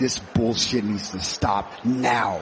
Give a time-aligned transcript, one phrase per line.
[0.00, 2.40] This bullshit needs to stop now.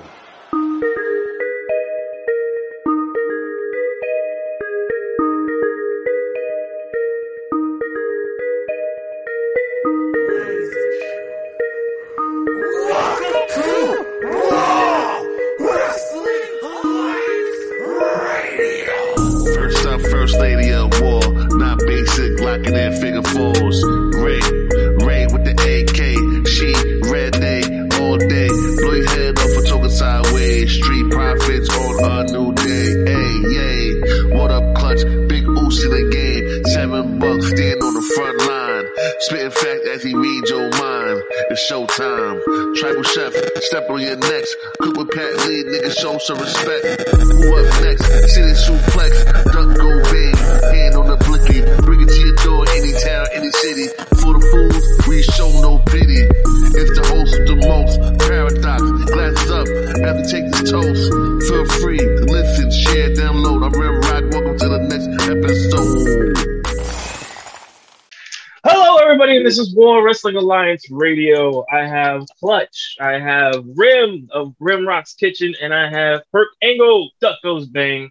[43.69, 44.57] Step on your necks.
[44.81, 47.05] With Pat Lee, nigga, show some respect.
[47.13, 48.05] Who up next?
[48.33, 49.13] City suplex,
[49.53, 50.37] duck go bang.
[50.73, 53.89] Hand on the blicky, bring it to your door, any town, any city.
[54.25, 56.25] For the fools, we show no pity.
[56.81, 58.81] It's the host of the most paradox.
[59.13, 59.69] Glasses up,
[60.01, 61.05] have to take this toast.
[61.49, 61.98] Feel free
[69.79, 71.65] War Wrestling Alliance Radio.
[71.73, 72.97] I have Clutch.
[73.01, 78.11] I have Rim of Rim Rock's Kitchen, and I have Perk Angle Duck Goes Bang.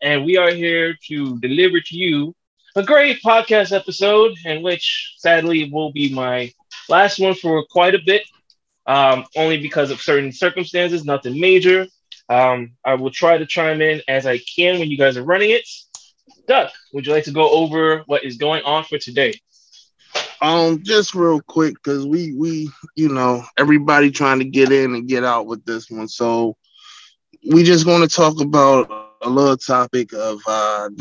[0.00, 2.34] And we are here to deliver to you
[2.76, 6.50] a great podcast episode, in which sadly will be my
[6.88, 8.22] last one for quite a bit,
[8.86, 11.88] um, only because of certain circumstances, nothing major.
[12.30, 15.50] Um, I will try to chime in as I can when you guys are running
[15.50, 15.68] it.
[16.48, 19.34] Duck, would you like to go over what is going on for today?
[20.40, 25.08] Um, just real quick, because we we you know everybody trying to get in and
[25.08, 26.56] get out with this one, so
[27.50, 29.78] we just going to talk about a little topic
[30.12, 30.98] of uh this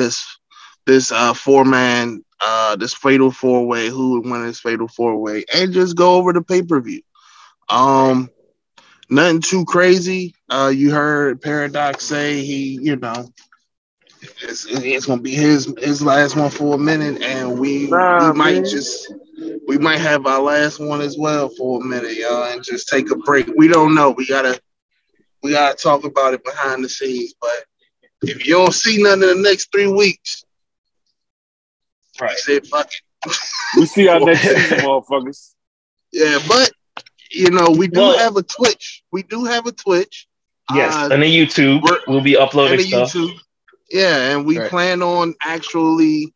[0.58, 5.18] this uh four man uh this fatal four way who would win this fatal four
[5.18, 7.02] way and just go over the pay per view.
[7.70, 8.30] Um,
[9.10, 10.36] nothing too crazy.
[10.50, 13.30] Uh, you heard Paradox say he you know
[14.22, 18.38] it's, it's gonna be his his last one for a minute, and we Nah, we
[18.38, 18.66] might man.
[18.66, 19.14] just
[19.68, 23.10] we might have our last one as well for a minute, y'all, and just take
[23.12, 23.48] a break.
[23.58, 24.12] We don't know.
[24.12, 24.60] We gotta
[25.42, 27.34] we gotta talk about it behind the scenes.
[27.42, 27.66] But
[28.22, 30.44] if you don't see nothing in the next three weeks,
[32.20, 32.38] Right.
[32.38, 32.88] say fuck
[33.26, 33.38] it.
[33.78, 35.54] We see our next season, motherfuckers.
[36.12, 36.72] Yeah, but
[37.32, 39.04] you know we do Well- have a Twitch.
[39.12, 40.28] We do have a Twitch.
[40.74, 43.14] Yes, Uh, and the YouTube we're- will be uploading and the stuff.
[43.14, 43.40] YouTube.
[43.92, 44.70] Yeah, and we Right.
[44.70, 46.34] plan on actually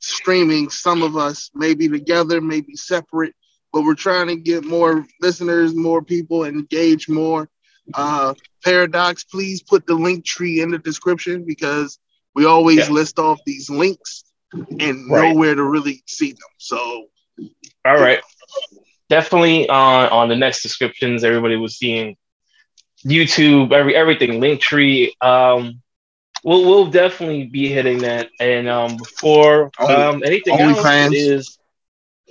[0.00, 3.34] streaming some of us, maybe together, maybe separate,
[3.72, 7.48] but we're trying to get more listeners, more people engage more.
[7.94, 8.34] Uh,
[8.64, 11.98] Paradox, please put the link tree in the description because
[12.34, 12.94] we always Yeah.
[12.94, 15.32] list off these links and Right.
[15.32, 16.50] know where to really see them.
[16.58, 17.06] So
[17.84, 18.20] All right,
[19.08, 22.16] definitely on on the next descriptions, everybody was seeing
[23.04, 25.10] YouTube, every everything, Linktree.
[25.22, 25.82] Um,
[26.44, 28.28] we'll we'll definitely be hitting that.
[28.40, 31.04] And um, before Only- um anything OnlyFans.
[31.06, 31.58] else is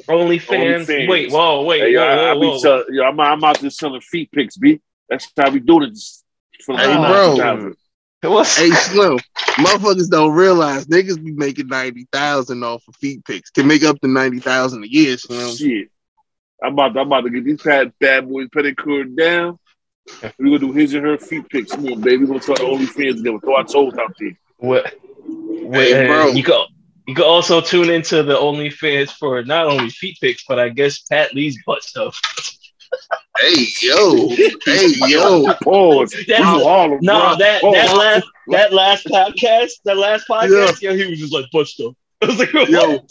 [0.08, 0.86] OnlyFans.
[0.86, 1.08] OnlyFans.
[1.10, 2.58] Wait, whoa, wait, Hey, yo, whoa, I, I whoa, be whoa.
[2.58, 4.82] sell, yo, I'm, I'm out there selling feet pics, B.
[5.10, 5.98] That's how we do it.
[6.66, 7.36] For the Hey, last bro.
[7.36, 7.76] 2000.
[8.24, 9.20] What's hey Slim,
[9.58, 13.52] motherfuckers don't realize niggas be making ninety thousand off of feet picks.
[13.52, 15.56] Can make up to ninety thousand a year, Slim.
[15.56, 15.90] Shit.
[16.64, 19.60] I'm about, to, I'm about to get these bad, bad boys pedicure down.
[20.38, 21.72] We're gonna do his and her feet pics.
[21.72, 22.18] Come on, baby.
[22.26, 23.40] We're gonna start the OnlyFans together.
[23.40, 24.38] Throw our toes out there.
[24.58, 24.94] what?
[25.74, 26.28] Hey, bro.
[26.28, 26.66] You go.
[27.08, 31.00] You can also tune into the OnlyFans for not only feet pics, but I guess
[31.04, 32.20] Pat Lee's butt stuff.
[33.42, 34.30] Hey yo,
[34.66, 35.54] hey yo.
[35.64, 36.12] Pause.
[36.28, 37.36] That's- We from Harlem, No, bro.
[37.40, 37.74] that Pause.
[37.74, 41.94] that last that last podcast, that last podcast, yo, he was just like butt stuff.
[42.22, 42.70] I was like, what?
[42.70, 43.06] Yo,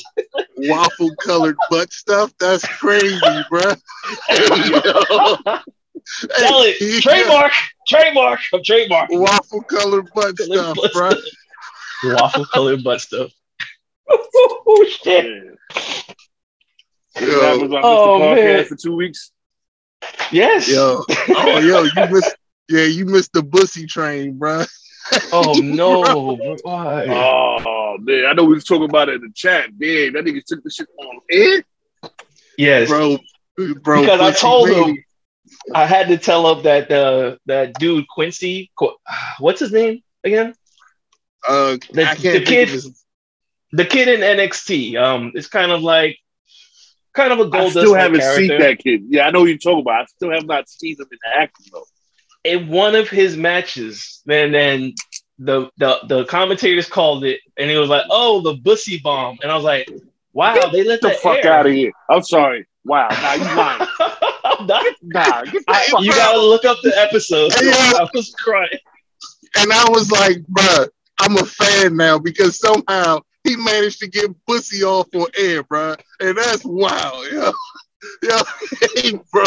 [0.57, 2.33] waffle colored butt stuff.
[2.41, 3.75] That's crazy, bro.
[6.39, 7.53] Tell it, trademark,
[7.89, 9.09] trademark, I'm trademark.
[9.11, 11.11] Waffle colored butt Colored stuff, butt bro.
[11.11, 11.25] stuff.
[12.05, 13.31] Waffle colored butt stuff.
[14.11, 15.27] oh shit!
[17.21, 17.57] Yeah.
[17.57, 18.65] What Yo, Oh, Podcast man.
[18.67, 19.31] for two weeks?
[20.31, 20.69] Yes.
[20.69, 22.37] yo, oh yo, you missed.
[22.69, 24.65] Yeah, you missed the bussy train, bro.
[25.33, 26.37] Oh no!
[26.63, 27.07] Why?
[27.09, 29.67] Oh man, I know we was talking about it in the chat.
[29.79, 31.65] Damn, that nigga took the shit on head.
[32.03, 32.09] Eh?
[32.59, 33.19] yes, Bro,
[33.83, 34.01] bro.
[34.03, 35.04] Because I told made him- it.
[35.75, 38.71] I had to tell up that uh, that dude Quincy.
[38.77, 38.97] Qu-
[39.39, 40.55] What's his name again?
[41.49, 43.05] Uh, The- I the can't think kid- of his-
[43.73, 44.97] The kid in NXT.
[44.97, 46.19] Um, it's kind of like
[47.15, 47.71] kind of a gold.
[47.71, 49.05] still haven't seen that kid.
[49.09, 50.03] Yeah, I know what you're talking about.
[50.03, 51.85] I still have not seen him in action though.
[52.45, 54.95] in one of his matches, and then
[55.39, 59.51] the the the commentators called it, and he was like, "Oh, the bussy bomb," and
[59.51, 59.89] I was like,
[60.33, 61.53] "Wow, they let the that fuck air.
[61.53, 61.91] out of here.
[62.11, 62.67] I'm sorry.
[62.85, 63.89] Wow, now you lying.
[64.59, 64.85] I'm not.
[65.03, 67.53] Nah, get the I, you gotta look up the episode.
[67.63, 67.73] Yeah.
[67.73, 68.79] I was crying.
[69.57, 70.89] And I was like, bruh,
[71.21, 75.97] I'm a fan now because somehow he managed to get pussy off on air, bruh.
[76.21, 77.53] And that's wild, yo.
[78.23, 78.37] Yo,
[78.97, 79.45] hey, bro,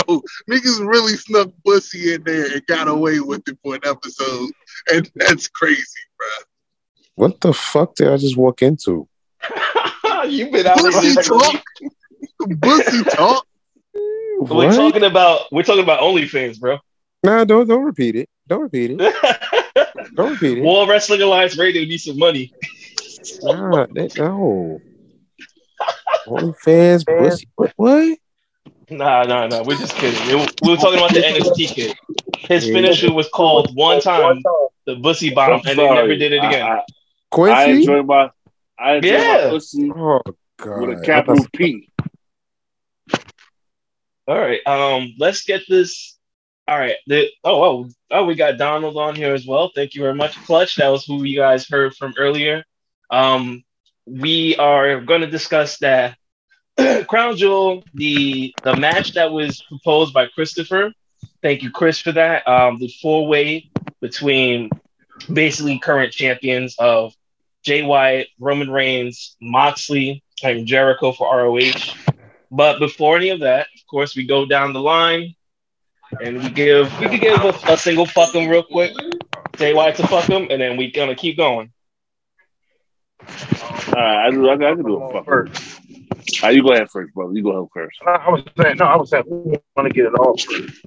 [0.50, 4.50] niggas really snuck pussy in there and got away with it for an episode.
[4.92, 5.83] And that's crazy,
[6.19, 6.44] bruh.
[7.13, 9.07] What the fuck did I just walk into?
[10.27, 11.24] You've been out Pussy there.
[11.24, 11.63] talk.
[12.62, 13.45] Pussy talk.
[14.39, 16.78] We're talking about we're talking about OnlyFans, bro.
[17.24, 18.30] Nah, don't don't repeat it.
[18.48, 18.98] Don't repeat it.
[20.16, 20.62] Don't repeat it.
[20.63, 22.51] War Wrestling Alliance Radio needs some money.
[23.44, 24.80] Nah, that, no.
[26.25, 27.48] OnlyFans, pussy.
[27.56, 27.74] What?
[27.75, 28.18] what?
[28.89, 29.63] Nah, nah, nah.
[29.63, 30.19] We're just kidding.
[30.28, 31.95] We were, we were talking about the NXT kid.
[32.39, 34.42] His finisher was called one time
[34.86, 36.63] the Bussy Bomb, and they never did it again.
[36.66, 36.84] I, I, I
[37.31, 37.72] Quincy?
[37.81, 38.30] enjoy my,
[38.80, 39.42] I enjoy Yeah.
[39.44, 40.22] my pussy oh
[40.57, 40.80] god.
[40.81, 41.89] with a capital P.
[44.27, 44.65] All right.
[44.65, 46.18] Um, let's get this.
[46.68, 46.95] All right.
[47.07, 49.71] The, oh, oh, oh, we got Donald on here as well.
[49.74, 50.75] Thank you very much, Clutch.
[50.75, 52.63] That was who you guys heard from earlier.
[53.09, 53.63] Um,
[54.06, 56.18] we are going to discuss that
[57.07, 60.91] Crown Jewel, the the match that was proposed by Christopher.
[61.41, 62.47] Thank you, Chris, for that.
[62.47, 63.69] Um, the four way
[64.01, 64.69] between
[65.31, 67.13] basically current champions of
[67.63, 71.95] Jay White, Roman Reigns, Moxley, and Jericho for ROH.
[72.52, 75.36] But before any of that, of course, we go down the line
[76.22, 78.94] and we give we could give a, a single fuck 'em real quick.
[79.58, 81.72] Jay White to fuck him, and then we gonna keep going.
[83.20, 85.12] All right, I, do, I, I can do it.
[85.12, 85.26] Fuck.
[85.26, 85.82] First.
[86.44, 87.34] All right, you go ahead first, brother.
[87.34, 87.98] You go ahead first.
[88.06, 90.86] I I was saying, no, I was saying, we want to get it off first.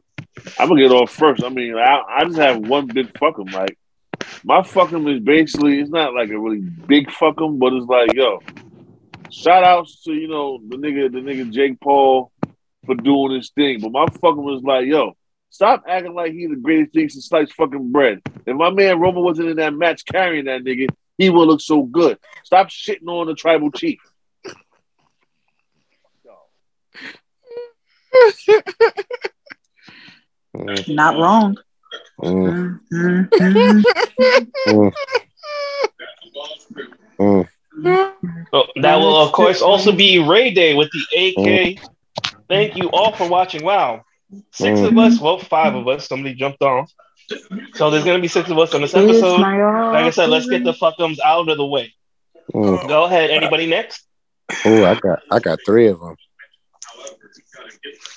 [0.59, 1.43] I'm gonna get off first.
[1.43, 3.53] I mean, I, I just have one big fuckum.
[3.53, 3.77] Like
[4.45, 8.41] my fuckum is basically it's not like a really big fuckum, but it's like yo,
[9.31, 12.33] shout outs to you know the nigga the nigga Jake Paul
[12.87, 13.81] for doing his thing.
[13.81, 15.17] But my fuckum was like yo,
[15.51, 18.21] stop acting like he the greatest thing since sliced fucking bread.
[18.47, 20.89] If my man Roman wasn't in that match carrying that nigga,
[21.19, 22.19] he would look so good.
[22.45, 23.99] Stop shitting on the tribal chief.
[30.57, 31.57] Mm, Not wrong.
[32.21, 33.83] mm, mhm.
[34.69, 34.93] mm,
[37.19, 37.49] mm.
[38.53, 41.79] Oh, that will of course also be Ray Day with the AK.
[42.49, 43.65] Thank you all for watching.
[43.65, 44.05] Wow,
[44.53, 46.09] six of us, well, five of us.
[46.09, 46.93] Somebody jumped off,
[47.75, 49.41] so there's gonna be six of us on this episode.
[49.41, 51.95] Like I said, let's get the fuckums out of the way.
[52.53, 52.89] Mm.
[52.89, 53.31] Go ahead.
[53.31, 54.05] Anybody next?
[54.65, 56.17] Oh, I got I got three of them.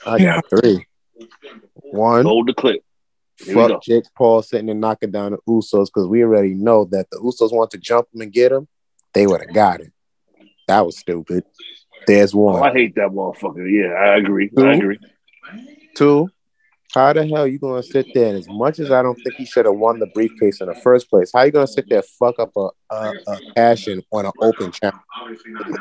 [0.05, 0.85] I got three.
[1.75, 2.81] One, Hold the clip.
[3.37, 7.09] Here fuck Jake Paul sitting and knocking down the Usos because we already know that
[7.11, 8.67] the Usos want to jump him and get him.
[9.13, 9.91] They would have got it.
[10.67, 11.43] That was stupid.
[12.07, 13.69] There's Oh, I hate that motherfucker.
[13.71, 14.51] Yeah, I agree.
[14.53, 14.65] Who?
[14.65, 14.99] I agree.
[15.95, 16.29] Two,
[16.93, 18.29] how the hell you gonna sit there?
[18.29, 20.75] And as much as I don't think he should have won the briefcase in the
[20.75, 24.25] first place, how you gonna sit there fuck up a a, a cash in on
[24.25, 24.99] an open channel?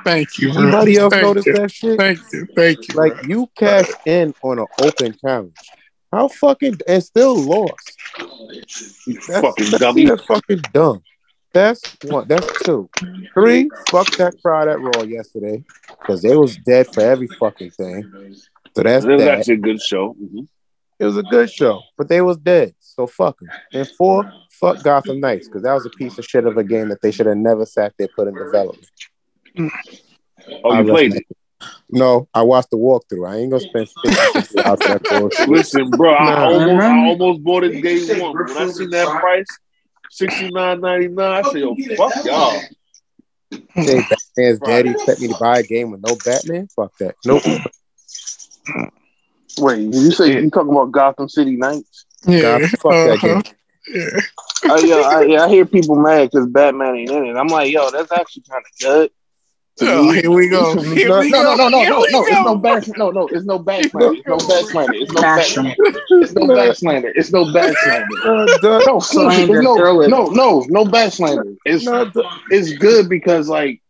[0.05, 0.52] Thank you.
[0.52, 0.62] bro.
[0.62, 1.52] Anybody else Thank notice you.
[1.55, 1.99] that shit?
[1.99, 2.46] Thank you.
[2.55, 2.94] Thank you.
[2.94, 5.56] Like you cash in on an open challenge.
[6.12, 7.99] How fucking and still lost.
[9.06, 10.05] You That's, fucking that's dummy.
[10.05, 11.02] That's fucking dumb.
[11.52, 12.26] That's one.
[12.28, 12.88] That's two.
[13.34, 13.69] Three.
[13.90, 15.62] Fuck that crowd at Raw yesterday
[16.00, 18.10] because they was dead for every fucking thing.
[18.75, 19.38] So that's It was that.
[19.38, 20.14] actually a good show.
[20.14, 20.49] Mhm.
[20.99, 22.75] It was a good show, but they was dead.
[22.78, 23.49] So fuck them.
[23.73, 26.88] And four, fuck Gotham Knights because that was a piece of shit of a game
[26.90, 28.88] that they should have never sat there put in development.
[30.64, 31.25] Oh, you played it.
[31.90, 33.28] No, I watched the walkthrough.
[33.28, 34.49] I ain't gonna spend fifty dollars
[34.80, 35.49] for that bullshit.
[35.49, 38.37] Listen, bro, I almost, I almost bought it day one.
[38.37, 39.47] When I seen that price,
[40.12, 42.61] sixty nine ninety nine, I said, "Yo, fuck y'all."
[43.52, 46.69] Say Batman's daddy He expect me to buy a game with no Batman?
[46.75, 47.16] Fuck that.
[47.25, 47.42] Nope.
[49.59, 52.07] Wait, did you say you talking about Gotham City Knights?
[52.25, 52.59] God, Yeah.
[52.69, 53.42] fuck that uh-huh.
[53.42, 53.54] game.
[53.92, 54.21] Yeah.
[54.64, 57.37] Oh, yo, I, yeah, I hear people mad because Batman ain't in it.
[57.37, 59.11] I'm like, yo, that's actually kind of good.
[59.76, 60.81] To Oh, here we go.
[60.95, 61.57] Here no, we no, go.
[61.57, 63.85] no, no, no, Here no, we no, it's no back, no, no, it's no back
[63.91, 64.14] slander.
[64.23, 64.95] It's no back slander.
[64.95, 65.67] It's no back Bash 'em.
[66.23, 67.12] It's no back slander.
[67.14, 68.07] It's no back slander.
[68.62, 69.75] No, Slander, no,
[70.07, 71.45] no, no, no back slander.
[71.64, 71.85] It's
[72.50, 73.81] it's good because like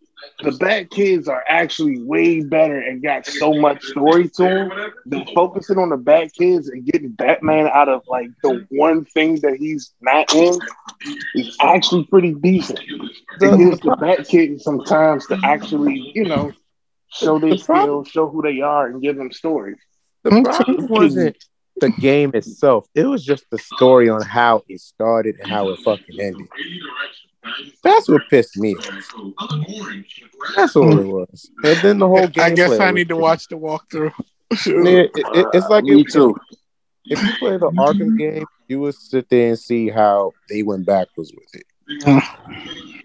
[0.43, 4.71] the Bat Kids are actually way better and got so much story to them.
[5.07, 9.37] Than focusing on the Bat Kids and getting Batman out of like the one thing
[9.41, 10.59] that he's not in
[11.35, 12.81] is actually pretty decent.
[13.41, 16.53] It gives the Bat Kids some times to actually, you know,
[17.09, 19.79] show their The skills, show who they are, and give them stories.
[20.25, 21.37] The problem wasn't
[21.81, 22.87] the game itself.
[22.95, 26.49] It was just the story on how it started and how it fucking ended.
[27.83, 28.87] That's what pissed me off.
[30.57, 31.51] That's all it was.
[31.65, 32.45] And then the whole game.
[32.45, 34.13] I guess I need to watch the walkthrough.
[34.67, 36.37] Yeah, it- it- uh, it's like Me if, too.
[37.07, 40.87] if you play the Arkham game, you would sit there and see how they went
[40.87, 41.65] backwards with it.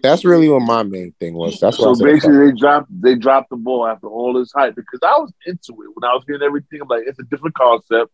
[0.02, 1.58] That's really what my main thing was.
[1.58, 4.76] That's why So said basically, they dropped they dropped the ball after all this hype
[4.76, 6.80] because I was into it when I was hearing everything.
[6.82, 8.12] I'm like, it's a different concept.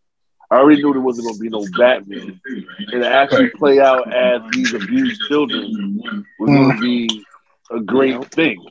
[0.50, 4.12] I already knew there wasn't going to be no Batman, and to actually play out
[4.12, 7.24] as these abused children was going to be
[7.70, 8.64] a great thing.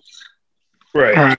[0.94, 1.15] Right.
[1.15, 1.38] Right.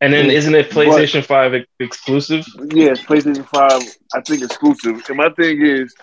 [0.00, 2.44] And then isn't it PlayStation 5 ex- exclusive?
[2.58, 3.82] Yeah, PlayStation Five,
[4.14, 5.02] I think exclusive.
[5.08, 5.94] And my thing is,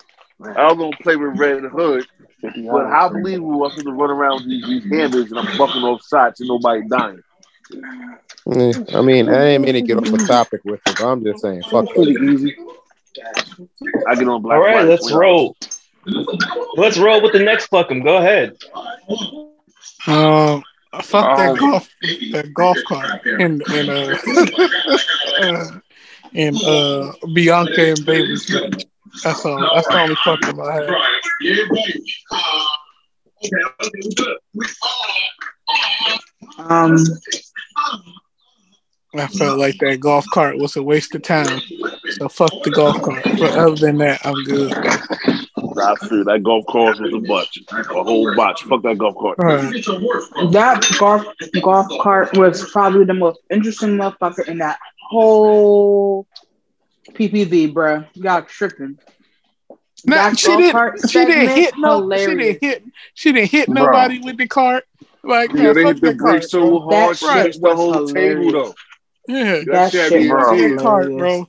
[0.44, 2.06] I was going to play with Red Hood,
[2.42, 5.84] but how believable was it to run around with these, these hammers and I'm bucking
[5.84, 7.22] off shots and nobody dying?
[8.96, 11.42] I mean, I ain't mean to get off the topic with it, but I'm just
[11.42, 12.24] saying, fuck Pretty that.
[12.24, 12.56] easy.
[14.08, 14.56] I get on black.
[14.58, 15.20] All right, let's Matter.
[15.20, 15.56] roll.
[16.76, 18.02] Let's roll with the next fuck 'em.
[18.04, 18.58] Go ahead.
[20.08, 20.64] Um,
[21.02, 21.90] fuck that Um, golf,
[22.32, 24.16] that golf cart, and and uh,
[25.44, 25.80] uh
[26.34, 28.86] and uh, Bianca and Baby's match.
[29.24, 29.60] That's all.
[29.76, 30.90] That's the only fuck up I had.
[36.58, 36.96] Um,
[39.14, 41.60] I felt like that golf cart was a waste of time.
[42.12, 43.24] So fuck the golf cart.
[43.40, 44.72] But other than that, I'm good.
[44.74, 48.64] I feel that golf cart was a botch, a whole botch.
[48.64, 49.40] Fuck that golf cart.
[49.40, 49.84] Alright.
[50.54, 51.26] That golf
[51.62, 56.26] golf cart was probably the most interesting motherfucker in that whole
[57.12, 58.06] PPV, bro.
[58.14, 58.98] Y'all tripping.
[60.06, 60.72] Nah, That she golf didn't.
[60.72, 62.10] cart She didn't hit no.
[62.18, 62.84] She didn't hit.
[63.14, 63.76] She didn't hit Bro.
[63.86, 64.86] nobody with the cart.
[65.24, 67.46] Like Yeah, nah, they fuck hit the that brake cart, so hard, That she shit
[67.46, 68.14] hits the whole hilarious.
[68.14, 68.74] table though.
[69.28, 71.48] Yeah, That, That shit shit be was fuck cart, bro.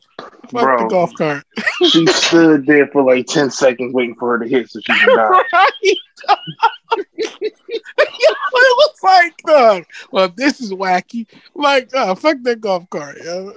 [0.48, 1.44] Fuck the golf cart.
[1.88, 5.16] She stood there for like 10 seconds waiting for her to hit so she could
[5.16, 5.28] die.
[5.52, 5.72] right.
[7.40, 7.56] it
[8.54, 9.84] was like, dog.
[10.10, 11.26] Well, this is wacky.
[11.54, 13.52] Like, uh, fuck that golf cart, yo.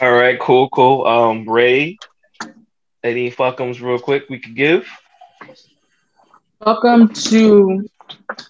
[0.00, 1.06] All right, cool, cool.
[1.06, 1.98] Um, Ray,
[3.02, 4.88] any fuckums real quick we could give?
[6.60, 7.86] Welcome to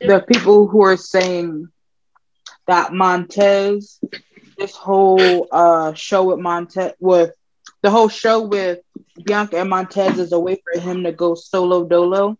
[0.00, 1.68] the people who are saying
[2.66, 4.00] that Montez,
[4.56, 7.32] this whole uh show with Montez with
[7.82, 8.78] the whole show with
[9.24, 12.36] Bianca and Montez is a way for him to go solo dolo.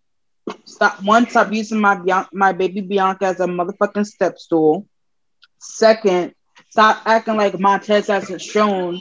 [0.64, 4.86] Stop one, stop using my Bian- my baby Bianca as a motherfucking step stool.
[5.58, 6.34] Second,
[6.70, 9.00] stop acting like Montez hasn't shown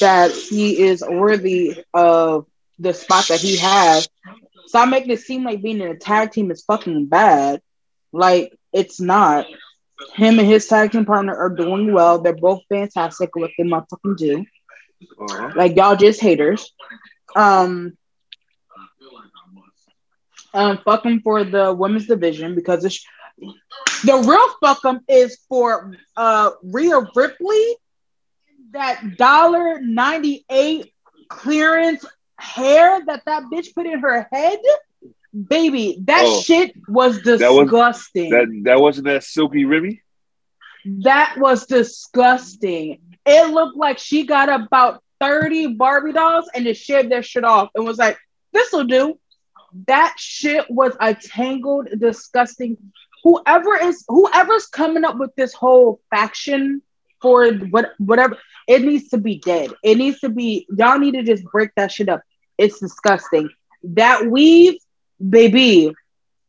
[0.00, 2.46] that he is worthy of
[2.78, 4.08] the spot that he has.
[4.68, 7.62] Stop making it seem like being in a tag team is fucking bad.
[8.12, 9.46] Like it's not.
[10.14, 12.20] Him and his tag team partner are doing well.
[12.20, 14.44] They're both fantastic at what they motherfucking do.
[15.20, 15.52] Uh-huh.
[15.56, 16.72] Like y'all just haters.
[17.34, 17.96] Um,
[20.52, 23.04] um, fuck him for the women's division because it's
[24.04, 27.76] the real fuck him is for uh Rhea Ripley.
[28.72, 30.92] That dollar ninety eight
[31.28, 32.04] clearance
[32.38, 34.58] hair that that bitch put in her head,
[35.48, 35.98] baby.
[36.04, 36.40] That Oh.
[36.40, 38.30] shit was was- disgusting.
[38.30, 40.02] That that wasn't that silky Remy.
[40.84, 42.98] That was disgusting.
[43.26, 47.70] It looked like she got about 30 Barbie dolls and just shaved their shit off
[47.74, 48.16] and was like,
[48.52, 49.18] this'll do.
[49.86, 52.78] That shit was a tangled, disgusting.
[53.24, 56.80] Whoever is whoever's coming up with this whole faction
[57.20, 59.72] for what whatever, it needs to be dead.
[59.82, 62.22] It needs to be, y'all need to just break that shit up.
[62.58, 63.48] It's disgusting.
[63.84, 64.78] That weave,
[65.26, 65.94] baby.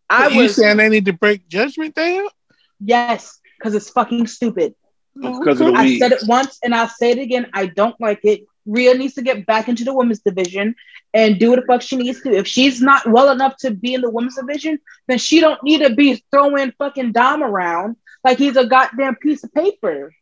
[0.09, 2.33] I you was saying they need to break Judgment Day up?
[2.79, 4.73] yes, because it's fucking stupid.
[5.21, 7.47] It's because of the I said it once and I'll say it again.
[7.53, 8.41] I don't like it.
[8.65, 10.75] Rhea needs to get back into the women's division
[11.13, 12.31] and do what the fuck she needs to.
[12.31, 15.79] If she's not well enough to be in the women's division, then she don't need
[15.79, 20.13] to be throwing fucking Dom around like he's a goddamn piece of paper.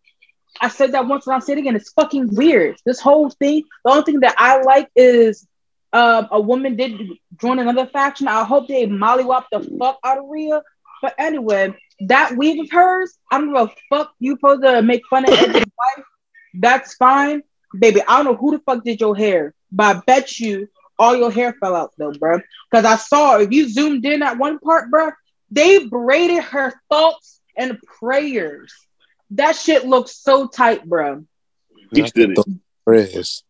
[0.62, 1.76] I said that once and I'll say it again.
[1.76, 2.78] It's fucking weird.
[2.86, 5.48] This whole thing, the only thing that I like is
[5.94, 7.02] um, a woman did
[7.40, 8.28] join another faction.
[8.28, 10.62] I hope they mollywop the fuck out of Rhea.
[11.02, 14.14] But anyway, that weave of hers, I don't give a fuck.
[14.20, 16.06] You supposed to make fun of Edge's wife.
[16.56, 17.44] That's fine.
[17.78, 20.68] Baby, I don't know who the fuck did your hair, but I bet you
[21.00, 22.42] all your hair fell out though, bro.
[22.70, 25.12] Because I saw if you zoomed in at one part, bro,
[25.52, 28.74] they braided her thoughts and prayers.
[29.32, 31.26] That shit looks so tight, bro.
[31.92, 32.46] He did it.
[32.86, 33.44] Prayers.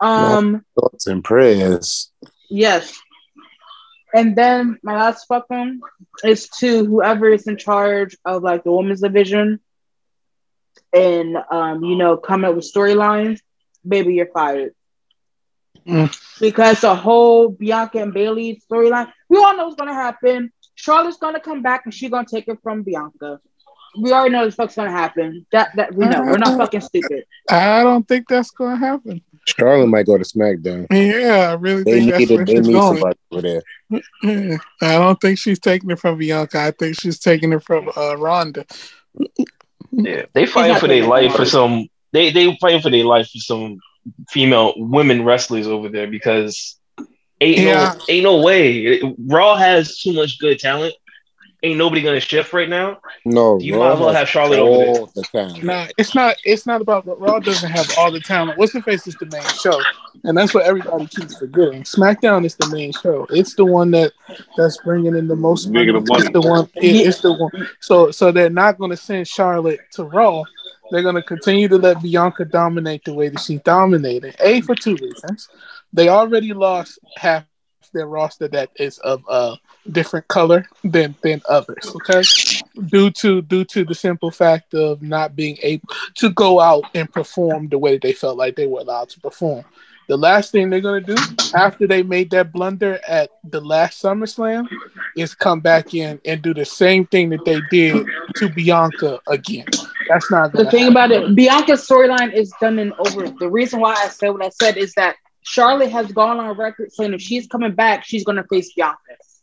[0.00, 2.10] Um, Thoughts and prayers.
[2.48, 2.98] yes.
[4.14, 5.80] And then my last fucking
[6.24, 9.60] is to whoever is in charge of like the women's division
[10.94, 13.40] and um, you know, come up with storylines,
[13.86, 14.72] baby, you're fired.
[15.86, 16.14] Mm.
[16.40, 20.52] Because the whole Bianca and Bayley storyline, we all know what's gonna happen.
[20.74, 23.40] Charlotte's gonna come back and she's gonna take it from Bianca.
[24.00, 25.46] we already know this fuck's gonna happen.
[25.52, 26.22] That that we know.
[26.22, 27.24] We're not fucking stupid.
[27.50, 29.22] I don't think that's gonna happen.
[29.56, 30.86] Charlotte might go to SmackDown.
[30.90, 33.02] Yeah, I really They think that's need where they she's need going.
[33.32, 33.62] over there.
[34.82, 36.60] I don't think she's taking it from Bianca.
[36.60, 38.64] I think she's taking it from uh, Ronda.
[39.90, 41.86] Yeah, they fighting for their life for some.
[42.12, 43.78] They they fighting for their life for some
[44.28, 46.78] female women wrestlers over there because
[47.40, 47.94] ain't Yeah.
[47.96, 49.00] no ain't no way.
[49.18, 50.94] Raw has too much good talent.
[51.62, 53.00] Ain't nobody gonna shift right now.
[53.24, 54.86] No, You Raw might as well have Charlotte over there.
[54.88, 55.66] all the time.
[55.66, 56.36] Nah, it's not.
[56.44, 57.40] It's not about Raw.
[57.40, 58.56] Doesn't have all the talent.
[58.58, 59.82] What's the face is the main show,
[60.22, 61.82] and that's what everybody keeps forgetting.
[61.82, 63.26] SmackDown is the main show.
[63.30, 64.12] It's the one that
[64.56, 65.86] that's bringing in the most money.
[65.90, 66.22] The money.
[66.22, 66.68] It's the one.
[66.76, 67.68] it- it's the one.
[67.80, 70.44] So, so they're not going to send Charlotte to Raw.
[70.92, 74.36] They're going to continue to let Bianca dominate the way that she's dominated.
[74.40, 75.48] A for two reasons.
[75.92, 77.44] They already lost half
[77.92, 79.56] their roster that is of a
[79.90, 81.92] different color than than others.
[81.96, 82.22] Okay,
[82.88, 87.12] due to due to the simple fact of not being able to go out and
[87.12, 89.64] perform the way they felt like they were allowed to perform.
[90.08, 91.16] The last thing they're gonna do
[91.54, 94.66] after they made that blunder at the last SummerSlam
[95.16, 99.66] is come back in and do the same thing that they did to Bianca again.
[100.08, 100.92] That's not The thing happen.
[100.92, 103.28] about it, Bianca's storyline is done and over.
[103.38, 106.92] The reason why I said what I said is that Charlotte has gone on record
[106.92, 108.98] saying if she's coming back, she's gonna face Bianca.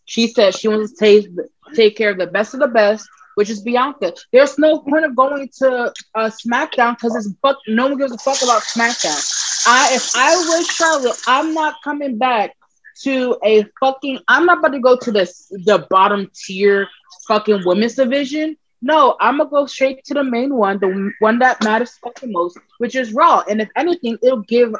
[0.06, 1.28] She said she wants to take
[1.74, 4.14] take care of the best of the best, which is Bianca.
[4.32, 7.58] There's no point of going to uh, SmackDown because it's fuck.
[7.68, 9.20] No one gives a fuck about SmackDown.
[9.68, 12.56] I if I was Charlotte, I'm not coming back
[13.02, 14.20] to a fucking.
[14.28, 15.26] I'm not about to go to the
[15.66, 16.88] the bottom tier
[17.28, 18.58] fucking women's division.
[18.82, 22.60] No, I'm gonna go straight to the main one, the one that matters fucking most,
[22.78, 23.44] which is Raw.
[23.50, 24.76] And if anything, it'll give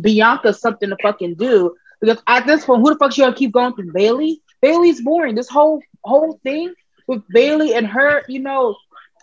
[0.00, 1.74] Bianca something to fucking do.
[2.00, 3.92] Because at this point, who the fuck she gonna keep going through?
[3.92, 4.42] Bayley?
[4.60, 5.34] Bayley's boring.
[5.34, 6.74] This whole whole thing
[7.06, 8.76] with Bayley and her, you know,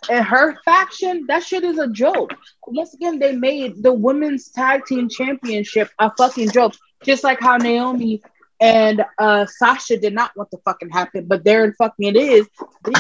[0.10, 2.34] and her faction, that shit is a joke.
[2.68, 6.74] Once again, they made the women's tag team championship a fucking joke.
[7.04, 8.22] Just like how Naomi
[8.62, 12.48] and uh Sasha did not want to fucking happen, but there and fucking it is.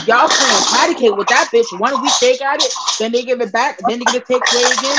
[0.05, 1.79] Y'all patty cake with that bitch.
[1.79, 4.41] One week they got it, then they give it back, then they get it take
[4.53, 4.97] away again.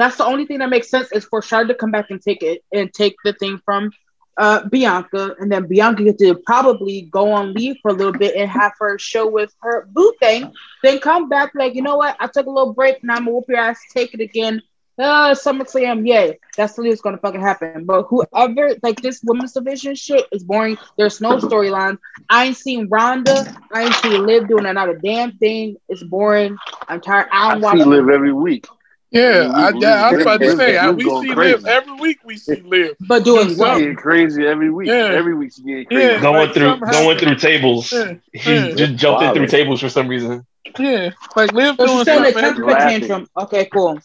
[0.00, 2.42] That's the only thing that makes sense is for Charlotte to come back and take
[2.42, 3.92] it and take the thing from
[4.38, 8.34] uh Bianca, and then Bianca get to probably go on leave for a little bit
[8.34, 12.16] and have her show with her boo thing, then come back like, you know what?
[12.18, 14.62] I took a little break, now I'm gonna whoop your ass, take it again.
[14.98, 16.38] Uh, SummerSlam, yay.
[16.56, 17.84] That's the least gonna fucking happen.
[17.84, 20.78] But whoever, like this women's division shit is boring.
[20.96, 21.98] There's no storyline.
[22.28, 23.46] I ain't seen Ronda.
[23.72, 25.76] I ain't seen Liv doing another damn thing.
[25.88, 26.56] It's boring.
[26.88, 27.28] I'm tired.
[27.32, 28.66] I I don't watch see live every week.
[29.12, 31.54] Yeah, I, yeah, I was about to say, I, we see crazy.
[31.56, 32.18] live every week.
[32.24, 32.94] We see live.
[33.08, 33.78] But doing She's what?
[33.78, 34.86] getting crazy every week.
[34.88, 35.10] Yeah.
[35.12, 36.02] Every week she's getting crazy.
[36.04, 36.20] Yeah.
[36.20, 37.92] Going like through something going through tables.
[37.92, 38.74] Yeah, He yeah.
[38.74, 39.50] just jumped in through Wild.
[39.50, 40.46] tables for some reason.
[40.78, 42.54] yeah, like live So doing she's saying a something.
[42.54, 43.26] temper tantrum.
[43.36, 43.98] Okay, cool.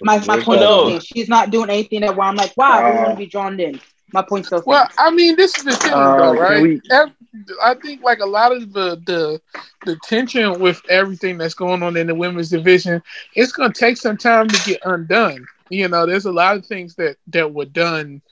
[0.00, 0.92] My my point does.
[1.02, 3.26] is she's not doing anything that where I'm like, wow, I Uh, want to be
[3.26, 3.78] drawn in.
[4.12, 4.88] My point still Well.
[4.98, 6.62] I mean, this is the thing, Uh, though, right?
[6.62, 7.10] we- Ev-
[7.62, 9.40] I think like a lot of the the
[9.84, 13.02] the tension with everything that's going on in the women's division,
[13.34, 15.46] it's going to take some time to get undone.
[15.68, 18.22] You know, there's a lot of things that that were done.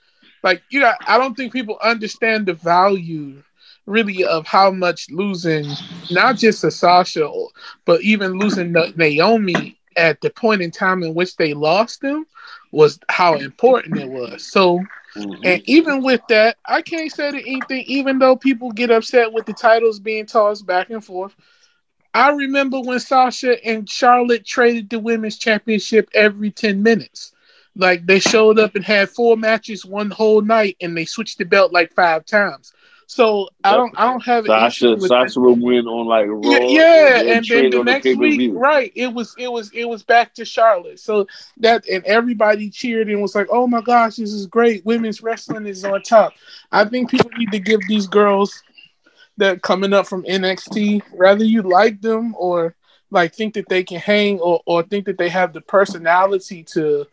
[0.43, 3.41] Like you know, I don't think people understand the value
[3.85, 5.65] really of how much losing
[6.09, 7.29] not just a Sasha,
[7.85, 12.25] but even losing Naomi at the point in time in which they lost them
[12.71, 14.45] was how important it was.
[14.51, 14.79] So.
[15.15, 15.39] Mhm.
[15.43, 19.45] And even with that, I can't say that anything, even though people get upset with
[19.45, 21.35] the titles being tossed back and forth.
[22.13, 27.33] I remember when Sasha and Charlotte traded the women's championship every 10 minutes.
[27.75, 31.45] Like they showed up and had four matches one whole night and they switched the
[31.45, 32.73] belt like five times.
[33.07, 36.41] So I don't I don't have Sasha with Sasha will win on like Raw.
[36.41, 38.51] yeah, yeah, then and then the next pay-per-view.
[38.51, 38.91] week, right?
[38.95, 40.99] It was, it was, it was back to Charlotte.
[40.99, 44.85] So that, and everybody cheered and was like, "Oh my gosh, this is great!
[44.85, 46.33] Women's wrestling is on top."
[46.71, 48.63] I think people need to give these girls
[49.37, 52.75] that coming up from NXT, whether you like them or
[53.11, 57.05] like think that they can hang or, or think that they have the personality to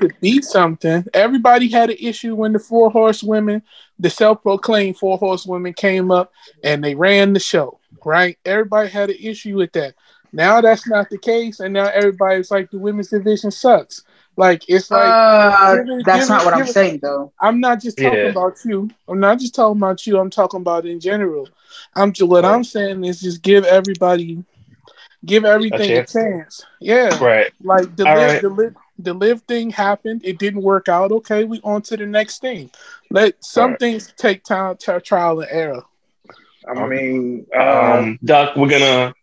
[0.00, 1.04] to be something.
[1.14, 3.62] Everybody had an issue when the four horsewomen,
[3.98, 6.32] the self-proclaimed four horsewomen came up
[6.62, 8.38] and they ran the show, right?
[8.44, 9.94] Everybody had an issue with that.
[10.32, 14.02] Now that's not the case, and now everybody's like the women's division sucks.
[14.36, 17.32] Like it's like Uh, give it- that's give not it- what I'm it- saying though.
[17.40, 18.26] I'm not just talking Yeah.
[18.26, 18.90] about you.
[19.08, 20.18] I'm not just talking about you.
[20.18, 21.48] I'm talking about in general.
[21.96, 24.44] I'm ju- what I'm saying is just give everybody,
[25.24, 26.12] give everything a chance.
[26.12, 26.66] chance.
[26.80, 27.50] Yeah, Right.
[27.64, 28.42] like the All live, right.
[28.42, 30.20] the live, the live thing happened.
[30.24, 31.10] It didn't work out.
[31.10, 32.70] Okay, we on to the next thing.
[33.10, 33.78] Let some All right.
[33.78, 35.82] things take time, t- trial and error.
[36.68, 39.14] I mean, uh, Um, Doc, we're gonna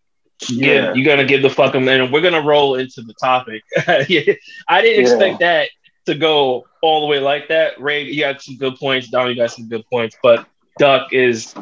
[0.49, 3.61] yeah, you're gonna give the fuck them, and we're gonna roll into the topic.
[3.87, 4.37] I didn't
[4.69, 5.01] Yeah.
[5.01, 5.69] expect that
[6.07, 7.79] to go all the way like that.
[7.79, 9.09] Ray, you got some good points.
[9.09, 10.45] Don, you got some good points, but
[10.79, 11.53] Duck is,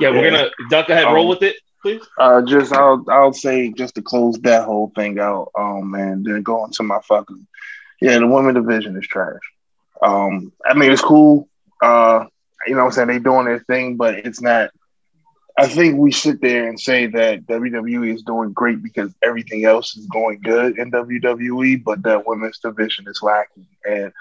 [0.00, 0.30] yeah, we're Yeah.
[0.30, 2.02] gonna Duck ahead, roll Um, with it, please.
[2.18, 5.50] Uh, just I'll I'll say just to close that whole thing out.
[5.58, 7.46] Um, man, then go into my fucking
[8.00, 8.18] yeah.
[8.18, 9.40] The women division is trash.
[10.02, 11.48] Um, I mean it's cool.
[11.82, 12.26] Uh,
[12.66, 14.70] you know what I'm saying they doing their thing, but it's not.
[15.58, 19.96] I think we sit there and say that WWE is doing great because everything else
[19.96, 24.12] is going good in WWE, but that women's division is lacking, and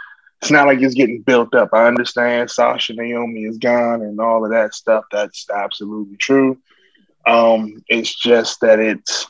[0.42, 1.70] it's not like it's getting built up.
[1.72, 5.06] I understand Sasha Naomi is gone and all of that stuff.
[5.12, 6.58] That's absolutely true.
[7.28, 9.28] Um, it's just that it's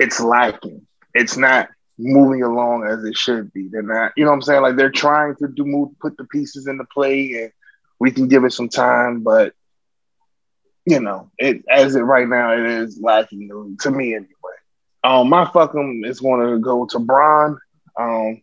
[0.00, 0.86] it's lacking.
[1.14, 1.68] It's not
[1.98, 3.68] moving along as it should be.
[3.68, 4.62] They're not, you know what I'm saying?
[4.62, 7.52] Like they're trying to do move put the pieces into play and
[7.98, 9.54] we can give it some time, but
[10.84, 14.28] you know, it as it right now it is lacking to, to me anyway.
[15.04, 17.58] Um my fucking is gonna go to Braun.
[17.98, 18.42] Um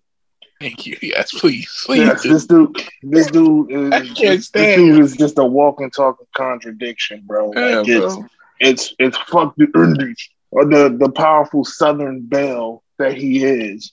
[0.60, 0.98] Thank you.
[1.02, 1.84] Yes, please.
[1.86, 2.00] Please.
[2.00, 6.28] Yes, this dude, this dude is I can't this, dude is just a walking, talking
[6.36, 7.52] contradiction, bro.
[7.52, 8.26] Like it's, bro.
[8.60, 13.92] it's it's fuck the Indies or the the powerful Southern belle that he is.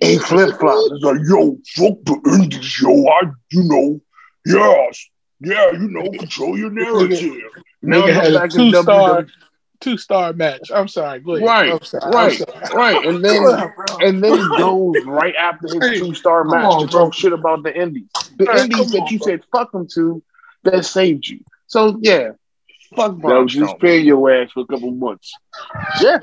[0.00, 0.90] He flip flops.
[0.92, 3.06] It's like, yo, fuck the Indies, yo.
[3.06, 4.00] I, you know,
[4.44, 5.06] yes,
[5.40, 7.34] yeah, you know, control your narrative.
[7.82, 9.26] Now Nigga had a two star,
[9.78, 10.70] two star match.
[10.74, 11.20] I'm sorry.
[11.20, 11.46] Go ahead.
[11.46, 12.12] Right, I'm sorry.
[12.12, 12.74] Right, sorry.
[12.74, 16.64] right, and then Go and then he goes right after his Hey, two star match
[16.64, 17.04] on, to bro.
[17.04, 18.08] talk shit about the Indies.
[18.38, 19.26] The Hey, Indies that on, you bro.
[19.26, 20.22] said fuck them to
[20.64, 21.40] that saved you.
[21.68, 22.30] So yeah,
[22.96, 23.80] fuck That Braun was just Strowman.
[23.80, 25.32] paying your ass for a couple months.
[26.02, 26.18] Yeah,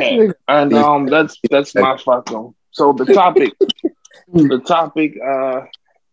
[0.00, 2.54] yeah, and um, that's that's my fucking.
[2.70, 3.54] So the topic,
[4.32, 5.62] the topic, uh,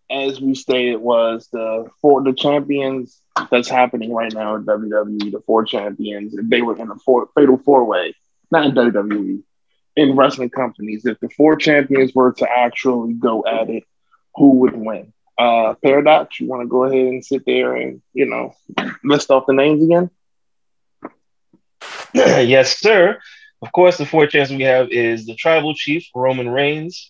[0.09, 3.19] as we stated, was the four the champions
[3.51, 5.31] that's happening right now in WWE.
[5.31, 8.15] The four champions, if they were in a four, fatal four way,
[8.51, 9.43] not in WWE,
[9.95, 11.05] in wrestling companies.
[11.05, 13.83] If the four champions were to actually go at it,
[14.35, 15.13] who would win?
[15.37, 18.55] Uh, Paradox, you want to go ahead and sit there and you know
[19.03, 20.09] list off the names again?
[22.13, 23.19] yes, sir.
[23.63, 27.09] Of course, the four champs we have is the Tribal Chief Roman Reigns.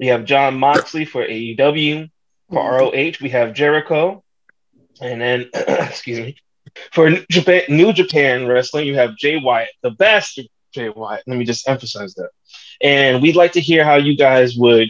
[0.00, 2.10] We have Jon Moxley for AEW.
[2.50, 2.96] For mm-hmm.
[2.96, 4.24] ROH, we have Jericho,
[5.00, 6.36] and then excuse me.
[6.92, 11.22] For New Japan, New Japan Wrestling, you have Jay White, the bastard Jay White.
[11.28, 12.30] Let me just emphasize that.
[12.80, 14.88] And we'd like to hear how you guys would,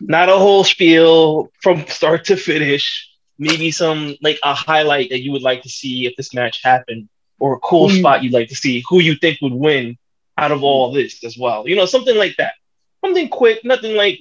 [0.00, 5.32] not a whole spiel from start to finish, maybe some like a highlight that you
[5.32, 7.08] would like to see if this match happened,
[7.40, 9.98] or a cool you- spot you'd like to see, who you think would win
[10.38, 11.68] out of all this as well.
[11.68, 12.52] You know, something like that.
[13.04, 14.18] Something quick, nothing like,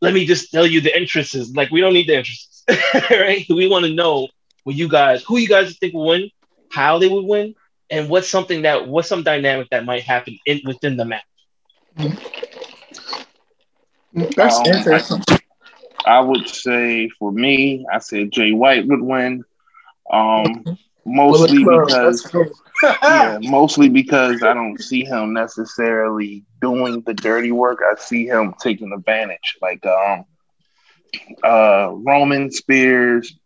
[0.00, 1.54] let me just tell you the entrances.
[1.54, 2.64] Like, we don't need the entrances,
[3.10, 3.44] right?
[3.48, 4.28] We want to know
[4.64, 6.30] what you guys, who you guys think will win,
[6.70, 7.54] how they would win,
[7.90, 11.22] and what's something that, what's some dynamic that might happen in within the match.
[14.36, 15.22] That's Um, interesting.
[16.06, 19.44] I would say for me, I said Jay White would win.
[20.12, 20.64] Um,
[21.04, 22.44] mostly Bullet Club, let's because go.
[22.82, 27.80] Yeah, mostly because I don't see him necessarily doing the dirty work.
[27.82, 30.24] I see him taking advantage, like um,
[31.42, 33.38] uh, Roman Spears,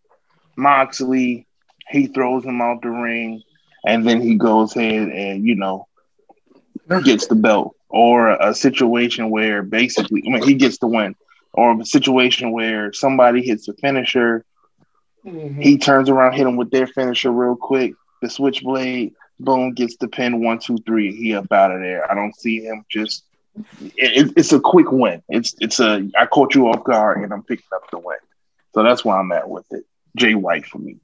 [0.56, 1.46] Moxley.
[1.88, 3.42] He throws him out the ring,
[3.84, 5.86] and then he goes ahead and you know
[7.02, 11.14] gets the belt, or a situation where basically, I mean, he gets the win,
[11.52, 14.44] or a situation where somebody hits a finisher,
[15.24, 15.62] Mhm.
[15.62, 20.09] he turns around, hit him with their finisher real quick, the switchblade, boom, gets the
[20.09, 22.11] pin, one, two, three, he up out of there.
[22.11, 23.24] I don't see him just.
[23.81, 25.22] It, it- it's a quick win.
[25.29, 28.16] It's it's a I caught you off guard and I'm picking up the win.
[28.74, 29.85] So that's where I'm at with it.
[30.16, 30.96] Jay White for me.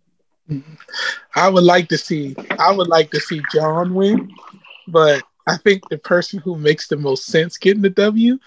[1.35, 4.31] I would like to see I would like to see Jon win,
[4.89, 8.39] but I think the person who makes the most sense getting the W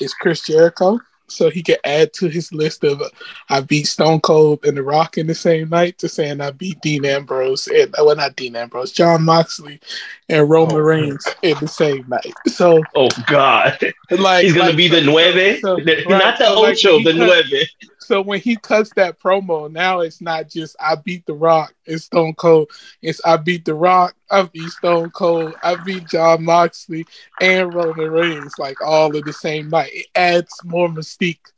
[0.00, 0.98] is Chris Jericho.
[1.32, 3.08] So he can add to his list of uh,
[3.48, 6.80] I beat Stone Cold and The Rock in the same night to saying I beat
[6.80, 9.80] Dean Ambrose and well not Dean Ambrose, Jon Moxley
[10.28, 10.80] and Roman Oh.
[10.80, 12.32] Reigns in the same night.
[12.48, 13.78] So Oh, God.
[14.10, 17.04] like He's going like, to be the nueve, so- right, not the so, ocho, he
[17.04, 17.68] the nueve.
[18.12, 22.00] So when he cuts that promo, now it's not just I beat The Rock and
[22.00, 22.70] Stone Cold.
[23.00, 27.06] It's I beat The Rock, I beat Stone Cold, I beat Jon Moxley
[27.40, 29.90] and Roman Reigns, like all in the same night.
[29.94, 31.52] It adds more mystique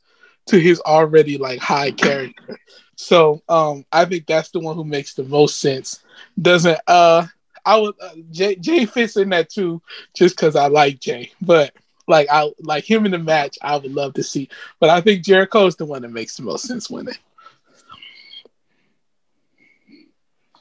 [0.47, 2.57] to his already like high character.
[2.95, 6.03] So um I think that's the one who makes the most sense.
[6.41, 7.27] Doesn't uh
[7.65, 9.81] I would uh, Jay, Jay fits in that too,
[10.15, 11.31] just because I like Jay.
[11.41, 11.73] But
[12.07, 14.49] like I like him in the match, I would love to see.
[14.79, 17.15] But I think Jericho is the one that makes the most sense winning.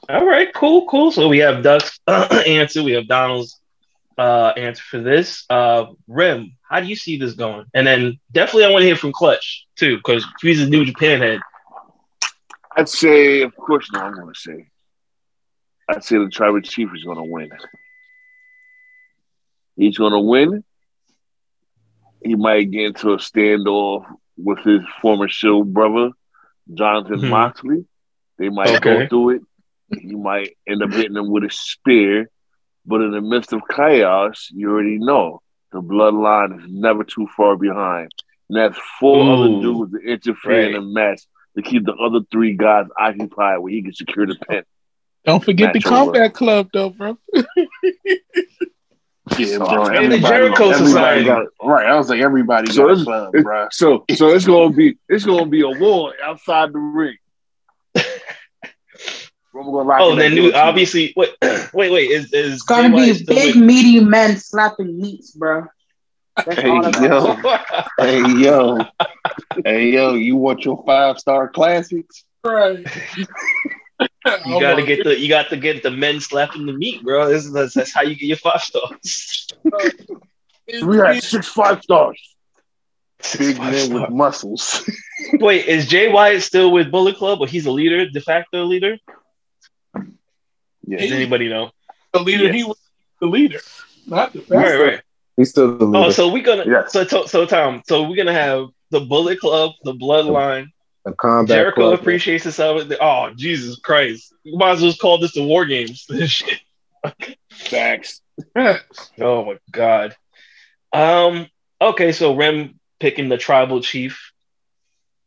[0.09, 1.12] All right, cool, cool.
[1.12, 3.59] So we have Duck's answer, we have Donald's
[4.18, 5.44] uh, answer for this.
[5.48, 7.66] Uh, Rim, how do you see this going?
[7.74, 11.20] And then definitely I want to hear from Clutch too, because he's a new Japan
[11.20, 11.40] head.
[12.76, 14.00] I'd say, of course, no.
[14.00, 14.66] I'm going to say,
[15.88, 17.50] I'd say the tribal chief is going to win.
[19.76, 20.64] He's going to win.
[22.25, 24.05] He might get into a standoff
[24.37, 26.11] with his former show brother,
[26.73, 27.29] Jonathan Mhm.
[27.31, 27.85] Moxley.
[28.39, 29.03] They might Okay.
[29.03, 29.43] go through it.
[30.01, 32.31] He might end up hitting him with a spear.
[32.87, 35.41] But in the midst of chaos, you already know
[35.73, 38.11] the bloodline is never too far behind.
[38.49, 39.31] And that's four Ooh.
[39.33, 40.81] other dudes to interfere in Right.
[40.81, 41.23] the match
[41.57, 44.65] to keep the other three guys occupied where he can secure the pin.
[45.25, 47.17] Don't forget the combat club, though, bro.
[49.39, 49.87] Yeah, So, bro.
[49.87, 51.25] and the Jericho Society.
[51.25, 51.87] got right.
[51.87, 53.69] I was like, everybody So got a it's- club, it's- bro.
[53.73, 57.17] So, so it's gonna be it's gonna be a war outside the ring.
[57.95, 61.31] We're gonna lock Oh, in then that new obviously wait
[61.73, 65.31] wait wait is is It's gonna Jay be White big, with- meaty men slapping meats,
[65.31, 65.67] bro.
[66.37, 66.67] That's Hey,
[67.01, 67.37] yo.
[67.99, 68.79] Hey yo,
[69.65, 72.25] hey yo, you want your five star classics?
[72.45, 72.85] Right.
[74.47, 77.29] You gotta get the you got to get the men slapping the meat, bro.
[77.29, 79.49] This is, that's, that's how you get your five stars.
[80.67, 82.37] We got six five stars.
[83.38, 84.01] Big Five men star.
[84.01, 84.90] with muscles.
[85.35, 88.99] Wait, is Jay White still with Bullet Club, or he's a leader, de facto leader?
[90.87, 90.99] Yeah.
[90.99, 91.71] Does anybody know?
[92.12, 92.53] the leader.
[92.53, 92.79] He was
[93.21, 93.61] the leader,
[94.07, 95.01] not the Right, right.
[95.37, 96.07] He's still the oh, leader.
[96.07, 96.93] Oh, so we're gonna Yes.
[96.93, 100.69] so so, so Tom, so we're gonna have the Bullet Club, the Bloodline.
[101.05, 102.01] The combat Jericho club.
[102.01, 102.83] appreciates himself.
[103.01, 104.35] Oh, Jesus Christ!
[104.43, 106.07] You might as well call this the War Games.
[106.27, 106.61] Shit.
[107.51, 108.21] Facts.
[109.21, 110.17] Oh my God.
[110.93, 111.49] Um.
[111.81, 114.33] Okay, so Rem picking the tribal chief.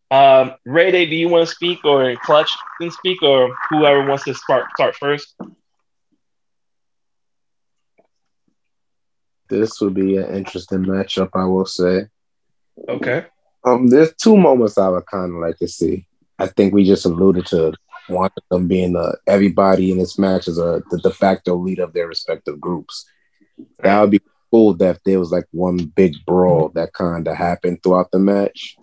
[0.09, 4.23] Um, Ray Day, do you want to speak or Clutch can speak or whoever wants
[4.25, 5.35] to start start first?
[9.49, 12.07] This would be an interesting matchup, I will say.
[12.89, 13.25] Okay.
[13.67, 16.07] Um, there's two moments I would kind of like to see.
[16.39, 17.73] I think we just alluded to
[18.07, 21.83] one of them being uh, everybody in this match is a the de facto leader
[21.83, 23.05] of their respective groups.
[23.79, 27.83] That would be cool that there was like one big brawl that kind of happened
[27.83, 28.77] throughout the match.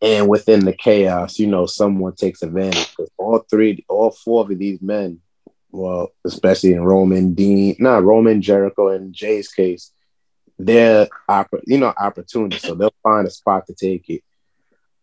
[0.00, 4.58] And within the chaos, you know, someone takes advantage because all three, all four of
[4.58, 5.20] these men,
[5.70, 9.92] well, especially in Roman, Dean, not Roman, Jericho, and Jay's case,
[10.66, 14.22] they're oppor- you know opportunity, so they'll find a spot to take it.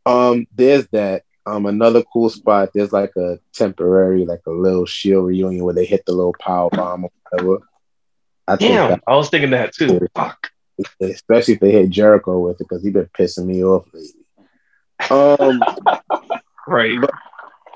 [0.06, 1.24] Um, there's that.
[1.46, 2.70] Um, another cool spot.
[2.74, 6.70] There's like a temporary, like a little shield reunion where they hit the little power
[6.70, 7.58] bomb or whatever.
[8.48, 10.00] I Damn, that, I was thinking that too.
[10.16, 10.52] Fuck.
[11.02, 14.26] especially if they hit Jericho with it, because he's been pissing me off lately.
[15.10, 15.62] Um,
[16.68, 17.00] Right.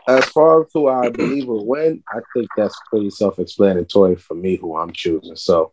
[0.08, 4.56] as far as who I believe will win, I think that's pretty self-explanatory for me
[4.56, 5.36] who I'm choosing.
[5.36, 5.72] So,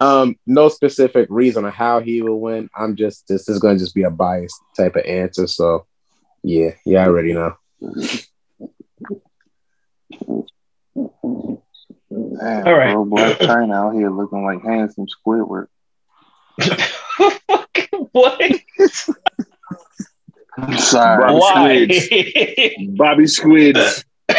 [0.00, 2.68] um, no specific reason on how he will win.
[2.74, 5.46] I'm just this is going to just be a biased type of answer.
[5.46, 5.86] So,
[6.42, 7.54] yeah, yeah, I already know.
[12.10, 12.92] Damn, All right.
[12.92, 15.66] bro, boy, China out here looking like handsome Squidward.
[18.12, 18.40] what?
[20.56, 21.24] I'm sorry.
[21.24, 21.36] Bro.
[21.38, 21.86] Why?
[22.96, 24.04] Bobby Squids.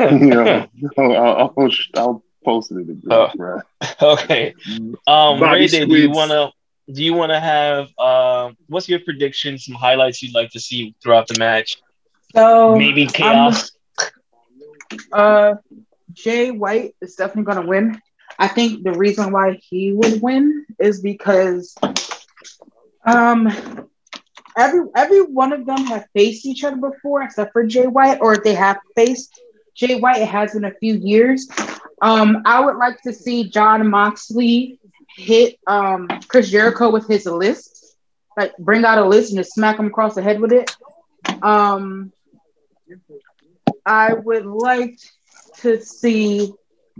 [0.00, 0.66] you know,
[0.98, 3.30] I'll, I'll, I'll, I'll post it in the group, Oh.
[3.34, 3.60] bro.
[4.02, 4.54] okay.
[5.06, 6.50] Um, Bobby Ray Day, do you want to?
[6.92, 7.88] Do you want to have?
[7.98, 9.58] Um, what's your prediction?
[9.58, 11.76] Some highlights you'd like to see throughout the match?
[12.34, 13.72] So Maybe chaos.
[15.12, 15.54] uh
[16.12, 18.00] Jay White is definitely gonna win.
[18.38, 21.74] I think the reason why he would win is because
[23.06, 23.48] um
[24.56, 28.34] every every one of them have faced each other before except for Jay White, or
[28.34, 29.40] if they have faced
[29.74, 31.48] Jay White, it has been a few years.
[32.02, 34.80] Um, I would like to see Jon Moxley
[35.16, 37.96] hit um Chris Jericho with his list,
[38.36, 40.74] like bring out a list and just smack him across the head with it.
[41.42, 42.12] Um,
[43.86, 44.98] I would like
[45.58, 46.52] to see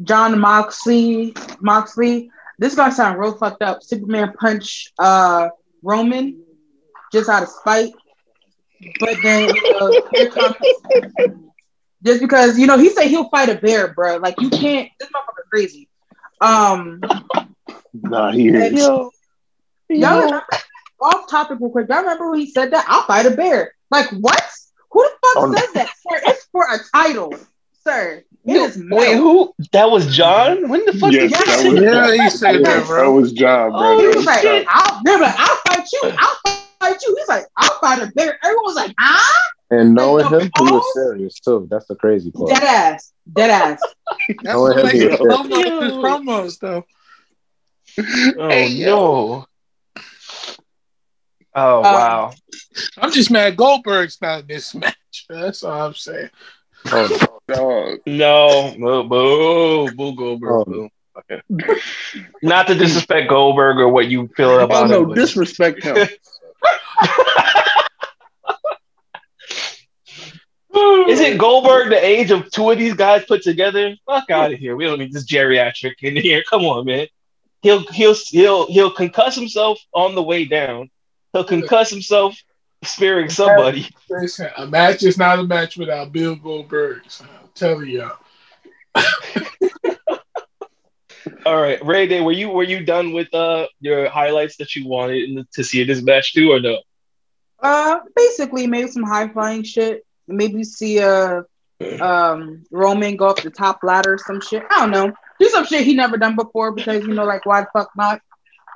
[0.05, 1.35] Jon Moxley.
[1.61, 2.31] Moxley.
[2.59, 3.83] This is gonna sound real fucked up.
[3.83, 5.49] Superman punch uh
[5.83, 6.45] Roman
[7.12, 7.93] just out of spite,
[9.01, 10.57] but then uh, here comes
[12.05, 14.17] just because you know he said he'll fight a bear, bro.
[14.19, 14.91] Like you can't.
[15.01, 15.88] This motherfucker is crazy.
[16.41, 17.01] Um,
[17.95, 18.81] Nah, he and is.
[18.81, 19.11] y'all
[19.88, 20.45] remember,
[21.01, 21.88] off topic real quick.
[21.88, 22.85] Y'all remember when he said that?
[22.88, 23.75] I'll fight a bear.
[23.91, 24.43] Like what?
[24.91, 25.59] Who the fuck Oh, no.
[25.59, 26.21] says that, sir?
[26.27, 27.35] It's for a title,
[27.85, 28.25] sir.
[28.45, 28.85] It is Wait,
[29.15, 29.23] metal.
[29.23, 29.55] who?
[29.73, 30.69] That was Jon.
[30.69, 32.17] When the fuck Yes, did you that say was- that?
[32.17, 33.12] Yeah, he said Yeah, that, that bro.
[33.12, 33.81] was Jon, bro.
[33.81, 34.65] Oh, He was was like, Jon.
[34.69, 36.01] I'll never, I'll fight you.
[36.19, 36.37] I'll
[36.81, 37.15] fight you.
[37.19, 38.38] He's like, I'll fight a bear.
[38.43, 39.33] Everyone was like, ah.
[39.73, 41.67] And knowing Like, him, he was serious too.
[41.71, 42.51] That's the crazy part.
[42.51, 43.13] Dead ass.
[43.33, 43.81] Dead ass.
[44.43, 45.93] Knowing what him, he makes was the serious.
[45.95, 46.85] promos, the though.
[48.39, 49.47] Oh Hey, no.
[51.55, 52.33] Oh Um, wow.
[52.99, 54.97] I'm just mad Goldberg's not in this match.
[55.29, 56.31] That's all I'm saying.
[56.87, 57.99] Oh, Dog.
[58.07, 60.53] No, boo, boo, boo Goldberg.
[60.53, 60.65] Oh.
[60.65, 60.89] Boo.
[61.19, 61.43] Okay.
[62.43, 65.09] Not to disrespect Goldberg or what you feel Oh about no, him.
[65.09, 65.97] but- disrespect him.
[71.23, 73.95] Is it Goldberg the age of two of these guys put together?
[74.07, 74.75] Fuck out of here.
[74.75, 76.43] We don't need this geriatric in here.
[76.51, 77.07] Come on, man.
[77.61, 80.91] He'll he'll he'll he'll concuss himself on the way down.
[81.33, 82.37] He'll concuss himself
[82.83, 83.89] spearing somebody.
[84.11, 87.03] Listen, a match is not a match without Bill Goldberg.
[87.07, 88.19] So I'm telling y'all.
[91.47, 94.89] All right, Ray Day, were you were you done with uh your highlights that you
[94.89, 96.81] wanted in the, to see in this match too, or no?
[97.61, 100.05] Uh, basically, maybe some high flying shit.
[100.29, 101.45] Maybe see a
[102.01, 104.63] um, Roman go up the top ladder, or some shit.
[104.71, 105.13] I don't know.
[105.39, 108.21] Do some shit he never done before because you know, like why the fuck not?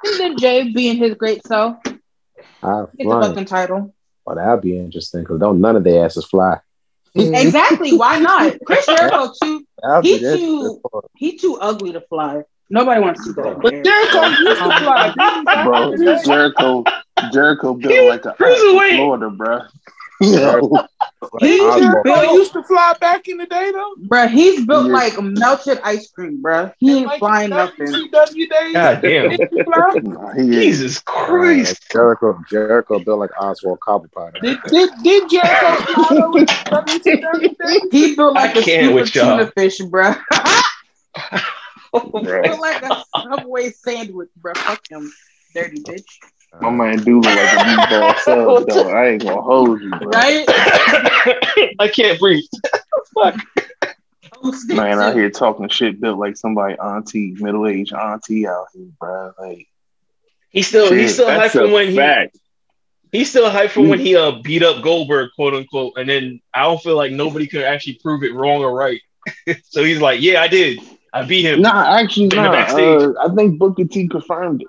[0.05, 1.77] And then Jay being his great self,
[2.63, 3.95] I'm get the fucking title.
[4.25, 6.59] Well, that'd be interesting because don't none of their asses fly.
[7.15, 7.97] Exactly.
[7.97, 8.57] Why not?
[8.67, 9.67] Chris Jericho too.
[10.03, 10.83] He too.
[11.17, 12.43] He too ugly to fly.
[12.69, 13.43] Nobody wants to go.
[13.45, 13.63] that.
[13.63, 15.65] But Jericho used to fly.
[15.65, 16.85] bro, Jericho,
[17.33, 18.97] Jericho built like a Cruiserweight.
[18.97, 19.61] Florida, bro.
[20.21, 20.29] Yo,
[20.71, 20.83] Like
[21.41, 21.83] He Oswald.
[21.83, 23.95] Jericho Jericho used to fly back in the day though.
[24.07, 24.93] Bruh, he's built Yeah.
[24.93, 26.73] like melted ice cream, bruh.
[26.79, 27.87] He ain't Like flying nothing.
[27.89, 28.73] WCW days.
[28.73, 29.31] God damn.
[29.31, 29.95] Did he fly?
[30.03, 30.49] nah, he is.
[30.65, 31.85] Jesus Christ.
[31.91, 34.41] Uh, Jericho, Jericho built like Oswald Cobblepot.
[34.41, 37.81] Did, did, did Jericho fly though in WCW days?
[37.91, 40.19] He built like I a can't with tuna fish, bruh.
[41.93, 42.43] Bro.
[42.43, 44.57] built like a Subway sandwich, bruh.
[44.57, 45.11] Fuck him,
[45.55, 46.05] dirty bitch.
[46.61, 48.91] My man do look like a meatball sub, though.
[48.91, 50.09] I ain't gonna hold you, bro.
[50.09, 50.45] Right?
[51.79, 52.45] I can't breathe.
[53.15, 53.37] Fuck.
[54.69, 59.33] Man out here talking shit built like somebody auntie, middle aged auntie out here, bro.
[59.39, 59.67] Like,
[60.51, 62.39] He's still he's shit, still hyped from a when he fact.
[63.13, 66.63] he's still hyped from when he uh beat up Goldberg, quote unquote, and then I
[66.63, 69.01] don't feel like nobody could actually prove it wrong or right.
[69.65, 70.81] so he's like, Yeah, I did.
[71.13, 71.63] I beat him.
[71.63, 72.51] nah, actually, In nah.
[72.53, 74.69] Uh, I think Booker T confirmed it.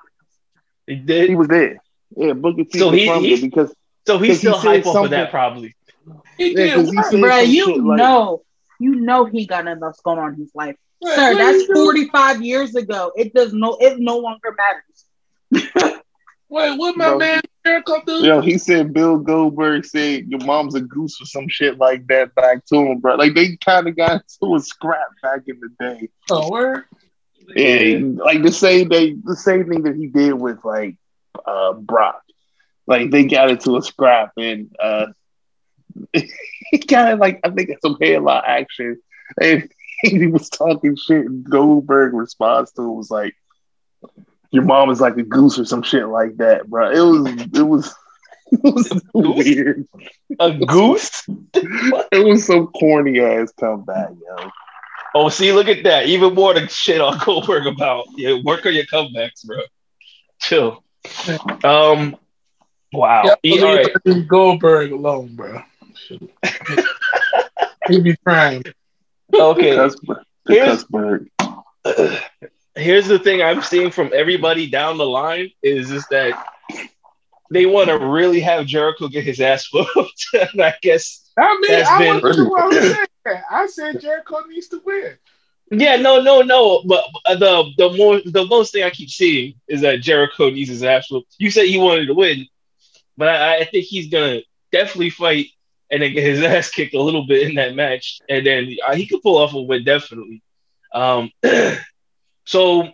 [0.88, 0.95] He
[1.28, 1.82] He was there.
[2.15, 3.76] Yeah, Booker T So he- confirmed he's- it because
[4.08, 5.76] So he's Because he still said hype off of something- that probably.
[6.38, 6.73] He yeah, did.
[6.76, 7.06] 'cause he what?
[7.06, 7.12] said
[7.43, 8.41] some you shit like, know,
[8.80, 10.76] you know he got nothing else going on in his life.
[11.00, 13.12] What- Sir, that's 45 years ago.
[13.17, 15.06] It does no it no longer matters.
[16.50, 17.17] Wait, what my Bro.
[17.17, 18.26] man Jericho do?
[18.26, 22.34] Yo, he said Bill Goldberg said your mom's a goose or some shit like that
[22.36, 23.15] back to him, bro.
[23.15, 26.08] Like they kind of got into a scrap back in the day.
[26.32, 26.86] Oh, word?
[27.55, 30.95] Yeah, like the same day, the same thing that he did with like
[31.45, 32.21] uh Brock.
[32.86, 35.07] Like they got into a scrap and uh
[36.13, 39.01] he kind of like I think it's some headline action
[39.41, 39.69] and
[40.01, 43.33] he was talking shit and Goldberg response to it was like
[44.51, 46.91] your mom is like a goose or some shit like that, bro.
[46.91, 47.95] It was it was
[48.51, 49.86] it was weird.
[50.39, 51.27] A goose?
[51.53, 54.49] It was some corny ass comeback, yo.
[55.15, 56.06] Oh, see, look at that.
[56.08, 58.06] Even more to shit on Goldberg about.
[58.15, 59.60] Yeah, work on your comebacks, bro.
[60.41, 60.84] Chill.
[61.63, 62.17] Um
[62.93, 63.24] wow.
[63.26, 63.88] Yeah, E- all right.
[64.06, 65.62] leave Goldberg alone, bro.
[67.88, 68.63] he be trying.
[69.34, 69.76] Okay.
[69.76, 71.28] Cuthbert, the Here's- Cuthbert.
[72.76, 76.34] here's the thing I'm seeing from everybody down the line is is that
[77.50, 80.28] they want to really have Jericho get his ass whooped.
[80.34, 83.06] and I guess I mean, That's I been-
[83.50, 85.18] I said Jericho needs to win.
[85.72, 86.84] yeah, no, no, no.
[86.86, 87.06] But
[87.40, 91.36] the the more the most thing I keep seeing is that Jericho needs his whooped.
[91.38, 92.48] You said he wanted to win,
[93.18, 95.48] but I, I think he's gonna definitely fight
[95.90, 98.96] and then get his ass kicked a little bit in that match, and then uh,
[98.96, 100.42] he could pull off a win definitely.
[100.94, 101.32] Um,
[102.46, 102.90] so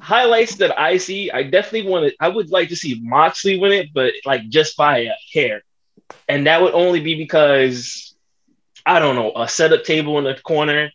[0.00, 2.16] highlights that I see, I definitely want to.
[2.20, 5.62] I would like to see Moxley win it, but like just by a hair,
[6.28, 8.13] and that would only be because
[8.86, 10.90] I don't know a setup table in the corner.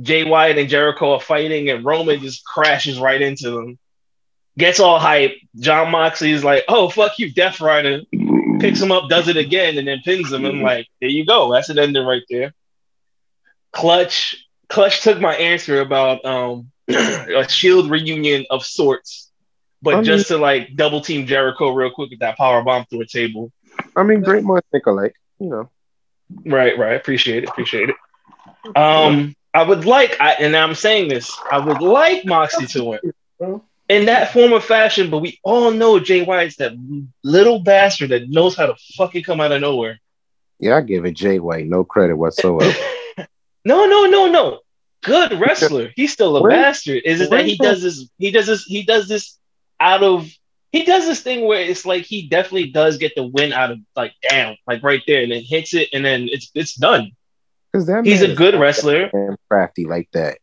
[0.00, 3.78] Jay White and Jericho are fighting, and Roman just crashes right into them.
[4.58, 5.36] Gets all hype.
[5.56, 8.02] Jon Moxley is like, "Oh fuck you, Death Rider."
[8.60, 10.44] Picks him up, does it again, and then pins him.
[10.44, 11.52] And like, there you go.
[11.52, 12.54] That's an ending right there.
[13.72, 14.36] Clutch,
[14.68, 19.30] Clutch took my answer about um a Shield reunion of sorts,
[19.82, 22.84] but I mean- just to like double team Jericho real quick with that power bomb
[22.86, 23.50] through a table.
[23.96, 25.14] I mean, great minds think alike.
[25.40, 25.70] You know,
[26.46, 26.94] Right, right.
[26.94, 27.48] Appreciate it.
[27.48, 27.96] Appreciate it.
[28.76, 33.60] Um, I would like, I, and I'm saying this, I would like Moxley to win
[33.88, 36.72] in that form of fashion, but we all know Jay White's that
[37.22, 40.00] little bastard that knows how to fucking come out of nowhere.
[40.58, 42.74] Yeah, I give it Jay White no credit whatsoever.
[43.64, 44.60] no, no, no, no.
[45.02, 45.90] Good wrestler.
[45.94, 47.02] He's still a Where- bastard.
[47.04, 48.08] Is it that he does this?
[48.18, 48.64] He does this.
[48.64, 49.38] He does this
[49.78, 50.30] out of.
[50.74, 53.78] He does this thing where it's like he definitely does get the win out of
[53.94, 57.12] like damn, like right there, and then hits it, and then it's it's done.
[57.70, 59.08] Because that He's a good wrestler.
[59.08, 60.38] damn crafty like that.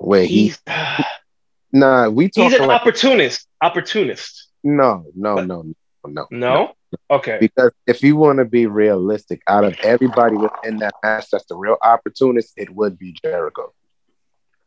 [0.00, 0.58] Where he He's
[1.72, 3.46] nah, we he's an like opportunist.
[3.62, 4.48] Opportunist.
[4.64, 5.74] no, no, no, no,
[6.04, 6.26] no.
[6.32, 6.72] No.
[7.08, 7.38] Okay.
[7.40, 11.54] Because if you want to be realistic, out of everybody within that match, that's the
[11.54, 12.52] real opportunist.
[12.56, 13.72] It would be Jericho.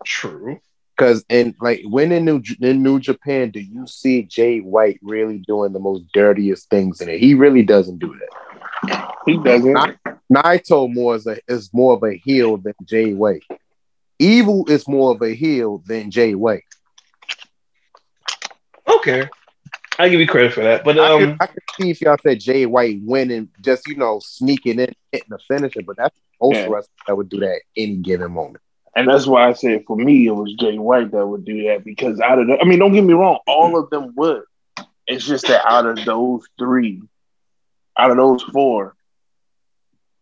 [0.05, 0.61] True.
[0.99, 5.37] Because in like when in New in New Japan, do you see Jay White really
[5.37, 7.21] doing the most dirtiest things in it?
[7.21, 9.13] He really doesn't do that.
[9.25, 9.77] He doesn't.
[10.29, 13.43] Naito more is a, is more of a heel than Jay White.
[14.19, 16.65] Evil is more of a heel than Jay White.
[18.85, 19.29] Okay.
[19.97, 22.17] I give you credit for that, but I, um, could, I could see if y'all
[22.21, 26.55] said Jay White winning, just you know, sneaking in, hitting the finisher, but that's most
[26.55, 26.63] Yeah.
[26.63, 28.63] wrestlers that would do that at any given moment.
[28.95, 31.83] And that's why I said for me it was Jay White that would do that
[31.83, 34.43] because out of the, I mean, don't get me wrong, all of them would.
[35.07, 37.01] It's just that out of those three,
[37.97, 38.95] out of those four,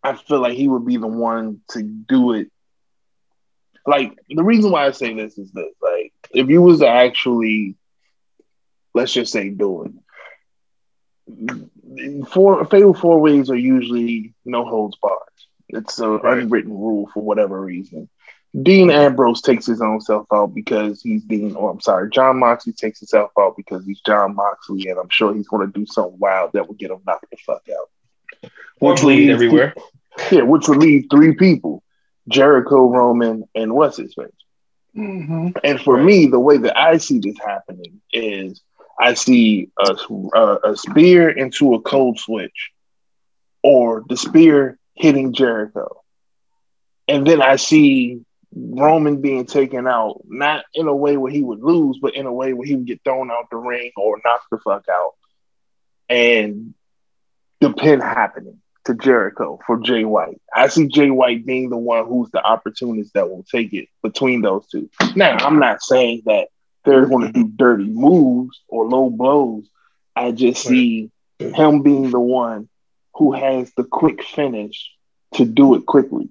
[0.03, 2.47] I feel like he would be the one to do it.
[3.85, 7.75] Like the reason why I say this is this: like if you was to actually,
[8.93, 9.91] let's just say, do it.
[12.31, 15.17] Four fatal four ways are usually no holds barred.
[15.69, 16.43] It's an Right.
[16.43, 18.09] unwritten rule for whatever reason.
[18.63, 22.73] Dean Ambrose takes his own self out because he's Dean, or I'm sorry, Jon Moxley
[22.73, 26.17] takes himself out because he's Jon Moxley, and I'm sure he's going to do something
[26.19, 27.89] wild that will get him knocked the fuck out.
[28.79, 29.73] or Which bleed leaves- everywhere.
[30.31, 31.83] Yeah, which would leave three people:
[32.27, 34.31] Jericho, Roman, and what's his face.
[34.95, 36.05] hmm And for Right.
[36.05, 38.59] me, the way that I see this happening is
[38.99, 39.95] I see a,
[40.33, 42.71] a, a spear into a cold switch,
[43.61, 46.01] or the spear hitting Jericho,
[47.07, 48.25] and then I see
[48.57, 52.33] Roman being taken out, not in a way where he would lose, but in a
[52.33, 55.13] way where he would get thrown out the ring or knocked the fuck out,
[56.09, 56.73] and
[57.59, 60.41] the pin happening to Jericho for Jay White.
[60.53, 64.41] I see Jay White being the one who's the opportunist that will take it between
[64.41, 64.89] those two.
[65.15, 66.47] Now, I'm not saying that
[66.85, 69.69] they're going to do dirty moves or low blows.
[70.15, 72.69] I just see him being the one
[73.15, 74.89] who has the quick finish
[75.33, 76.29] to do it quickly.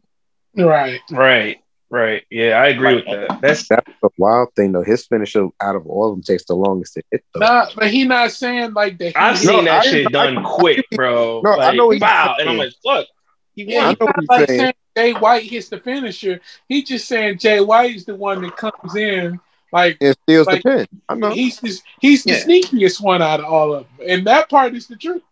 [0.57, 1.01] Right.
[1.11, 1.59] Right.
[1.89, 2.25] Right.
[2.31, 3.41] Yeah, I agree with that.
[3.41, 4.83] That's That's the wild thing, though.
[4.83, 7.23] His finisher out of all of them takes the longest to hit.
[7.33, 7.41] Though.
[7.41, 9.17] Nah, but he not saying like that.
[9.17, 11.43] I've No, seen that I- shit I- done quick, bro.
[11.45, 13.07] No, I know he's you're wow, and I'm like, look.
[13.55, 13.91] he Yeah, won.
[13.91, 14.59] he's not like saying.
[14.61, 16.41] saying Jay White hits the finisher.
[16.69, 19.39] He just saying Jay White is the one that comes in
[19.73, 20.87] like It steals Like- the pin.
[21.09, 21.31] I know.
[21.31, 22.43] he's just, he's the Yeah.
[22.45, 25.23] sneakiest one out of all of them, and that part is the truth.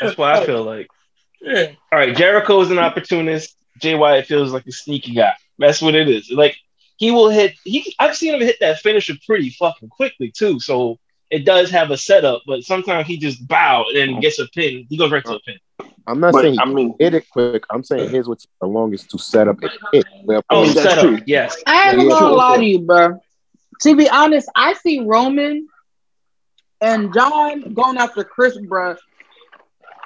[0.00, 0.88] That's what I feel like.
[1.40, 3.54] Yeah, All right, Jericho is an opportunist.
[3.78, 5.34] Jay White feels like a sneaky guy.
[5.58, 6.30] That's what it is.
[6.30, 6.56] Like
[6.96, 7.54] he will hit.
[7.64, 10.58] He I've seen him hit that finisher pretty fucking quickly too.
[10.60, 10.98] So
[11.30, 14.86] it does have a setup, but sometimes he just bow and then gets a pin.
[14.88, 15.58] He goes right to the pin.
[16.06, 17.54] I'm not But saying I mean, hit it quick.
[17.60, 20.04] I'm saying his what's the longest to set up and hit.
[20.22, 21.00] Well, Oh, mean, that's setup.
[21.00, 21.18] true.
[21.26, 21.56] Yes.
[21.66, 22.36] I ain't Yeah, gonna true.
[22.36, 23.20] lie to you, bro.
[23.82, 25.68] To be honest, I see Roman
[26.80, 28.96] and Jon going after Chris, bro.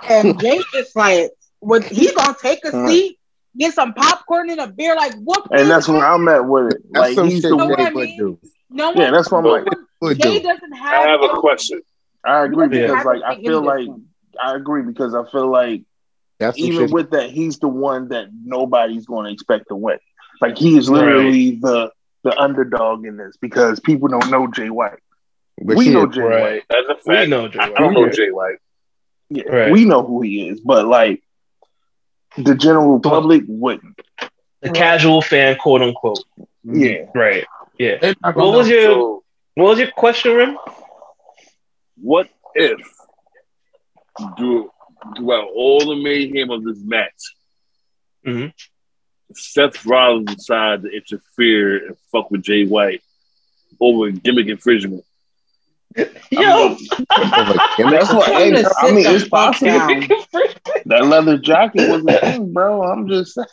[0.09, 1.31] And Jay is like,
[1.61, 3.18] what he gonna take a seat,
[3.57, 5.49] get some popcorn and a beer, like whoop.
[5.53, 6.05] and that's where.
[6.05, 6.83] I'm at with it.
[6.91, 8.17] that's Like some he's shit the know what I mean?
[8.19, 8.39] do.
[8.71, 9.65] No Yeah, one, that's what I'm like.
[10.01, 11.07] one- Jay doesn't have.
[11.07, 11.81] I have a question.
[12.25, 13.95] I agree because like I feel like take.
[14.43, 15.83] I agree because I feel like
[16.39, 19.99] That's even with that, he's the one that nobody's going to expect to win.
[20.41, 21.91] Like he is literally the
[22.25, 24.99] the underdog in this because people don't know Jay White.
[25.63, 26.41] but we know Jay Right.
[26.43, 26.63] White.
[26.87, 27.73] That's a We know Jay White.
[27.77, 28.57] I don't know Jay White.
[29.31, 29.73] Yeah, Right.
[29.73, 31.23] we know who he is, but like
[32.37, 34.01] the general public wouldn't.
[34.61, 36.25] The casual fan, quote unquote.
[36.65, 37.07] Yeah.
[37.15, 37.45] Right.
[37.79, 38.13] Yeah.
[38.23, 39.25] What was your So,
[39.55, 40.59] What was your question, Rim?
[42.01, 42.81] what if
[44.37, 44.71] through,
[45.17, 47.35] throughout all the mayhem of this match,
[48.27, 48.53] Mhm.
[49.35, 53.03] Seth Rollins decided to interfere and fuck with Jay White
[53.81, 55.05] over gimmick infringement?
[56.31, 56.77] Yo,
[57.37, 58.01] over gimmick.
[58.01, 59.07] That's what Tell him I mean.
[59.07, 59.71] It's possible.
[60.87, 62.83] That leather jacket was a thing, bro.
[62.83, 63.47] I'm just saying.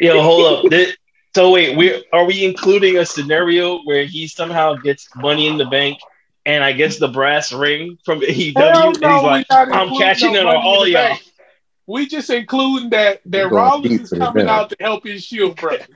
[0.00, 0.70] Yo, hold up.
[0.70, 0.96] Did-
[1.34, 5.64] so wait, we are we including a scenario where he somehow gets money in the
[5.64, 5.98] bank
[6.44, 9.68] and I guess the brass ring from AEW Hell and he's no, we like, not
[9.68, 11.08] I'm including catching no it on all y'all.
[11.08, 11.22] Bank.
[11.86, 15.86] We just including that that going Rollins is coming out to help his Shield brothers.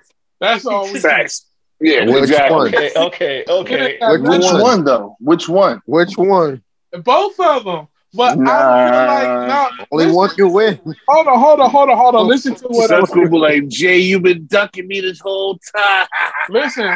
[0.40, 1.45] That's all we Facts.
[1.80, 2.56] Yeah, Which exactly.
[2.56, 2.68] one?
[2.74, 3.98] Okay, okay, okay.
[4.00, 4.60] Which Which one?
[4.62, 5.16] one though?
[5.20, 5.82] Which one?
[5.86, 6.62] Which one?
[7.04, 7.88] Both of them.
[8.14, 8.50] But Nah.
[8.50, 9.84] I feel like no.
[9.92, 10.80] Only listen- one can win.
[11.08, 12.26] Hold on, hold on, hold on, hold on.
[12.26, 16.06] Listen to what I'm Seth's like, Jay, You've been ducking me this whole time.
[16.48, 16.90] listen.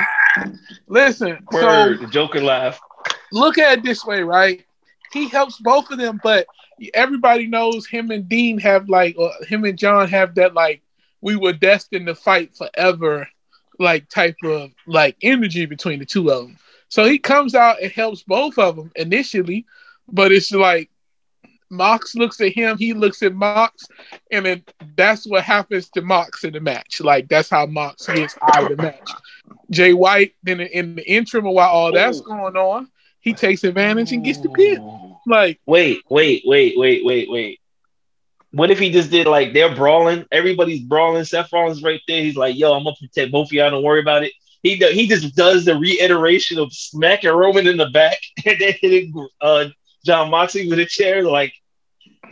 [0.89, 1.39] Listen.
[1.53, 2.81] So Word, the Joker laugh.
[3.33, 4.65] look at it this way, right?
[5.13, 6.47] He helps both of them, but
[6.95, 10.83] everybody knows him and Dean have like, or him and Jon have that like,
[11.21, 13.29] we were destined to fight forever,
[13.81, 16.57] like type of like energy between the two of them.
[16.89, 19.65] So he comes out and helps both of them initially,
[20.09, 20.91] but it's like
[21.71, 23.87] Mox looks at him, he looks at Mox,
[24.33, 24.65] and then
[24.97, 27.01] that's what happens to Mox in the match.
[27.01, 29.11] Like that's how Mox gets out of the match.
[29.71, 32.89] Jay White, then in the interim, while all that's going on,
[33.21, 35.17] he takes advantage and gets the pin.
[35.27, 37.60] Like, Wait, wait, wait, wait, wait, wait.
[38.53, 42.23] What if he just did like they're brawling, everybody's brawling, Seth Rollins right there.
[42.23, 43.71] He's like, "Yo, I'm gonna protect both of y'all.
[43.71, 44.33] Don't worry about it."
[44.63, 49.29] He he just does the reiteration of smacking Roman in the back and then hitting
[49.41, 49.67] uh,
[50.05, 51.53] Jon Moxley with a chair, like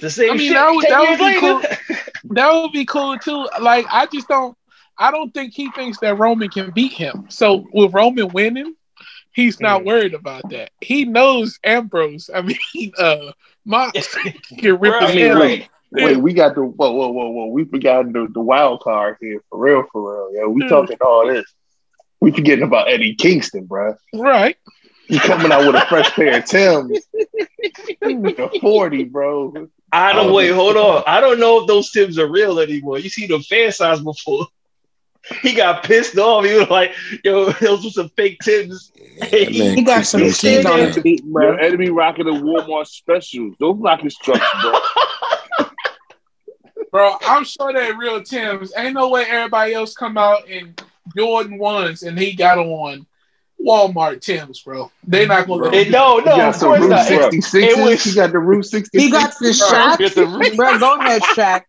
[0.01, 0.55] the same I mean, shit.
[0.55, 2.03] that would- that would be later.
[2.31, 3.49] that would be cool too.
[3.61, 4.57] Like, I just don't,
[4.99, 7.27] I don't think he thinks that Roman can beat him.
[7.31, 8.75] So with Roman winning,
[9.33, 9.85] he's not Mm.
[9.87, 10.71] worried about that.
[10.81, 12.29] He knows Ambrose.
[12.35, 12.43] I
[12.75, 13.33] mean, uh,
[13.64, 14.14] Mox
[14.59, 15.69] can rip Bro, his I mean, right.
[15.97, 16.03] Off.
[16.03, 17.47] Wait, we got the whoa, whoa, whoa, whoa.
[17.47, 20.41] We forgot the, the wild card here for real, for real.
[20.43, 20.68] Yeah, we Hmm.
[20.68, 21.45] talking all this.
[22.20, 23.95] We forgetting about Eddie Kingston, bro.
[24.14, 24.57] Right.
[25.09, 27.07] He coming out with a fresh pair of Tims,
[28.03, 29.68] the forty, bro.
[29.93, 31.03] I don't Oh, wait, hold on.
[31.07, 32.99] I don't know if those Tims are real anymore.
[32.99, 34.47] You see the fan size before.
[35.43, 36.45] He got pissed off.
[36.47, 38.91] He was like, yo, those were some fake Tims.
[39.30, 41.57] man He got some Chris cheese on his feet, Your bro.
[41.57, 43.55] enemy rocking the Walmart specials.
[43.61, 44.72] Those not his trucks, bro.
[46.91, 48.72] Bro, I'm sure they're real Tims.
[48.76, 50.74] Ain't no way everybody else come out in
[51.16, 53.07] Jordan ones and he got on
[53.64, 54.91] Walmart Tims, bro.
[55.07, 57.11] They not gonna let Eh, no, He no, got of some course Route not.
[57.11, 57.55] It- 66s.
[57.55, 59.05] it was- he got the Route 66.
[59.05, 59.99] He got the Shaq.
[59.99, 61.62] Get the- bro, go ahead, Shaq.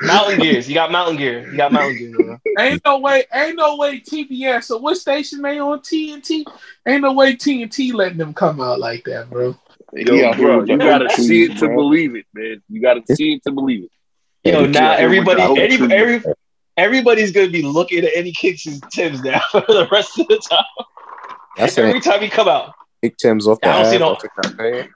[0.00, 0.68] Mountain gears.
[0.68, 1.48] You got mountain gear.
[1.50, 2.12] You got mountain gear.
[2.12, 2.38] Bro.
[2.56, 4.64] Ain't no way, ain't no way TBS.
[4.64, 6.44] So what station they on TNT?
[6.86, 9.56] Ain't no way TNT letting them come out like that, bro.
[9.96, 12.62] He Yo, out here bro, with you gotta see it to believe it, man.
[12.68, 13.90] You gotta see it to believe it.
[14.52, 16.22] Yo, Eddie now everybody, every, every,
[16.76, 20.64] everybody's gonna be looking at Eddie Kingston's Tims now for the rest of the time.
[21.56, 22.04] That's Every it.
[22.04, 24.86] time he come out, Big Tim's off the I don't see no-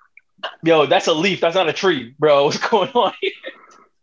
[0.62, 1.40] yo, that's a leaf.
[1.40, 2.44] That's not a tree, bro.
[2.46, 3.12] What's going on?
[3.20, 3.32] here?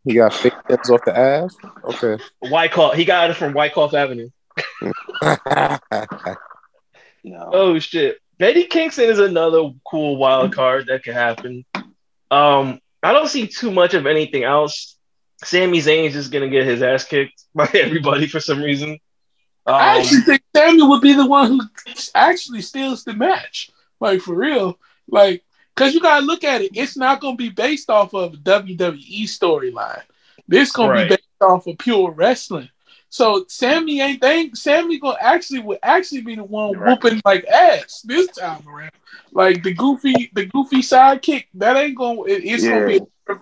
[0.06, 1.56] He got fake Tim's off the ass.
[1.84, 2.22] Okay.
[2.42, 2.96] Wyckoff.
[2.96, 4.30] He got it from Wyckoff Avenue.
[7.24, 7.50] No.
[7.52, 8.18] Oh shit.
[8.40, 11.66] Eddie Kingston is another cool wild card that could happen.
[12.32, 14.96] Um, I don't see too much of anything else.
[15.44, 19.00] Sami Zayn's just gonna get his ass kicked by everybody for some reason.
[19.66, 21.62] I Um, actually think Samuel would be the one who
[22.16, 23.70] actually steals the match.
[24.00, 24.78] Like for real.
[25.08, 25.44] Like,
[25.76, 26.72] cause you gotta look at it.
[26.74, 30.02] It's not gonna be based off of a WWE storyline.
[30.48, 31.04] This gonna Right.
[31.10, 32.70] be based off of pure wrestling.
[33.10, 36.90] So Sami ain't think Sami gonna actually would actually be the one Right.
[37.02, 38.92] whooping like ass this time around.
[39.32, 43.00] Like the goofy, the goofy sidekick, that ain't gonna it- it's gonna be Yeah.
[43.30, 43.36] a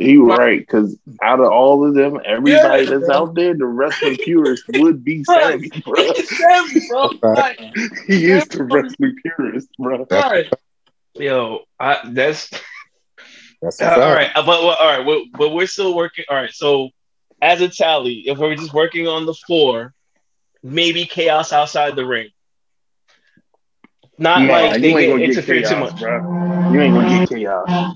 [0.00, 0.16] reversion of him.
[0.16, 3.14] You right, because out of all of them, everybody Yeah, that's bro.
[3.14, 5.60] out there, the wrestling purist would be Right.
[5.60, 6.12] Sami, bro.
[6.14, 7.10] Sami, bro.
[7.22, 7.58] Right.
[7.58, 7.58] Like,
[8.06, 10.06] He is the wrestling purist, bro.
[10.10, 10.46] right.
[11.14, 12.50] yo, I, that's
[13.62, 16.24] That's Uh, all right, uh, but well, all right, but, but we're still working.
[16.28, 16.90] All right, so
[17.40, 19.94] as a tally, if we're just working on the floor,
[20.62, 22.30] maybe chaos outside the ring.
[24.16, 26.00] Not Nah, like they you ain't get gonna get interfered too much.
[26.00, 26.70] bro.
[26.72, 27.94] You ain't gonna get chaos.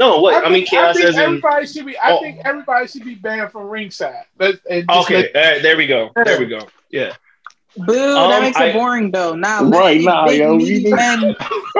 [0.00, 1.96] No, what I, mean, think- chaos think as in everybody should be.
[1.98, 2.20] I Oh.
[2.20, 4.24] think everybody should be banned from ringside.
[4.40, 5.30] Let, and okay.
[5.32, 6.10] let- all right, there we go.
[6.16, 6.60] There we go.
[6.90, 7.12] Yeah.
[7.78, 9.34] Boo, Um, that makes I- it boring though.
[9.36, 11.36] Nah, Right, let nah, yo, we need- men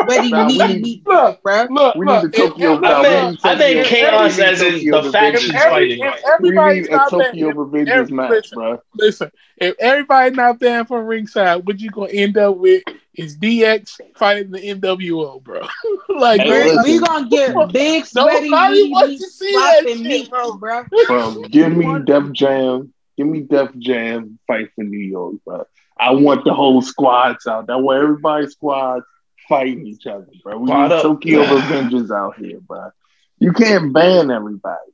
[0.07, 1.67] ready Nah, we meat need- meat, look, bruh.
[1.71, 2.23] look, We look.
[2.25, 4.61] need the if Tokyo every- I Nah, meant, we I need meant Tokyo- chaos as
[4.61, 5.13] in the Division.
[5.13, 5.99] factions every- fighting.
[6.05, 8.83] if We everybody's need a not Tokyo banned, Revengers match, listen, bro.
[8.95, 9.31] listen.
[9.57, 12.83] If everybody not banned from ringside, what you gonna end up with
[13.17, 15.67] is DX fighting the NWO, bro.
[16.09, 19.83] like, Hey, We're, we gonna get big, sweaty, Nobody meaty, wants meat to see that
[19.83, 20.57] shit, meat, bro.
[20.57, 20.85] bro.
[21.07, 22.93] Bro, give me Def Jam.
[23.17, 25.67] Give me Def Jam fight for New York, bro.
[25.99, 27.71] I want the whole squads out.
[27.71, 29.05] I want everybody's squads
[29.49, 30.59] fighting each other, bro.
[30.59, 31.03] We Squad need up.
[31.03, 32.91] Tokyo Avengers out here, bro.
[33.39, 34.93] You can't ban everybody.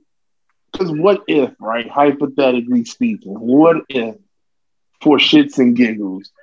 [0.73, 1.89] Because what if, right?
[1.89, 4.17] Hypothetically speaking, what if,
[5.01, 6.42] for shits and giggles, the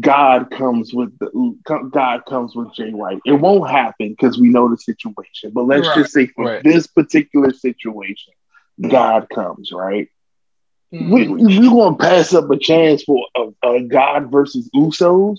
[0.00, 1.56] God comes with the
[1.92, 3.20] God comes with Jay White.
[3.24, 5.50] It won't happen because we know the situation.
[5.52, 5.96] But let's Right.
[5.98, 6.62] just say for Right.
[6.62, 8.32] this particular situation,
[8.88, 10.08] God comes, right?
[10.92, 11.10] Mm.
[11.10, 15.38] We we gonna pass up a chance for a, a God versus Usos?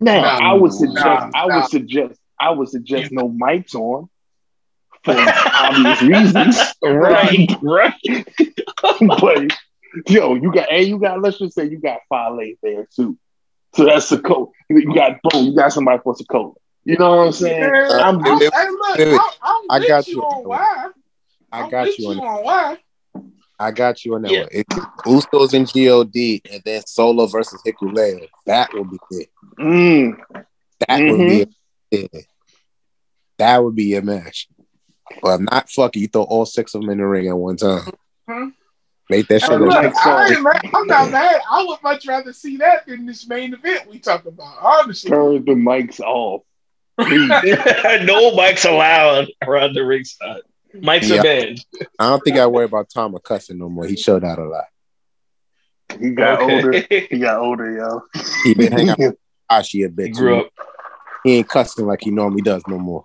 [0.00, 0.50] Now Nah.
[0.50, 1.30] I would suggest Nah.
[1.34, 1.54] I Nah.
[1.56, 4.08] would suggest I would suggest no mics on
[5.04, 6.58] for obvious reasons.
[6.82, 7.94] Right, right.
[9.00, 9.42] but
[10.08, 13.18] yo, you got and you got let's just say you got Fale there too.
[13.74, 14.48] So that's the code.
[14.68, 16.54] You got boom, you got somebody for Sokola.
[16.84, 17.62] You know what I'm saying?
[17.62, 19.20] Uh, I'm I'm, just, hey, look, wait, wait.
[19.20, 19.30] I'm,
[19.70, 20.22] I'm I got you you.
[20.22, 20.88] on why.
[21.52, 22.18] I I'm got you on.
[22.18, 22.78] on why.
[23.58, 24.40] I got you on that Yeah.
[24.40, 24.48] one.
[24.50, 24.66] If
[25.06, 29.28] Usos and God, and then Solo versus Hikuleo, that would be it.
[29.58, 30.16] mm,
[30.88, 32.16] That would be mm-hmm.
[32.16, 32.26] it.
[33.38, 34.48] That would be a match.
[35.22, 36.00] But not fuck it.
[36.00, 37.82] You throw all six of them in the ring at one time.
[38.28, 38.50] Huh?
[39.12, 39.60] Make that Hey, shit.
[39.60, 40.34] look, a- like I so.
[40.34, 41.40] ain't mad- I'm not mad.
[41.50, 44.56] I would much rather see that than this main event we talk about.
[44.62, 46.40] Honestly, turn the mics off.
[46.98, 50.40] No mics allowed around the ringside.
[50.74, 51.20] Mics Yeah.
[51.20, 51.62] are banned.
[51.98, 53.84] I don't think I worry about Tom cussing no more.
[53.86, 54.64] He showed out a lot.
[56.00, 56.54] He got Okay.
[56.56, 56.72] older.
[57.10, 58.02] He got older, yo.
[58.44, 59.16] He been hanging out with
[59.50, 60.14] Ashi a He bit.
[60.14, 60.48] grew up.
[61.22, 63.04] He ain't cussing like he normally does no more.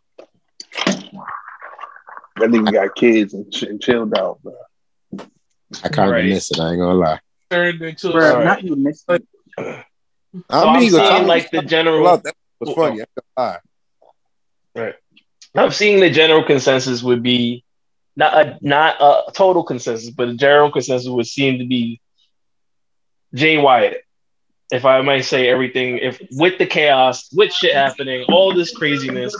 [0.85, 4.53] That nigga got kids and, ch- and chilled out, bro.
[5.83, 6.25] I kind of Right.
[6.25, 6.59] miss it.
[6.59, 7.19] I ain't gonna lie.
[7.49, 8.45] turned into Bro, Alright.
[8.45, 9.23] not you missed it.
[9.57, 9.83] I
[10.51, 12.03] I'm mean, seeing Tom like the general.
[12.03, 13.01] Love, that was funny.
[13.01, 13.59] I ain't gonna
[14.75, 14.93] lie.
[15.55, 17.63] I'm seeing the general consensus would be
[18.15, 21.99] not a not a total consensus, but a general consensus would seem to be
[23.33, 23.97] Jay White.
[24.69, 29.35] If I might say everything, if with the chaos, with shit happening, all this craziness,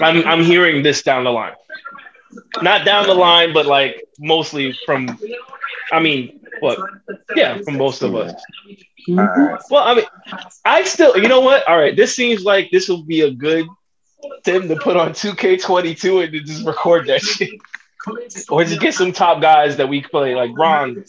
[0.00, 1.52] I'm I'm hearing this down the line.
[2.62, 5.18] Not down the line, but like mostly from
[5.92, 6.78] I mean, what?
[7.34, 8.34] Yeah, from most of us.
[9.08, 9.60] Alright.
[9.70, 10.04] Well, I mean,
[10.64, 11.66] I still, you know what?
[11.68, 13.66] All right, this seems like this will be a good
[14.44, 17.50] Tim to put on 2K22 and to just record that shit.
[18.48, 21.04] Or just get some top guys that we play, like Ron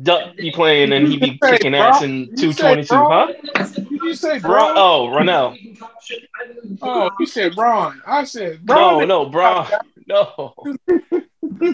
[0.00, 3.32] Duck be playing and he be kicking ass in 222, huh?
[3.90, 4.74] You say Ron, Braun?
[4.76, 5.78] oh, Ronell.
[6.80, 8.00] Oh, you said Braun.
[8.06, 9.00] I said Bron.
[9.00, 9.66] No, no, Braun.
[10.06, 10.54] No.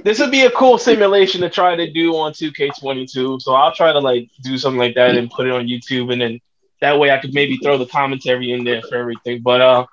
[0.05, 3.43] this would be a cool simulation to try to do on 2K22.
[3.43, 6.21] So I'll try to like do something like that and put it on YouTube, and
[6.21, 6.41] then
[6.81, 9.43] that way I could maybe throw the commentary in there for everything.
[9.43, 9.87] But uh,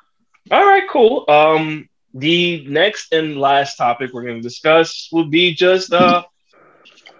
[0.51, 1.25] all right, cool.
[1.27, 6.23] Um, the next and last topic we're going to discuss would be just uh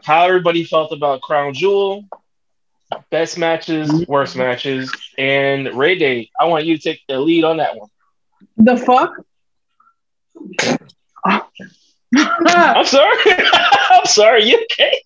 [0.04, 2.06] how everybody felt about Crown Jewel,
[3.12, 6.30] best matches, worst matches, and Ray Day.
[6.40, 7.90] I want you to take the lead on that one.
[8.58, 9.12] The fuck?
[11.26, 13.18] I'm sorry.
[13.92, 14.44] I'm sorry.
[14.46, 15.02] You okay?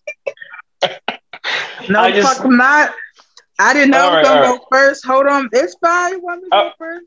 [1.89, 2.93] No, I just- fuck, I'm not.
[3.59, 5.05] I didn't know I was right, gonna go first.
[5.05, 6.13] Hold on, it's fine.
[6.13, 7.05] You want me to Uh, go first?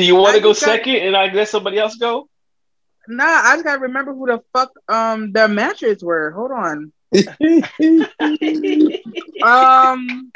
[0.00, 2.26] Do you want to go just got- second and I let somebody else go?
[3.06, 6.30] Nah, I just gotta remember who the fuck um their matches were.
[6.30, 6.92] Hold on.
[9.42, 10.32] Um,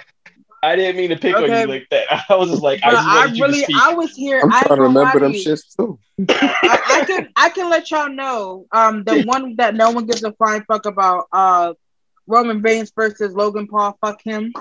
[0.62, 2.24] I didn't mean to pick on you like that.
[2.28, 3.76] I was just like, I just I wanted you to really, speak.
[3.80, 4.40] I was here.
[4.42, 5.44] I'm I trying to gonna remember them to you.
[5.44, 5.98] shits too.
[6.28, 8.66] I, I can, I can let y'all know.
[8.72, 11.26] Um, the one that no one gives a flying fuck about.
[11.32, 11.74] Uh,
[12.26, 13.96] Roman Reigns versus Logan Paul.
[14.00, 14.52] Fuck him.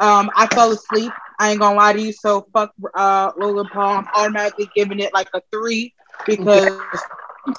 [0.00, 1.12] Um, I fell asleep.
[1.40, 2.12] I ain't gonna lie to you.
[2.12, 3.98] So fuck uh Logan Paul.
[3.98, 5.94] I'm automatically giving it like a three
[6.28, 7.00] because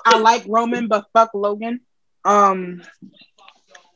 [0.05, 1.81] I like Roman, but fuck Logan.
[2.25, 2.83] Um,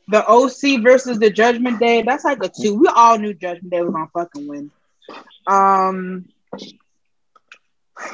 [0.08, 2.02] the OC versus the Judgment Day.
[2.02, 2.74] That's like a two.
[2.76, 4.70] We all knew Judgment Day was gonna fucking win.
[5.46, 6.26] Um,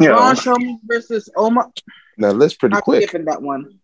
[0.01, 1.71] Yo, Braun Strowman versus Omos.
[2.19, 3.05] Now list pretty I'm quick.
[3.05, 3.79] skipping that one.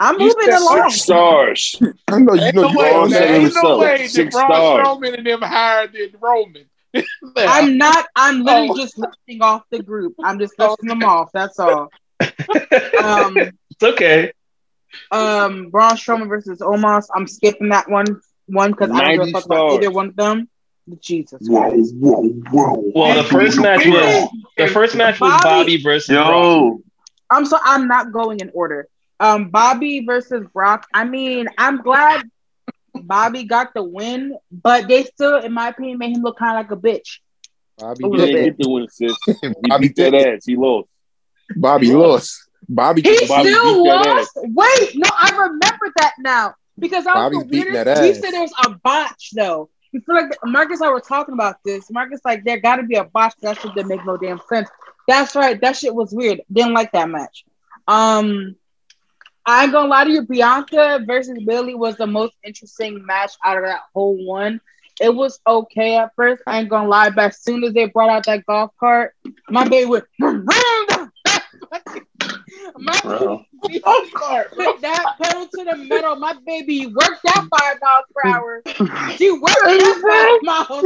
[0.00, 0.90] I'm You moving said along.
[0.90, 1.80] six stars.
[2.08, 3.10] I know you Ain't know no you way, all man.
[3.10, 3.30] said.
[3.30, 4.88] Ain't himself, no way that six Braun stars.
[4.88, 6.68] Strowman and them higher than Roman.
[7.36, 8.06] I'm not.
[8.16, 8.76] I'm literally Oh.
[8.76, 10.14] just listing off the group.
[10.22, 11.30] I'm just listing them off.
[11.32, 11.88] That's all.
[12.20, 13.36] Um,
[13.70, 14.32] it's okay.
[15.10, 17.06] um, Braun Strowman versus Omos.
[17.14, 18.20] I'm skipping that one.
[18.46, 20.48] One because I don't give 90 a fuck about either one of them.
[21.00, 21.46] Jesus.
[21.46, 21.94] whoa, Christ.
[21.96, 22.92] whoa, whoa.
[22.94, 26.30] Well, the first match was the first match was Bobby- Bobby versus Brock.
[26.30, 26.80] Yo,
[27.30, 28.88] I'm so I'm not going in order.
[29.20, 30.86] Um, Bobby versus Brock.
[30.94, 32.22] I mean, I'm glad
[33.08, 36.70] Bobby got the win, but they still, in my opinion, made him look kind of
[36.70, 37.20] like a bitch.
[37.78, 38.32] Bobby A he little did.
[38.32, 38.56] didn't bit.
[38.58, 39.16] get the win, sis.
[39.62, 40.44] He Bobby beat that ass.
[40.46, 40.88] He lost.
[41.56, 42.48] Bobby lost.
[42.68, 44.30] Bobby He Bobby still lost.
[44.36, 47.84] Wait, no, I remember that now because I was Bobby's the beating weirdest.
[47.96, 48.20] that You ass.
[48.20, 49.70] said there was a botch though.
[49.92, 51.90] You feel like Marcus and I were talking about this.
[51.90, 53.34] Marcus like there got to be a botch.
[53.40, 54.68] That shit didn't make no damn sense.
[55.06, 55.58] That's right.
[55.62, 56.42] That shit was weird.
[56.52, 57.44] Didn't like that match.
[57.86, 58.56] Um,
[59.48, 60.22] I ain't gonna lie to you.
[60.26, 64.60] Bianca versus Billy was the most interesting match out of that whole one.
[65.00, 66.42] It was okay at first.
[66.46, 69.14] I ain't gonna lie, but as soon as they brought out that golf cart,
[69.48, 70.04] my baby went.
[70.18, 71.08] my
[73.02, 73.44] Bro.
[73.62, 73.80] baby
[74.54, 76.14] put that pedal to the metal.
[76.16, 78.62] My baby worked that five miles per hour.
[79.16, 80.84] She worked that five miles.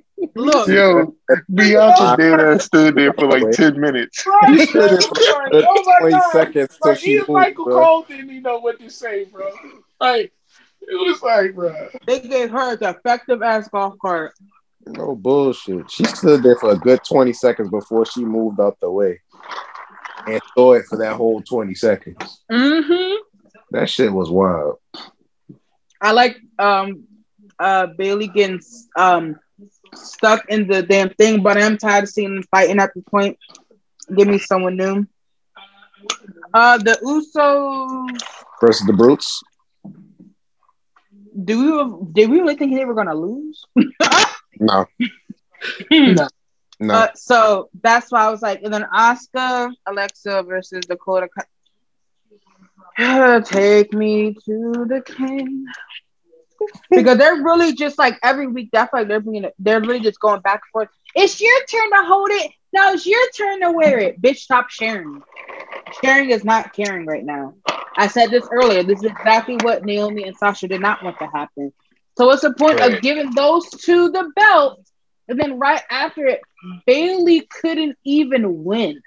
[0.34, 1.14] My baby- Look, Yo,
[1.54, 4.24] Bianca did that stood there for like 10 minutes.
[4.26, 5.52] Right, He stood there for right.
[5.52, 6.32] good Oh my 20 God.
[6.32, 7.84] seconds till Like she even moved, Michael bro.
[7.84, 9.48] Cole didn't even know what to say, bro.
[10.00, 10.32] Like
[10.82, 11.88] it was like, bro.
[12.06, 14.32] they gave her the effective ass golf cart.
[14.86, 15.90] No bullshit.
[15.90, 19.20] She stood there for a good 20 seconds before she moved out the way.
[20.28, 22.42] And saw it for that whole 20 seconds.
[22.50, 23.14] Mm-hmm.
[23.72, 24.76] That shit was wild.
[26.00, 27.04] I like um
[27.58, 28.60] uh Bayley getting
[28.96, 29.36] um
[29.94, 33.38] stuck in the damn thing, but I'm tired of seeing them fighting at the point.
[34.16, 35.06] Give me someone new.
[36.54, 38.20] Uh the Usos
[38.60, 39.42] Versus the Brutes.
[41.44, 43.64] do we did we really think they were gonna lose?
[44.58, 44.86] No.
[45.90, 46.28] No.
[46.78, 46.94] No.
[46.94, 51.28] Uh, so that's why I was like, and then Asuka, Alexa versus Dakota.
[53.44, 55.66] Take me to the king.
[56.94, 58.70] Because they're really just like every week.
[58.72, 59.54] That's like they're bringing it.
[59.58, 60.88] They're really just going back and forth.
[61.14, 62.52] It's your turn to hold it.
[62.72, 64.20] Now it's your turn to wear it.
[64.20, 65.22] Bitch, stop sharing.
[66.04, 67.54] Sharing is not caring right now.
[67.96, 68.82] I said this earlier.
[68.82, 71.72] This is exactly what Naomi and Sasha did not want to happen.
[72.18, 72.94] So what's the point Right.
[72.94, 74.80] of giving those two the belt?
[75.28, 76.40] And then right after it,
[76.86, 79.02] Bayley couldn't even win.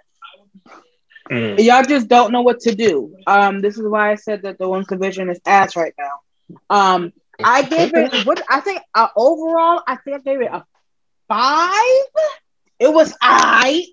[1.31, 1.63] Mm.
[1.63, 3.15] Y'all just don't know what to do.
[3.27, 6.19] Um, this is why I said that the women's division is ass right now.
[6.69, 7.13] Um,
[7.43, 9.81] I gave it what I think uh, overall.
[9.87, 10.65] I think I gave it a
[11.27, 12.25] five.
[12.79, 13.85] It was I.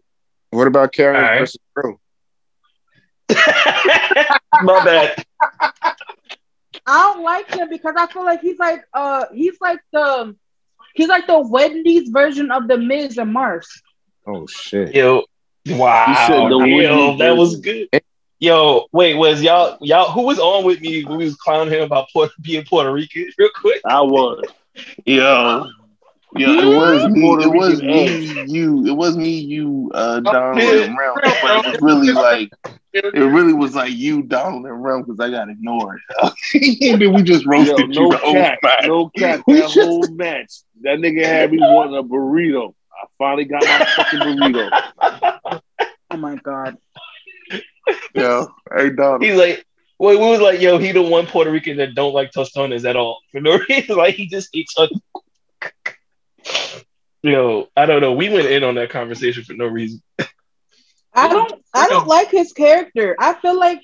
[0.51, 1.41] What about Karrion Alright.
[1.41, 1.99] versus Drew?
[4.63, 5.25] My bad.
[6.89, 10.37] I don't like him because I feel like he's like uh he's like the
[10.95, 13.67] he's like the Wendy's version of the Miz and Maryse.
[14.27, 14.95] Oh shit.
[14.95, 15.25] Yo,
[15.67, 17.89] wow, said the yo, that was version.
[17.93, 18.03] good.
[18.39, 21.83] Yo, wait, was y'all y'all who was on with me when we was clowning him
[21.83, 23.31] about Puerto, being Puerto Rican?
[23.39, 24.45] Real quick, I was.
[25.07, 25.67] Yo,
[26.37, 27.21] yo, it was me.
[27.23, 28.45] Puerto It was Rican me.
[28.53, 28.87] You.
[28.87, 29.39] It was me.
[29.39, 29.91] You.
[29.95, 30.85] Uh, Donald yeah.
[30.85, 31.19] and Realm.
[31.23, 32.51] But it was really like
[32.93, 36.01] it really was like you, Donald and Realm, because I got ignored.
[36.23, 38.59] and then we just Yo, roasted no you the whole match.
[38.83, 39.41] no cap.
[39.47, 42.75] That just- whole match, that nigga had me wanting a burrito.
[42.93, 45.61] I finally got my fucking burrito.
[46.11, 46.77] Oh my god.
[48.15, 49.23] Yo, hey Donald.
[49.23, 49.65] he's like,
[49.99, 52.97] wait, we was like, yo, he the one Puerto Rican that don't like tostones at
[52.97, 53.97] all for no reason.
[53.97, 54.75] Like he just eats.
[54.79, 54.89] A-
[57.23, 58.13] yo, I don't know.
[58.13, 60.03] We went in on that conversation for no reason.
[61.15, 63.17] I don't I don't like his character.
[63.19, 63.81] I feel like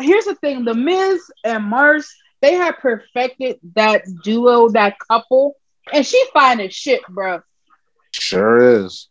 [0.00, 2.08] here's the thing: the Miz and Maryse,
[2.40, 5.56] they have perfected that duo, that couple,
[5.92, 7.42] and she fine as shit, bro.
[8.12, 9.08] Sure is.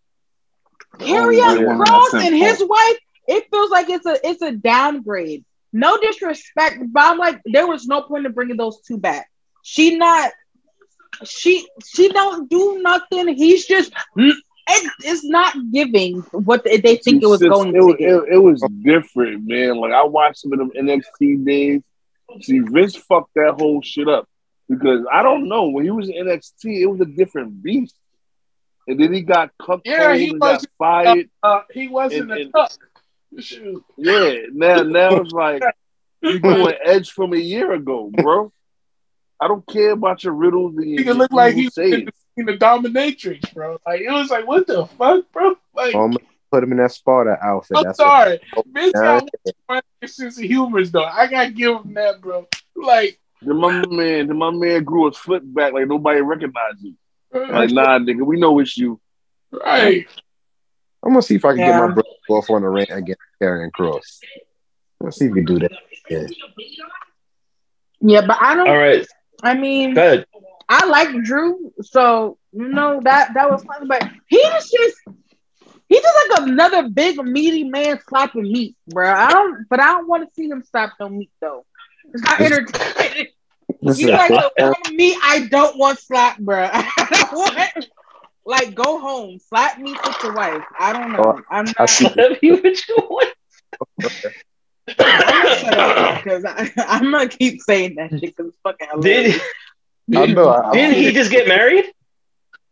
[0.97, 2.97] Carry Only on oh, Cross and his wife,
[3.35, 5.45] it feels like it's a it's a downgrade.
[5.71, 9.29] No disrespect, but I'm like, there was no point in bringing those two back.
[9.61, 10.31] She not,
[11.25, 13.27] she she don't do nothing.
[13.35, 17.79] He's just it, it's not giving what they they think it was Since going it,
[17.81, 18.23] to give.
[18.23, 19.75] it, it was different, man.
[19.77, 21.81] Like I watched some of them NXT days.
[22.41, 24.27] See, Vince fucked that whole shit up
[24.69, 27.95] because I don't know when he was in NXT, it was a different beast.
[28.87, 31.29] And then he got cucked Yeah, he and got wasn't- fired.
[31.43, 32.71] Uh, he wasn't And- a and- tuck.
[33.37, 33.83] Shoot.
[33.97, 35.63] Yeah, now now it's like
[36.21, 38.51] you doing Edge from a year ago, bro.
[39.39, 41.77] I don't care about your riddles and He your could look like he evil was
[41.77, 43.77] in the, the dominatrix, bro.
[43.85, 45.55] Like it was like, what the fuck, bro?
[45.73, 46.19] Like, I'm gonna
[46.51, 47.77] put him in that Sparta outfit.
[47.77, 49.19] I'm That's sorry, What, Vince Yeah.
[49.21, 49.29] got
[49.67, 51.03] one sense of humor, though.
[51.05, 52.47] I gotta give him that, bro.
[52.75, 56.97] Like, Then my man, then my man grew his foot back like nobody recognized him.
[57.31, 58.99] Like, nah, nigga, we know it's you.
[59.51, 60.05] right?
[61.03, 61.65] I'm gonna see if I can Yeah.
[61.67, 64.19] get my brother off on the ring against Karrion Kross.
[64.99, 65.71] Let's see if we do that.
[66.09, 66.27] Yeah.
[68.01, 68.67] Yeah, but I don't.
[68.67, 69.05] All right,
[69.43, 70.25] I mean, good.
[70.67, 73.87] I like Drew, so you know that that was fun.
[73.87, 74.97] But he's just
[75.89, 79.11] he's just like another big meaty man slapping meat, bro.
[79.11, 81.65] I don't, but I don't want to see him slap no meat though.
[82.13, 83.27] It's not entertaining.
[83.81, 86.69] This He's is like a- the one meat I don't want slap, bro.
[86.73, 87.87] I don't want.
[88.49, 90.63] Like, go home, slap me with your wife.
[90.79, 91.39] I don't know.
[91.51, 91.89] I'm I not.
[91.89, 92.09] see.
[92.15, 93.19] Let me with you.
[94.87, 96.45] because
[96.77, 99.39] I'm gonna keep saying that shit because it's fucking hilarious.
[100.09, 101.85] Did I didn't he just get married?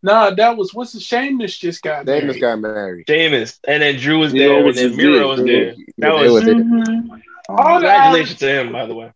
[0.02, 2.06] Nah, that was what's the shame this just got.
[2.06, 2.42] Davis married.
[2.42, 3.06] got married.
[3.08, 4.96] Sheamus, and then Drew was He there, and then.
[4.96, 5.76] Miro was there.
[5.76, 6.56] That They was were there.
[6.56, 7.22] Mhm.
[7.50, 9.12] All congratulations to him, by the way.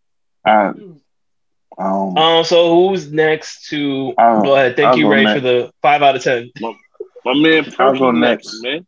[0.45, 0.73] I,
[1.77, 4.75] um, Um, so who's next to I'll- go ahead?
[4.75, 5.39] Thank I'll you, Ray, next.
[5.39, 6.51] for the five out of ten.
[6.59, 8.63] My man, I'll go Perky next.
[8.63, 8.85] man.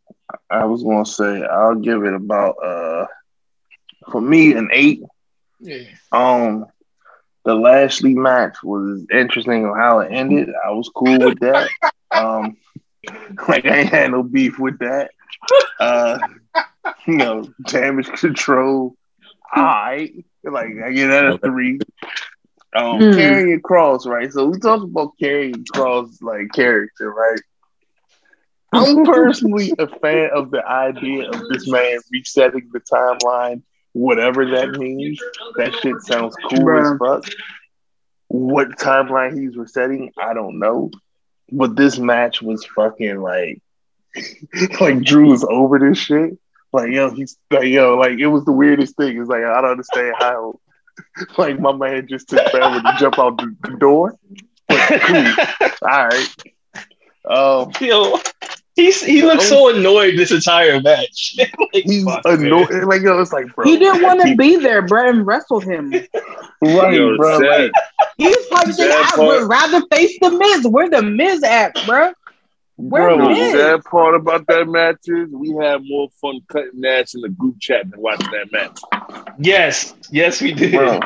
[0.50, 3.06] I was gonna say I'll give it about uh
[4.10, 5.02] for me an eight.
[5.60, 5.84] Yeah.
[6.12, 6.66] Um,
[7.44, 10.48] the Lashley match was interesting on how it ended.
[10.66, 11.68] I was cool with that.
[12.10, 12.56] Um,
[13.48, 15.10] like I ain't had no beef with that.
[15.78, 16.18] Uh,
[17.06, 18.96] you know, damage control.
[19.52, 20.12] I
[20.42, 21.78] like I get that a three.
[22.74, 23.10] Um, Hmm.
[23.18, 24.32] Karrion Kross, right?
[24.32, 27.40] So we talked about Karrion Kross like character, right?
[28.72, 33.62] I'm personally a fan of the idea of this man resetting the timeline,
[33.92, 35.20] whatever that means.
[35.56, 37.32] That shit sounds cool as fuck.
[38.26, 40.90] What timeline he's resetting, I don't know.
[41.52, 43.62] But this match was fucking like,
[44.80, 46.36] like Drew was over this shit.
[46.72, 49.20] Like yo, he's like yo, like it was the weirdest thing.
[49.20, 50.58] It's like I don't understand how,
[51.38, 54.16] like my man just took forever to jump out the, the door.
[54.68, 56.28] But cool, all right.
[57.26, 58.18] Um, Yo,
[58.74, 61.36] he's he looks so annoyed this entire match.
[61.38, 62.44] like, he's fuck, man.
[62.46, 62.84] annoyed.
[62.84, 65.90] Like yo, it's like bro, He didn't want to be there, bro, wrestled him.
[65.90, 67.38] right, Yo, bro.
[67.40, 67.60] sad.
[67.60, 67.72] Like,
[68.18, 70.66] He was probably Sad thinking, I part- would rather face the Miz.
[70.66, 72.12] Where the Miz at, bro?
[72.76, 76.84] Where Bro, the The sad part about that match is we had more fun cutting
[76.84, 78.80] ass in the group chat than watching that match.
[79.38, 80.72] Yes, yes, we did.
[80.72, 80.98] bro,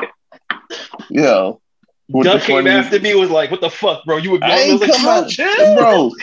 [1.09, 1.61] yo,
[2.07, 4.17] what Duck came funniest- after me was like, "What the fuck, bro?
[4.17, 6.11] You ignoring I me?" I ain't was like, come "Chill, out, chill." bro.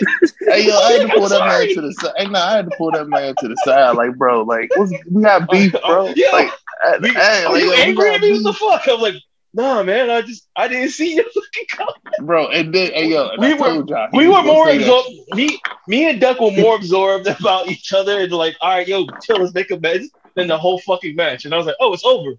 [0.48, 2.12] Hey yo, I had to pull that man to the side.
[2.16, 3.96] Hey, nah, I had to pull that man to the side.
[3.96, 6.12] Like, bro, like, what's, we got beef, bro.
[6.14, 6.30] Yeah.
[6.32, 6.50] Like,
[6.86, 8.32] uh, You- hey, Are like, you yo, angry at me?
[8.32, 8.82] What the fuck?
[8.88, 9.14] I'm like,
[9.56, 10.10] nah, man.
[10.10, 12.26] I just I didn't see you fucking come.
[12.26, 12.48] bro.
[12.48, 15.08] And then, hey yo, We were- We were more absorbed.
[15.34, 19.06] Me, me and Duck were more absorbed about each other and like, all right, yo,
[19.22, 20.02] chill, let's make a match.
[20.34, 22.34] Than the whole fucking match, and I was like, oh, it's over.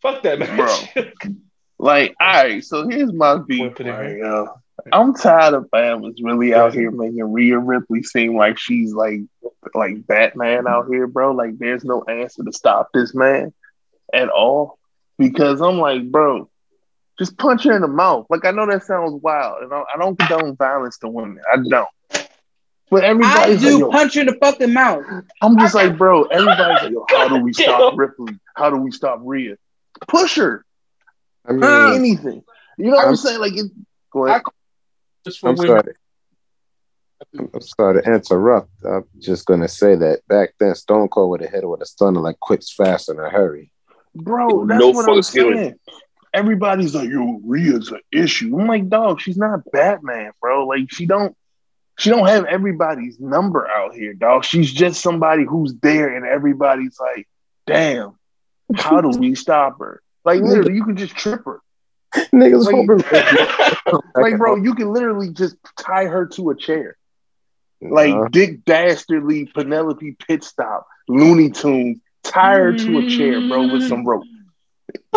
[0.00, 0.94] Fuck that match.
[0.94, 1.04] bro.
[1.80, 4.54] Like, all right, so here's my beef, Wanna put it right, yo.
[4.92, 9.20] I'm tired of Bama's really out here making Rhea Ripley seem like she's like
[9.74, 11.32] like Batman out here, bro.
[11.32, 13.52] Like, there's no answer to stop this man
[14.12, 14.78] at all.
[15.18, 16.48] Because I'm like, bro,
[17.18, 18.26] just punch her in the mouth.
[18.30, 21.40] Like, I know that sounds wild, and I, I don't condone violence to women.
[21.52, 21.88] I don't.
[22.90, 25.04] But I everybody's do like, yo, punch you in the fucking mouth.
[25.40, 28.38] I'm just like, bro, everybody's like, yo, how do we stop Ripley?
[28.56, 29.56] How do we stop Rhea?
[30.08, 30.64] Push her.
[31.46, 32.42] I mean, Anything.
[32.78, 33.40] You know what I'm I'm- saying?
[33.40, 33.70] Like, it,
[34.12, 34.42] go ahead.
[35.24, 35.80] Just for I'm women.
[35.80, 35.94] sorry.
[37.54, 38.70] I'm sorry to interrupt.
[38.84, 41.86] I'm just gonna say that back then, Stone Cold would have hit her with a
[41.86, 43.70] stunner like quick, fast, in a hurry.
[44.14, 45.56] Bro, that's No what I'm feeling.
[45.56, 45.74] saying.
[46.32, 48.58] Everybody's like, yo, Rhea's an issue.
[48.58, 50.66] I'm like, dog, she's not Batman, bro.
[50.66, 51.36] Like, she don't
[51.96, 54.44] she don't have everybody's number out here, dog.
[54.44, 57.28] She's just somebody who's there and everybody's like,
[57.68, 58.18] damn,
[58.74, 60.02] how do we stop her?
[60.24, 61.60] Like literally, you can just trip her.
[62.32, 64.00] Niggas Like- hoping.
[64.16, 66.96] Like, bro, you can literally just tie her to a chair.
[67.80, 68.28] Like Nah.
[68.28, 74.04] Dick Dastardly, Penelope Pit Stop, Looney Tunes, tie her to a chair, bro, with some
[74.04, 74.06] mm.
[74.06, 74.24] rope.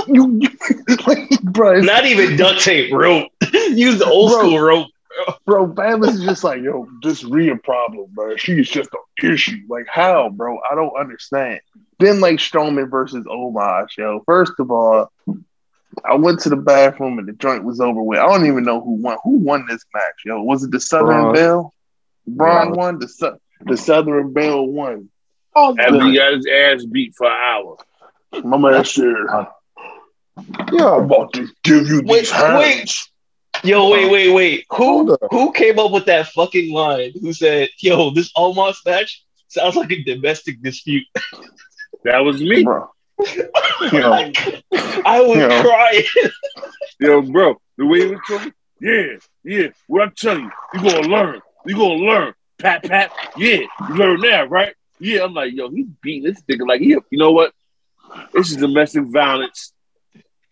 [0.07, 0.49] You, you
[1.07, 3.31] like, bro, Not even duct tape rope.
[3.69, 4.39] Use the old Bro.
[4.39, 4.87] school rope.
[5.45, 8.35] bro, Bama's is just like, yo, this Rhea problem, bro.
[8.35, 9.57] She's just an issue.
[9.67, 10.59] Like, how, bro?
[10.69, 11.61] I don't understand.
[11.99, 14.21] Then like Strowman versus Omos, yo.
[14.25, 15.11] First of all,
[16.05, 18.19] I went to the bathroom and the joint was over with.
[18.19, 19.17] I don't even know who won.
[19.23, 20.41] Who won this match, yo?
[20.43, 21.33] Was it the Southern Braun.
[21.33, 21.73] Bell?
[22.27, 22.77] Braun Braun.
[22.77, 22.99] won.
[22.99, 25.09] The Sou- the Southern Bell won.
[25.59, 27.77] Oh, After he got his ass beat for an hour.
[28.43, 29.05] My man said,
[30.71, 33.09] yeah, "I'm about to give you Wait, these hands."
[33.63, 34.65] Yo, wait, wait, wait.
[34.71, 37.11] Who who came up with that fucking line?
[37.19, 41.05] Who said, "Yo, this Omos match sounds like a domestic dispute"?
[42.03, 42.63] That was me.
[42.63, 42.89] bro.
[43.91, 44.11] You know,
[45.05, 45.61] I was Yeah.
[45.61, 46.31] crying.
[46.99, 49.67] Yo, bro, the way he was talking, yeah, yeah.
[49.87, 51.41] What I'm telling you, you gonna learn.
[51.65, 52.33] You gonna learn.
[52.59, 53.61] Pat, pat, yeah.
[53.89, 54.73] You learn that, right?
[54.99, 55.23] Yeah.
[55.23, 56.97] I'm like, yo, he's beating this nigga like, yeah.
[57.09, 57.53] You know what?
[58.33, 59.73] This is domestic violence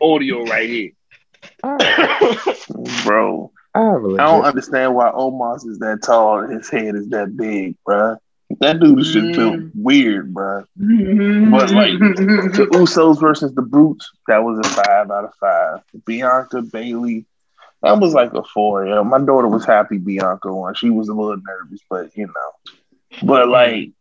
[0.01, 0.91] audio right here.
[3.03, 3.51] bro.
[3.73, 4.45] I have a I don't legit.
[4.45, 8.17] understand why Omos is that tall and his head is that big, bro.
[8.59, 9.83] That dude is just built mm-hmm.
[9.83, 10.65] weird, bruh.
[10.79, 11.51] Mm-hmm.
[11.51, 15.81] But like the Usos versus the Brutes, that was a five out of five.
[16.05, 17.25] Bianca Bayley,
[17.81, 18.87] that was like a four.
[18.87, 20.75] Yeah, my daughter was happy Bianca won.
[20.75, 23.23] She was a little nervous, but you know.
[23.23, 23.91] But like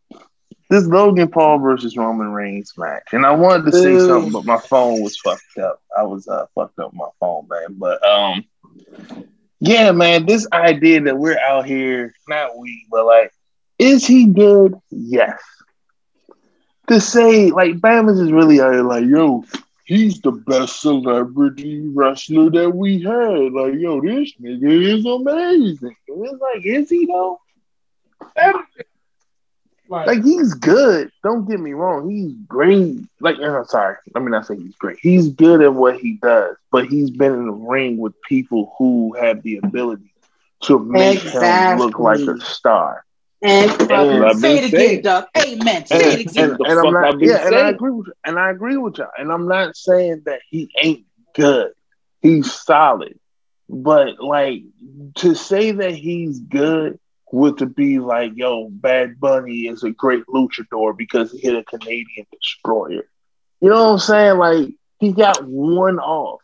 [0.69, 4.57] this Logan Paul versus Roman Reigns match, and I wanted to say something, but my
[4.57, 5.81] phone was fucked up.
[5.97, 7.75] I was uh, fucked up my phone, man.
[7.77, 8.45] But um,
[9.59, 13.31] yeah, man, this idea that we're out here, not we, but like,
[13.77, 14.75] is he good?
[14.89, 15.39] Yes.
[16.87, 19.43] To say like Bama's is really out here like, yo,
[19.85, 23.53] he's the best celebrity wrestler that we had.
[23.53, 25.95] Like, yo, this nigga is amazing.
[26.07, 27.39] And it's like, is he though?
[29.87, 31.11] Like, Like he's good.
[31.23, 32.09] Don't get me wrong.
[32.09, 32.97] He's great.
[33.19, 33.97] Like I'm sorry.
[34.13, 34.97] Let me not say he's great.
[35.01, 39.15] He's good at what he does, but he's been in the ring with people who
[39.19, 40.11] have the ability
[40.63, 43.03] to make him look like a star.
[43.41, 45.01] And what say it again, saying.
[45.01, 45.29] Duck.
[45.37, 45.85] Amen.
[45.85, 46.55] Say And, it again.
[46.57, 48.13] The and I'm not, I've and I agree with you.
[48.25, 49.09] and I agree with y'all.
[49.17, 51.05] And I'm not saying that he ain't
[51.35, 51.71] good.
[52.21, 53.19] He's solid.
[53.69, 54.63] But like
[55.15, 56.99] to say that he's good
[57.31, 61.63] would to be like, yo, Bad Bunny is a great luchador because he hit a
[61.63, 63.09] Canadian destroyer.
[63.61, 64.37] You know what I'm saying?
[64.37, 64.69] Like
[64.99, 66.41] he got one off.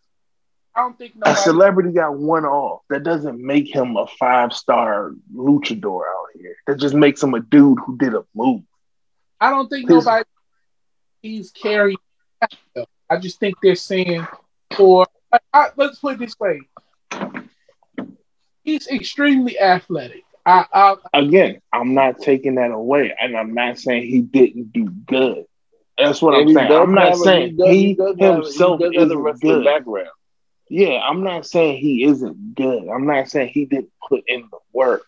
[0.76, 2.82] I don't think A celebrity got one off.
[2.90, 6.56] That doesn't make him a five star luchador out here.
[6.68, 8.64] That just makes him a dude who did a move.
[9.40, 10.26] I don't think His- nobody.
[11.22, 11.98] He's carrying.
[13.10, 14.26] I just think they're saying,
[14.80, 16.62] or I, I, let's put it this way:
[18.64, 20.24] he's extremely athletic.
[20.46, 24.86] I, I Again, I'm not taking that away, and I'm not saying he didn't do
[24.86, 25.46] good.
[25.98, 26.72] That's what I'm saying.
[26.72, 29.66] I'm not saying he, does he himself does have isn't the good.
[29.66, 30.10] background.
[30.70, 32.88] Yeah, I'm not saying he isn't good.
[32.90, 35.04] I'm not saying he didn't put in the work.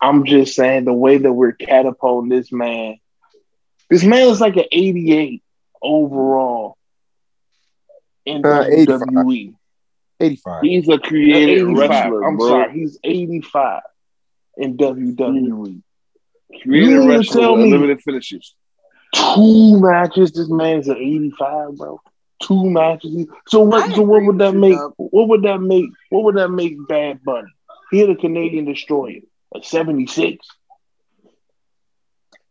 [0.00, 2.96] I'm just saying the way that we're catapulting this man.
[3.88, 5.42] This man is like an 88
[5.80, 6.76] overall
[8.26, 9.00] in Uh, 85.
[9.00, 9.54] WWE.
[10.20, 10.62] 85.
[10.62, 12.48] He's a creative wrestler, I'm bro.
[12.48, 13.82] sorry, he's 85
[14.56, 15.82] in WWE.
[16.52, 16.58] Hmm.
[16.62, 18.54] Creative You wrestler with unlimited finishes.
[19.14, 20.32] Two matches.
[20.32, 22.00] This man's an 85, bro.
[22.42, 23.26] Two matches.
[23.48, 23.94] So what?
[23.94, 24.76] So what would that make?
[24.76, 24.94] Doug.
[24.96, 25.86] What would that make?
[26.10, 27.48] What would that make Bad Bunny?
[27.90, 29.20] He hit a Canadian destroyer,
[29.54, 30.46] a 76.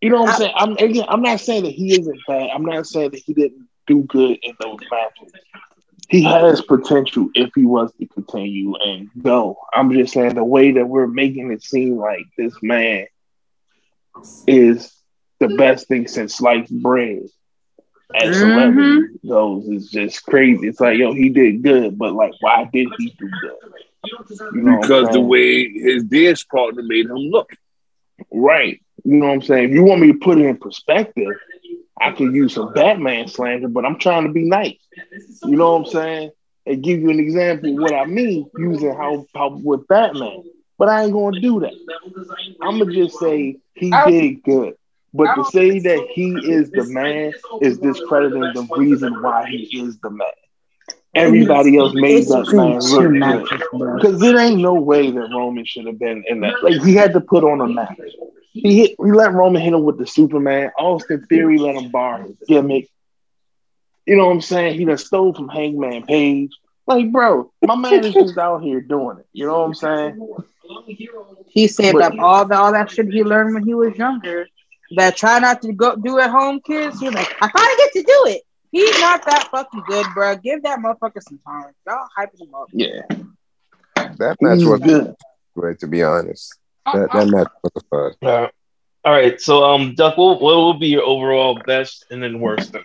[0.01, 0.53] You know what I'm I- saying?
[0.55, 1.05] I'm again.
[1.07, 2.49] I'm not saying that he isn't bad.
[2.53, 5.33] I'm not saying that he didn't do good in those matches.
[6.09, 9.57] He has potential if he was to continue and go.
[9.73, 13.07] I'm just saying the way that we're making it seem like this man
[14.47, 14.91] is
[15.39, 17.23] the best thing since sliced bread
[18.15, 18.49] as mm-hmm.
[18.49, 20.67] celebrity goes is just crazy.
[20.67, 23.57] It's like, yo, he did good, but like, why did he do good?
[24.53, 27.49] You know Because the way his dance partner made him look.
[28.31, 28.81] Right.
[29.03, 29.69] You know what I'm saying?
[29.69, 31.33] If you want me to put it in perspective,
[31.99, 34.77] I could use some Batman slander, but I'm trying to be nice.
[35.43, 36.31] You know what I'm saying?
[36.65, 40.43] And give you an example of what I mean using how, how with Batman.
[40.77, 41.73] But I ain't gonna do that.
[42.61, 44.73] I'm gonna just say he did good.
[45.13, 49.97] But to say that he is the man is discrediting the reason why he is
[49.99, 50.27] the man.
[51.15, 53.49] Everybody else made that man look good.
[53.99, 56.55] Because there ain't no way that Roman should have been in that.
[56.61, 57.97] Like he had to put on a match.
[58.53, 60.71] He hit, he let Roman hit him with the Superman.
[60.77, 62.87] Austin Theory let him borrow his gimmick.
[64.05, 64.77] You know what I'm saying?
[64.77, 66.51] He done stole from Hangman Page.
[66.85, 69.25] Like, bro, my man is just out here doing it.
[69.33, 70.27] You know what I'm saying?
[71.47, 74.47] He saved But- up all the all that shit he learned when he was younger.
[74.95, 76.99] That try not to go do at home, kids.
[76.99, 78.41] He's like, I finally get to do it.
[78.71, 80.35] He's not that fucking good, bro.
[80.35, 81.71] Give that motherfucker some time.
[81.87, 82.67] Y'all hype him up.
[82.71, 83.01] Yeah.
[84.17, 85.15] That match was good.
[85.55, 86.53] great, to be honest.
[86.91, 88.29] That, that match was fun.
[88.29, 88.47] Uh,
[89.05, 89.39] all right.
[89.39, 92.73] So, um, Duck, what, what will be your overall best and then worst?
[92.73, 92.83] Then?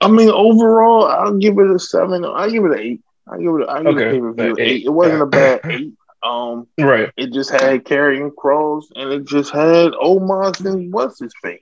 [0.00, 2.24] I mean, overall, I'll give it a seven.
[2.24, 3.00] I'll give it an eight.
[3.28, 3.68] I give it.
[3.68, 4.04] I give Okay.
[4.04, 4.70] it a pay-per-view eight.
[4.70, 4.84] eight.
[4.84, 5.92] It wasn't a bad eight.
[6.22, 7.10] Um, Right.
[7.16, 11.60] it just had Karrion Kross, and it just had Omos and what's his face.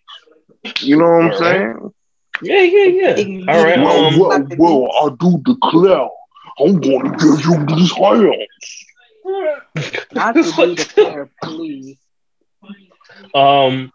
[0.81, 1.95] You know what I'm All saying?
[2.43, 3.53] Yeah, yeah, yeah.
[3.53, 3.79] All right.
[3.79, 6.09] well, Um, well, well, I do declare,
[6.61, 8.82] I'm going to give you these hands.
[10.13, 11.99] Not to do the player, please.
[13.35, 13.93] Um,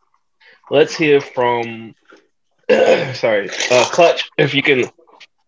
[0.69, 1.95] let's hear from.
[3.13, 4.29] sorry, uh, Clutch.
[4.37, 4.85] If you can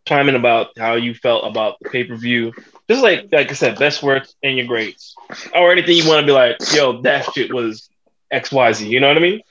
[0.07, 2.53] chime in about how you felt about the pay per view,
[2.89, 5.15] just like like I said, best words and your grades,
[5.53, 7.89] or anything you want to be like, yo, that shit was
[8.31, 8.87] X Y Z.
[8.87, 9.41] You know what I mean?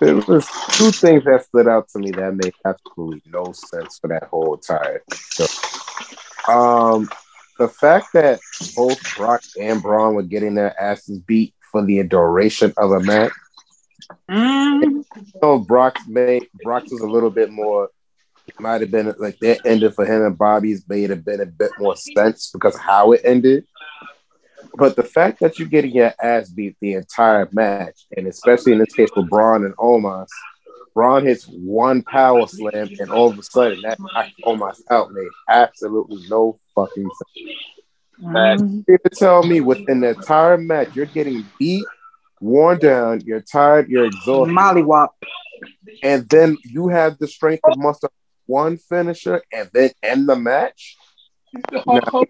[0.00, 4.08] There was two things that stood out to me that made absolutely no sense for
[4.08, 5.46] that whole entire show.
[6.48, 7.08] Um,
[7.58, 8.40] the fact that
[8.76, 13.32] both Brock and Braun were getting their asses beat for the duration of a match.
[14.30, 15.04] Mm,
[15.40, 17.88] So Brock's made Brock's was a little bit more.
[18.58, 21.70] Might have been like that ended for him and Bobby's made have been a bit
[21.78, 23.66] more sense because how it ended.
[24.74, 28.78] But the fact that you're getting your ass beat the entire match, and especially in
[28.78, 30.28] this case with Braun and Omos,
[30.98, 35.28] Braun hits one power slam, and all of a sudden that knocked Omos out made
[35.48, 37.56] absolutely no fucking sense.
[38.20, 38.84] mm.
[38.88, 41.84] You tell me within the entire match you're getting beat,
[42.40, 45.10] worn down, you're tired, you're exhausted, Mollywop.
[46.02, 48.08] and then you have the strength to muster
[48.46, 50.96] one finisher and then end the match?
[51.86, 52.24] No,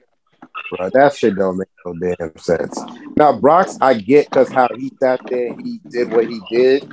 [0.71, 2.79] bro, that shit don't make no damn sense.
[3.17, 6.85] Now, Brock's, I get because how he sat there he did what he did.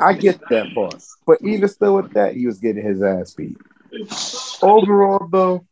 [0.00, 1.02] I get that part.
[1.26, 3.56] But even still with that, he was getting his ass beat.
[4.62, 5.66] Overall, though,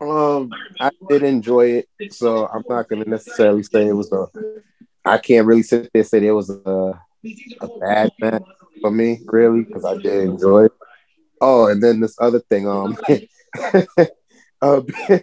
[0.00, 4.26] Um, I did enjoy it, so I'm not gonna necessarily say it was a.
[5.04, 7.00] I can't really sit there and say it was a
[7.60, 8.42] a bad match
[8.80, 10.72] for me, really, because I did enjoy it.
[11.40, 12.96] Oh, and then this other thing, um,
[14.62, 14.80] uh,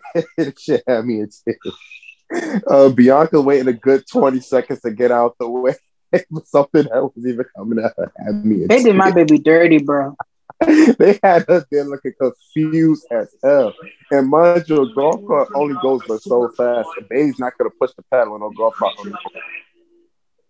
[0.58, 2.62] shit had me in tears.
[2.68, 5.76] Uh, Bianca waiting a good 20 seconds to get out the way.
[6.46, 8.66] Something that was even coming at her had me.
[8.66, 10.16] They did my baby dirty, bro.
[10.66, 13.74] they had her there looking confused as hell.
[14.12, 16.90] And mind you, a golf cart only goes but so fast.
[16.98, 18.94] The baby's not gonna push the pedal in a golf cart.
[19.00, 19.14] on.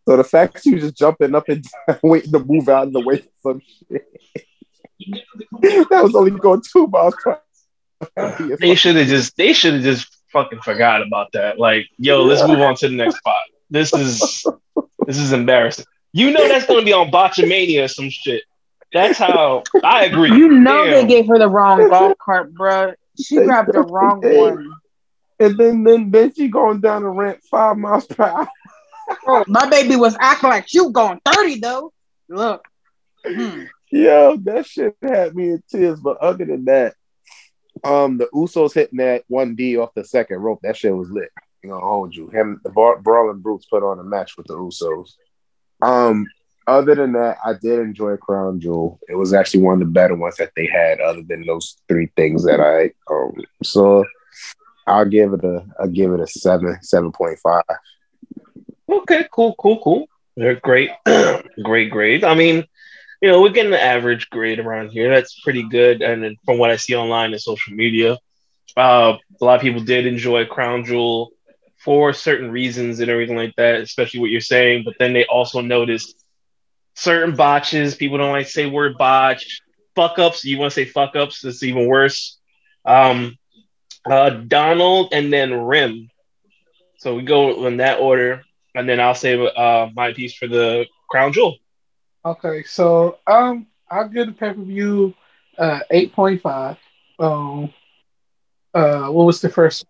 [0.07, 2.87] So the fact that she was just jumping up and down, waiting to move out
[2.87, 4.07] of the way for some shit.
[5.61, 7.41] that was only going two miles per hour.
[8.59, 11.59] They should have just they should have just fucking forgot about that.
[11.59, 13.41] Like, yo, let's move on to the next spot.
[13.69, 14.45] This is
[15.05, 15.85] this is embarrassing.
[16.11, 18.43] You know that's gonna be on Botchamania or some shit.
[18.91, 20.29] That's how I agree.
[20.29, 20.93] You know Damn.
[20.93, 22.93] they gave her the wrong golf cart, bro.
[23.21, 24.71] She grabbed the wrong one.
[25.41, 28.47] And then, then, then she going down the ramp five miles per hour.
[29.23, 31.93] Bro, my baby was acting like she was going 30 though.
[32.27, 32.63] Look.
[33.25, 33.63] Hmm.
[33.91, 35.99] Yo, that shit had me in tears.
[35.99, 36.93] But other than that,
[37.83, 40.59] um, the Usos hitting that one D off the second rope.
[40.63, 41.29] That shit was lit.
[41.63, 42.29] You know, hold you.
[42.29, 45.11] Him, the Brawling Brutes put on a match with the Usos.
[45.81, 46.25] Um,
[46.67, 48.99] other than that, I did enjoy Crown Jewel.
[49.09, 52.11] It was actually one of the better ones that they had, other than those three
[52.15, 54.03] things that I um saw.
[54.85, 57.63] I'll give it a, I'll give it a seven, seven point five.
[58.87, 60.07] Okay, cool, cool, cool.
[60.35, 60.91] They're great,
[61.63, 62.23] great grade.
[62.23, 62.65] I mean,
[63.21, 65.09] you know, we're getting the average grade around here.
[65.09, 66.01] That's pretty good.
[66.01, 68.17] And from what I see online and social media,
[68.77, 71.31] uh, a lot of people did enjoy Crown Jewel
[71.77, 74.83] for certain reasons and everything like that, especially what you're saying.
[74.85, 76.23] But then they also noticed
[76.95, 77.95] certain botches.
[77.95, 79.61] People don't like say word botch.
[79.95, 80.45] Fuck ups.
[80.45, 81.43] You want to say fuck ups?
[81.43, 82.37] It's even worse.
[82.85, 83.37] Um,
[84.09, 86.09] uh, Donald and then Rim.
[86.97, 88.43] So we go in that order,
[88.75, 91.57] and then I'll say uh, my piece for the crown jewel.
[92.29, 95.15] Okay, so um, I'll give the pay per view
[95.57, 96.77] uh eight point five.
[97.19, 97.73] Um,
[98.73, 99.85] uh, what was the first?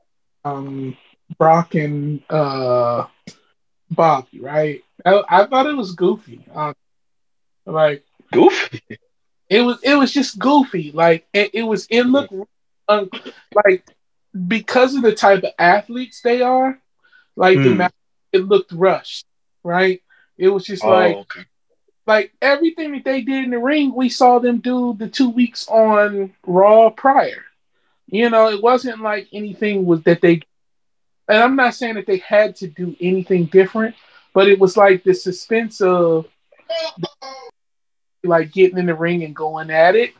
[0.45, 0.97] Um,
[1.37, 3.05] Brock and uh
[3.91, 4.81] Bobby, right?
[5.05, 6.41] I, I thought it was goofy.
[6.55, 6.73] Um,
[7.65, 8.99] like Goofy.
[9.49, 10.91] it was, it was just goofy.
[10.93, 12.33] Like it, it was, it looked
[12.89, 13.09] um,
[13.65, 13.85] like
[14.47, 16.79] because of the type of athletes they are.
[17.35, 17.75] Like the Hmm.
[17.75, 17.93] match,
[18.33, 19.25] it looked rushed,
[19.63, 20.01] right?
[20.37, 21.45] It was just Oh, like okay.
[22.10, 25.68] Like everything that they did in the ring, we saw them do the two weeks
[25.68, 27.45] on Raw prior.
[28.07, 30.41] You know, it wasn't like anything was that they
[31.28, 33.95] and I'm not saying that they had to do anything different,
[34.34, 36.26] but it was like the suspense of
[38.24, 40.14] like getting in the ring and going at it.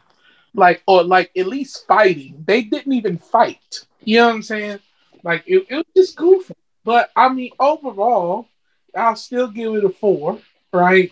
[0.54, 2.44] Like or like at least fighting.
[2.46, 3.86] They didn't even fight.
[4.04, 4.80] You know what I'm saying?
[5.24, 6.54] Like it, it was just goofy.
[6.84, 8.48] But I mean overall,
[8.96, 10.40] I'll still give it a four,
[10.72, 11.12] right?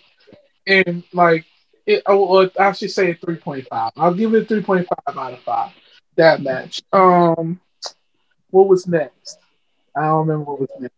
[0.68, 1.45] And like
[1.88, 2.15] it, or,
[2.45, 3.91] or I should say a three point five.
[3.97, 5.72] I'll give it a three point five out of five.
[6.18, 6.82] That match.
[6.93, 7.59] Um,
[8.51, 9.39] what was next?
[9.95, 10.95] I don't remember what was next.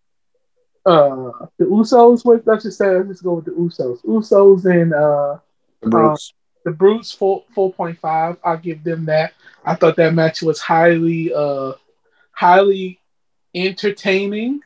[0.85, 2.25] Uh, the Usos.
[2.25, 4.03] What let's just say let's just go with the Usos.
[4.05, 5.39] Usos and uh
[5.83, 6.33] Brutes.
[6.65, 8.37] the Brutes four four point five.
[8.43, 9.33] I'll give them that.
[9.65, 11.73] I thought that match was highly uh
[12.31, 12.99] highly
[13.53, 14.61] entertaining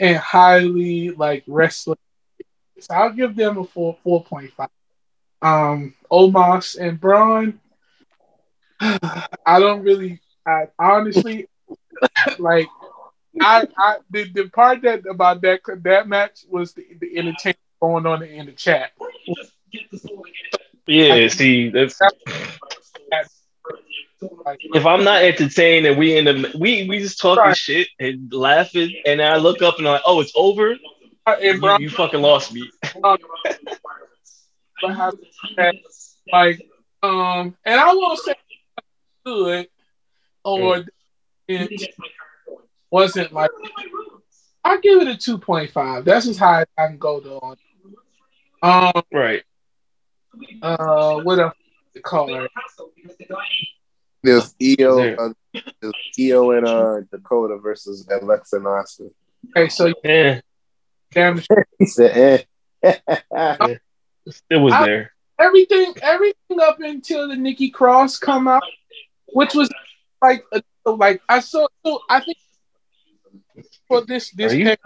[0.00, 1.98] and highly like wrestling.
[2.80, 4.68] So I'll give them a four four point five.
[5.42, 7.60] Um Omos and Braun.
[8.80, 11.48] I don't really I honestly
[12.38, 12.68] like
[13.40, 18.06] I I the, the part that about that that match was the, the entertainment going
[18.06, 18.92] on in the chat.
[20.86, 22.00] Yeah, see, that's
[24.74, 27.56] if I'm not entertained and we in the we we just talking Right.
[27.56, 30.76] shit and laughing, and I look up and I'm like, oh, it's over.
[31.34, 32.70] And You, Braun you fucking lost me.
[36.32, 36.60] like
[37.02, 38.34] um and I won't say
[39.24, 39.68] good
[40.44, 40.84] or
[41.48, 41.94] it
[42.90, 43.50] wasn't like
[44.64, 46.04] I give it a two point five.
[46.04, 47.56] That's as high as I can go though.
[48.62, 49.42] Um Right.
[50.62, 51.54] uh what else
[51.94, 52.50] to call it?
[54.22, 55.20] There's Iyo, There.
[55.20, 55.32] uh,
[55.80, 59.10] there's Iyo and uh, Dakota versus Alexa and Austin.
[59.56, 60.40] Okay, so Yeah,
[61.12, 61.40] damn
[61.78, 62.46] He said,
[62.82, 62.94] eh.
[64.50, 65.12] it was I- there.
[65.38, 68.62] everything everything up until the Nikki Cross come out,
[69.26, 69.70] which was
[70.22, 70.44] like
[70.84, 72.38] like I saw so I think
[73.88, 74.76] for this this Are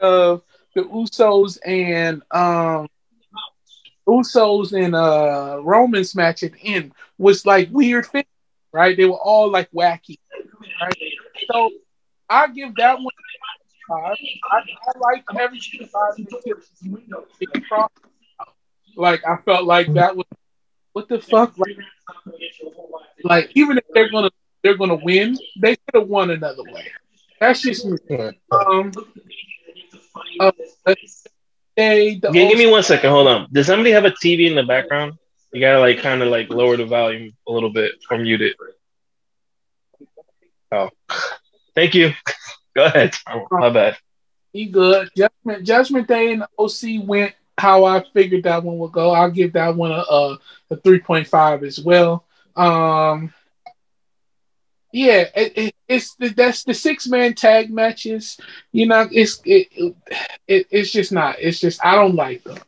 [0.00, 0.42] of
[0.74, 2.88] the Usos and um
[4.08, 8.26] Usos and uh Romans match at the end was like weird fit,
[8.72, 8.96] right?
[8.96, 10.18] They were all like wacky.
[10.80, 10.96] Right?
[11.52, 11.70] So
[12.28, 13.06] I give that one
[13.88, 14.16] five.
[14.52, 16.28] I, I like everything about it.
[18.96, 20.26] Like I felt like that was
[20.92, 21.56] what the fuck.
[21.58, 21.76] Like,
[23.24, 24.30] like even if they're gonna
[24.62, 26.90] they're gonna win, they could have won another way.
[27.40, 27.98] That's just me.
[28.50, 28.92] Um,
[30.40, 30.52] uh,
[31.76, 33.10] they, the Yeah, give me one second.
[33.10, 33.48] Hold on.
[33.52, 35.14] Does somebody have a TV in the background?
[35.52, 38.56] You gotta like kind of like lower the volume a little bit or mute it.
[40.72, 40.88] Oh,
[41.74, 42.12] thank you.
[42.76, 43.16] Go ahead.
[43.50, 43.96] My bad.
[44.52, 45.10] He good.
[45.16, 49.12] Judgment Judgment Day and OC went how I figured that one would go.
[49.12, 50.38] I'll give that one a a,
[50.70, 52.24] a three point five as well.
[52.54, 53.32] Um,
[54.92, 58.38] yeah, it, it, it's the, that's the six man tag matches.
[58.72, 59.68] You know, it's it,
[60.46, 61.36] it it's just not.
[61.40, 62.58] It's just I don't like them.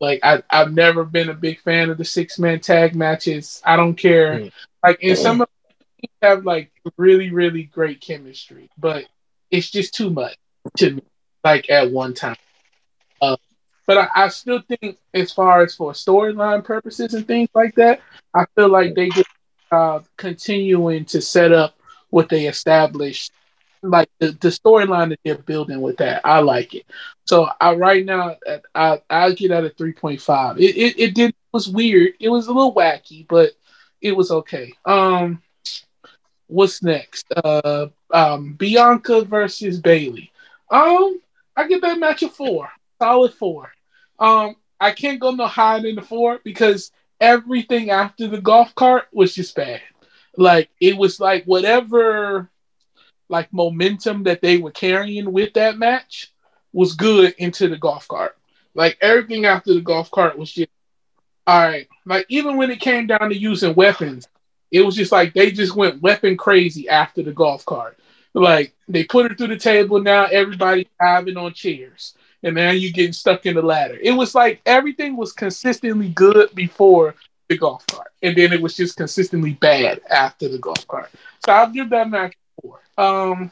[0.00, 3.60] Like I I've never been a big fan of the six man tag matches.
[3.64, 4.38] I don't care.
[4.38, 4.52] Mm.
[4.84, 9.04] Like and some of them have like really really great chemistry, but
[9.50, 10.36] it's just too much
[10.76, 11.02] to me.
[11.44, 12.36] Like at one time.
[13.22, 13.36] Uh,
[13.86, 18.00] but I, I still think, as far as for storyline purposes and things like that,
[18.34, 19.28] I feel like they just
[19.70, 21.78] uh, continuing to set up
[22.10, 23.32] what they established,
[23.82, 26.22] like the, the storyline that they're building with that.
[26.24, 26.84] I like it.
[27.24, 28.36] So I right now
[28.74, 30.58] I I get out of three point five.
[30.58, 32.14] It, it it did was weird.
[32.20, 33.52] It was a little wacky, but
[34.00, 34.72] it was okay.
[34.84, 35.42] Um,
[36.46, 37.26] what's next?
[37.32, 40.30] Uh, um, Bianca versus Bayley.
[40.70, 41.20] Um,
[41.56, 42.70] I give that match a four,
[43.00, 43.72] solid four.
[44.18, 49.06] Um, I can't go no higher than the four because everything after the golf cart
[49.12, 49.80] was just bad.
[50.36, 52.48] Like it was like whatever
[53.28, 56.32] like momentum that they were carrying with that match
[56.72, 58.36] was good into the golf cart.
[58.74, 60.70] Like everything after the golf cart was just
[61.46, 61.88] all right.
[62.04, 64.28] Like even when it came down to using weapons,
[64.70, 67.98] it was just like they just went weapon crazy after the golf cart.
[68.34, 70.00] Like they put her through the table.
[70.00, 73.98] Now everybody's diving on chairs, and now you're getting stuck in the ladder.
[74.00, 77.14] It was like everything was consistently good before
[77.48, 81.10] the golf cart, and then it was just consistently bad after the golf cart.
[81.44, 82.80] So I'll give that match four.
[82.98, 83.50] Um,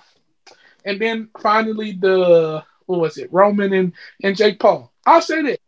[0.85, 4.93] and then finally the what was it, Roman and and Jake Paul.
[5.05, 5.61] I'll say that.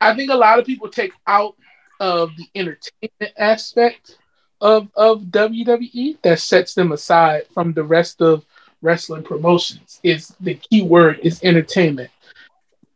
[0.00, 1.56] I think a lot of people take out
[2.02, 4.18] of the entertainment aspect
[4.60, 8.44] of of WWE that sets them aside from the rest of
[8.82, 10.00] wrestling promotions.
[10.02, 12.10] Is the key word is entertainment.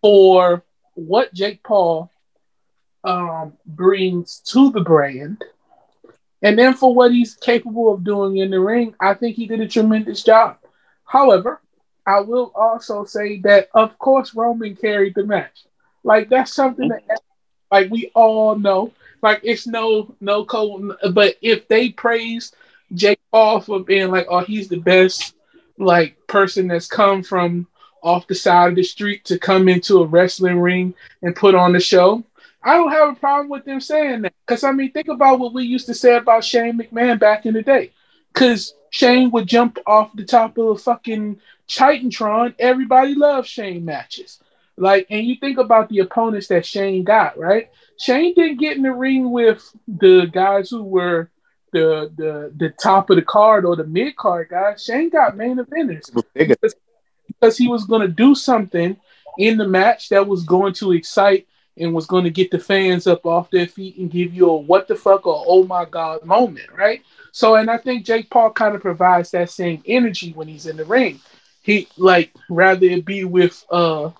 [0.02, 0.64] For
[0.94, 2.10] what Jake Paul
[3.04, 5.44] um, brings to the brand,
[6.42, 9.60] and then for what he's capable of doing in the ring, I think he did
[9.60, 10.58] a tremendous job.
[11.04, 11.60] However,
[12.04, 15.64] I will also say that of course Roman carried the match.
[16.02, 17.20] Like that's something that
[17.70, 18.92] like we all know.
[19.22, 20.92] Like it's no no code.
[21.12, 22.52] But if they praise
[22.94, 25.34] Jake Paul for being like, oh, he's the best
[25.78, 27.66] like person that's come from
[28.02, 31.72] off the side of the street to come into a wrestling ring and put on
[31.72, 32.22] the show.
[32.62, 34.34] I don't have a problem with them saying that.
[34.46, 37.54] Because I mean, think about what we used to say about Shane McMahon back in
[37.54, 37.92] the day.
[38.32, 42.54] Because Shane would jump off the top of a fucking Titantron.
[42.58, 44.40] Everybody loves Shane matches.
[44.76, 47.70] Like, and you think about the opponents that Shane got, right?
[47.98, 51.30] Shane didn't get in the ring with the guys who were
[51.72, 54.84] the the the top of the card or the mid card guys.
[54.84, 56.74] Shane got main eventers because,
[57.26, 58.96] because he was going to do something
[59.38, 61.46] in the match that was going to excite
[61.78, 64.56] and was going to get the fans up off their feet and give you a
[64.56, 67.02] what the fuck or oh my god moment, right?
[67.32, 70.76] So, and I think Jake Paul kind of provides that same energy when he's in
[70.76, 71.20] the ring.
[71.62, 74.10] He like rather it be with uh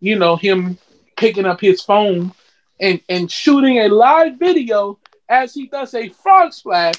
[0.00, 0.78] you know, him
[1.16, 2.32] picking up his phone
[2.80, 4.98] and, and shooting a live video
[5.28, 6.94] as he does a frog splash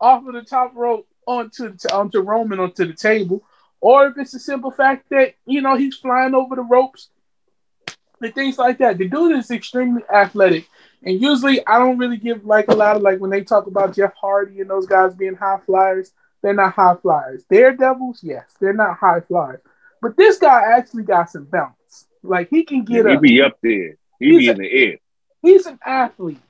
[0.00, 3.42] off of the top rope onto onto Roman onto the table,
[3.80, 7.08] or if it's a simple fact that you know he's flying over the ropes
[8.20, 8.98] and things like that.
[8.98, 10.68] The dude is extremely athletic,
[11.02, 13.94] and usually I don't really give like a lot of like when they talk about
[13.94, 16.12] Jeff Hardy and those guys being high flyers.
[16.42, 17.42] They're not high flyers.
[17.50, 19.62] Daredevils, yes, they're not high flyers.
[20.02, 21.74] But this guy actually got some bounce.
[22.24, 23.22] Like he can get up.
[23.22, 23.96] he be up there.
[24.18, 24.98] He be a- in the air.
[25.42, 26.40] He's an athlete.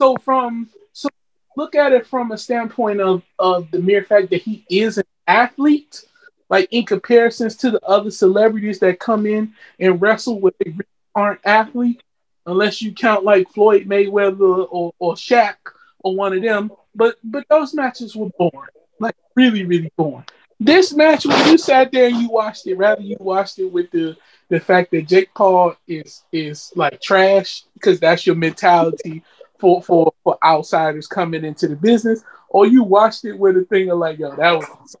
[0.00, 1.08] So from so
[1.56, 5.04] look at it from a standpoint of of the mere fact that he is an
[5.26, 6.04] athlete,
[6.48, 10.84] like in comparisons to the other celebrities that come in and wrestle with they really
[11.14, 12.02] aren't athletes,
[12.46, 15.56] unless you count like Floyd Mayweather or, or Shaq
[16.00, 16.70] or one of them.
[16.94, 18.70] But but those matches were boring.
[19.00, 20.26] Like really, really boring.
[20.60, 23.90] This match, when you sat there and you watched it, rather you watched it with
[23.90, 24.16] the
[24.48, 29.22] the fact that Jake Paul is is like trash because that's your mentality
[29.58, 33.90] for for for outsiders coming into the business, or you watched it with a thing
[33.90, 34.96] of like, yo, that was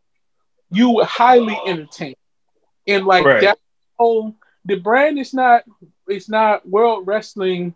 [0.70, 2.16] you were highly entertained.
[2.86, 3.40] And like Right.
[3.40, 3.58] that
[3.98, 5.64] whole the brand is not
[6.08, 7.74] it's not world wrestling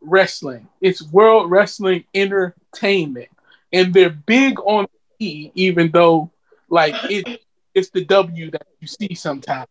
[0.00, 0.68] wrestling.
[0.80, 3.28] It's world wrestling entertainment.
[3.72, 4.86] And they're big on
[5.18, 6.30] E, even though
[6.72, 7.28] like it
[7.74, 9.68] it's the W that you see sometimes.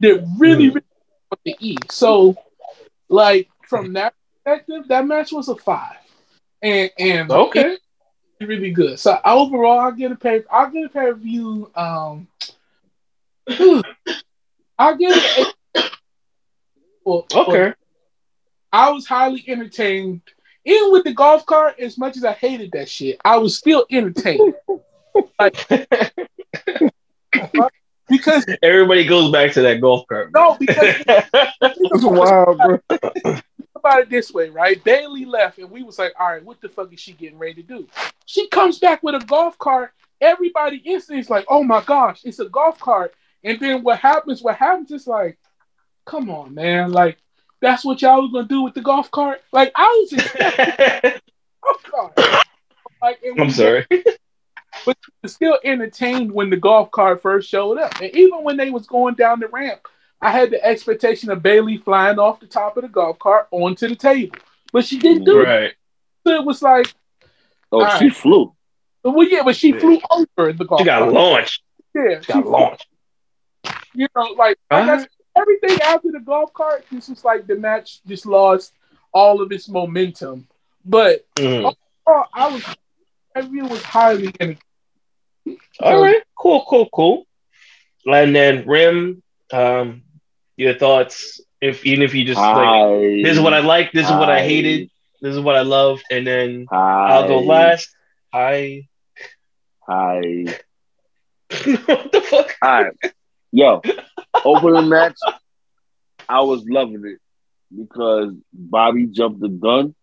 [0.00, 0.82] They're really, really
[1.30, 1.76] on the E.
[1.90, 2.36] So
[3.08, 4.14] like from that
[4.44, 5.96] perspective, that match was a five.
[6.62, 7.76] And and Okay.
[8.40, 8.98] really good.
[8.98, 10.42] So overall, I'll get a pay.
[10.50, 11.70] I'll get a pay view.
[11.74, 12.26] Um,
[14.78, 15.54] I'll get it.
[15.74, 15.82] a-
[17.04, 17.74] well, Okay.
[18.72, 20.22] I was highly entertained.
[20.64, 23.86] Even with the golf cart, as much as I hated that shit, I was still
[23.90, 24.54] entertained.
[25.40, 25.56] like,
[28.08, 30.30] because Everybody goes back to that golf cart.
[30.34, 32.78] no, because That's wild, bro.
[32.88, 33.42] think
[33.74, 34.82] about it this way, right?
[34.84, 37.54] Bayley left, and we was like, all right, what the fuck is she getting ready
[37.54, 37.86] to do?
[38.26, 39.92] She comes back with a golf cart.
[40.20, 43.14] Everybody instantly is like, oh my gosh, it's a golf cart.
[43.44, 44.42] And then what happens?
[44.42, 45.38] What happens is like,
[46.04, 47.18] come on, man, like
[47.60, 49.42] that's what y'all was gonna do with the golf cart.
[49.52, 51.20] Like I was expecting
[51.62, 52.44] golf cart.
[53.00, 53.86] Like, I'm sorry.
[54.86, 58.00] But you were still entertained when the golf cart first showed up.
[58.00, 59.86] And even when they was going down the ramp,
[60.20, 63.88] I had the expectation of Bayley flying off the top of the golf cart onto
[63.88, 64.36] the table.
[64.72, 65.44] But she didn't do it.
[65.44, 65.72] Right.
[66.26, 66.92] So it was like,
[67.70, 68.14] Oh, All she right.
[68.16, 68.54] flew.
[69.04, 70.80] well, yeah, but she flew over the golf cart.
[70.80, 71.12] She got cart.
[71.12, 71.62] launched.
[71.94, 72.86] Yeah, She she got launched.
[73.94, 74.86] you know, like Uh-huh.
[74.96, 75.06] guess
[75.36, 78.72] everything after the golf cart, this was like the match just lost
[79.12, 80.46] all of its momentum.
[80.84, 81.74] But Mhm.
[82.06, 82.64] oh, I was,
[83.36, 84.58] every was highly entertaining.
[85.80, 86.22] All right.
[86.38, 87.26] Cool, cool, cool.
[88.06, 89.22] And then Rim,
[89.52, 90.02] um,
[90.56, 94.12] your thoughts, if even if you just like this is what I like, this is
[94.12, 97.06] what I hated, this is what I loved, and then Hi.
[97.14, 97.88] I'll go last.
[98.32, 98.88] I
[99.88, 100.20] Hi.
[101.64, 102.54] what the fuck?
[102.62, 102.92] Right.
[103.50, 103.80] Yo,
[104.44, 105.16] opening match,
[106.28, 107.18] I was loving it
[107.74, 109.94] because Bobby jumped the gun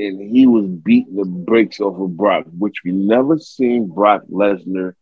[0.00, 4.94] and he was beating the brakes off of Brock, which we never seen Brock Lesnar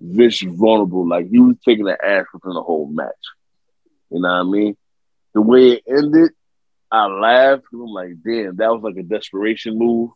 [0.00, 1.08] this vulnerable.
[1.08, 3.12] Like he was taking the ass within the whole match.
[4.10, 4.76] You know what I mean?
[5.34, 6.32] The way it ended,
[6.90, 7.64] I laughed.
[7.72, 10.10] I'm like, damn, that was like a desperation move.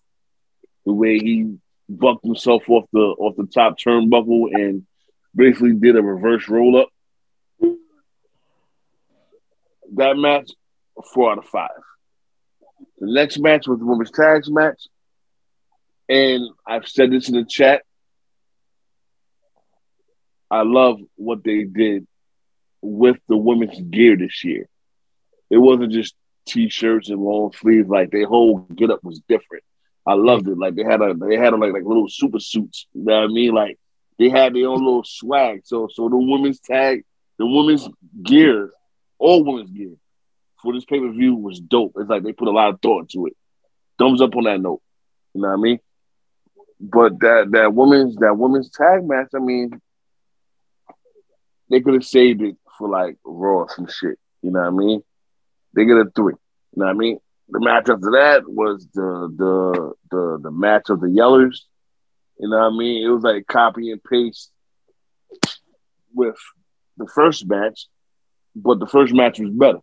[0.85, 1.57] The way he
[1.89, 4.87] bucked himself off the off the top turnbuckle and
[5.35, 6.89] basically did a reverse roll up.
[9.95, 10.51] That match,
[11.15, 11.71] four out of five.
[12.99, 14.87] The next match was the women's tag match.
[16.09, 17.83] And I've said this in the chat.
[20.51, 22.07] I love what they did
[22.81, 24.69] with the women's gear this year.
[25.51, 26.15] It wasn't just
[26.47, 29.65] t-shirts and long sleeves, like their whole get up was different.
[30.07, 30.57] I loved it.
[30.57, 32.87] Like they had a they had a, like like little super suits.
[32.95, 33.53] You know what I mean?
[33.53, 33.79] Like
[34.19, 35.63] they had their own little swag.
[35.65, 37.05] So so the women's tag,
[37.39, 37.89] the women's
[38.23, 38.71] gear,
[39.19, 39.97] all women's gear
[40.67, 41.93] for this pay per view was dope.
[41.97, 43.37] It's like they put a lot of thought into it.
[43.99, 44.83] Thumbs up on that note.
[45.33, 45.79] You know what I mean?
[46.81, 49.81] But that that women's that women's tag match, I mean,
[51.71, 54.19] they could have saved it for like Raw some shit.
[54.43, 55.03] You know what I mean?
[55.75, 56.35] They get a three.
[56.75, 57.19] You know what I mean?
[57.49, 61.61] The match after that was the the the the match of the yellers.
[62.41, 63.07] You know what I mean?
[63.07, 64.51] It was like copy and paste
[66.13, 66.37] with
[66.97, 67.87] the first match,
[68.57, 69.79] but the first match was better.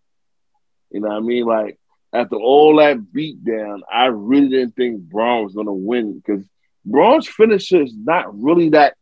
[0.93, 1.45] You know what I mean?
[1.45, 1.79] Like
[2.13, 6.45] after all that beatdown, I really didn't think Braun was gonna win because
[6.85, 8.95] Braun's finisher is not really that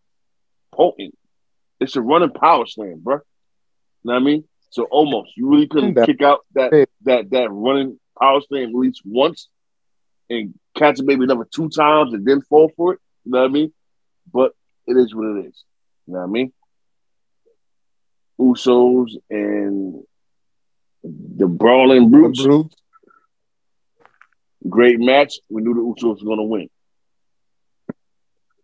[0.71, 1.15] potent.
[1.79, 3.15] It's a running power slam, bro.
[3.15, 3.21] You
[4.05, 4.43] know what I mean?
[4.69, 6.71] So almost you really couldn't That- kick out that
[7.03, 9.49] that that running power slam at least once
[10.29, 12.99] and catch it maybe another two times and then fall for it.
[13.25, 13.73] You know what I mean?
[14.33, 14.53] But
[14.87, 15.63] it is what it is.
[16.07, 16.53] You know what I mean?
[18.39, 20.03] Usos and
[21.03, 22.43] the Brawling Brutes.
[22.43, 22.73] Brute.
[24.67, 25.39] Great match.
[25.49, 26.69] We knew the Usos were going to win.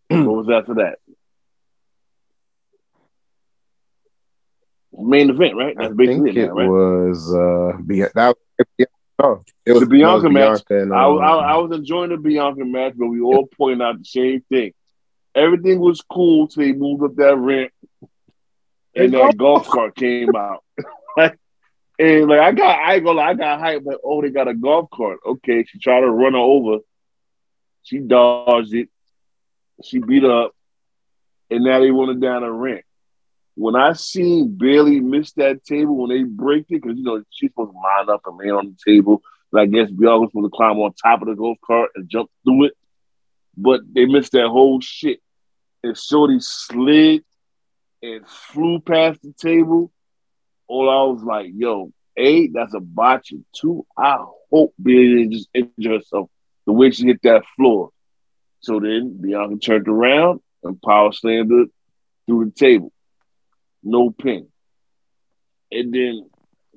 [0.26, 1.00] what was after that?
[4.94, 5.76] Main event, right?
[5.78, 6.70] I That's basically think it, it now, right?
[6.70, 7.78] was uh
[8.16, 8.36] that
[9.20, 10.66] no, it was the Bianca it was match.
[10.68, 13.82] Bianca and, I, um, I, I was enjoying the Bianca match, but we all pointed
[13.82, 14.74] out the same thing.
[15.34, 17.72] Everything was cool till they moved up that ramp,
[18.96, 20.64] and that golf cart came out.
[22.00, 23.86] and like I got, I lie, I got hyped.
[23.86, 25.20] Like, oh, they got a golf cart.
[25.26, 26.80] Okay, she tried to run her over.
[27.84, 28.90] She dodged it.
[29.84, 30.54] She beat up,
[31.50, 32.82] and now they want wanted down a ramp.
[33.56, 37.50] When I seen Bayley miss that table when they break it, because you know she's
[37.50, 39.22] supposed to line up and lay on the table.
[39.52, 42.10] But I guess Bianca was supposed to climb on top of the golf cart and
[42.10, 42.74] jump through it.
[43.56, 45.20] But they missed that whole shit.
[45.84, 47.24] And Shorty slid
[48.04, 49.92] and flew past the table.
[50.68, 53.32] All I was like, yo, A, that's a botch.
[53.32, 54.18] And two, I
[54.52, 56.30] hope Bianca just injure herself
[56.66, 57.92] the way she hit that floor.
[58.60, 61.70] So then Bianca turned around and power slammed it
[62.26, 62.92] through the table.
[63.84, 64.48] No pin.
[65.72, 66.30] And then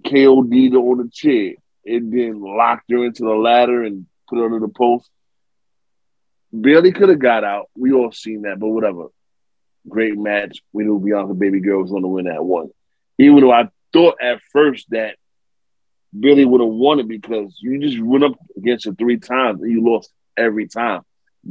[0.04, 1.54] KOD'd her on the chair.
[1.84, 5.10] And then locked her into the ladder and put her under the post.
[6.58, 7.70] Bayley could have got out.
[7.74, 9.06] We all seen that, but whatever.
[9.88, 10.60] Great match.
[10.72, 12.68] We knew Bianca Baby Girl was going to win that one.
[13.18, 15.16] Even though I thought at first that
[16.18, 19.70] Billy would have won it because you just went up against her three times and
[19.70, 21.02] you lost every time.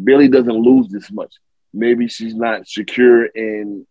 [0.04, 1.34] Billy doesn't lose this much.
[1.74, 3.86] Maybe she's not secure in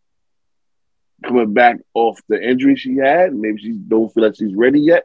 [1.25, 3.35] coming back off the injury she had.
[3.35, 5.05] Maybe she don't feel like she's ready yet.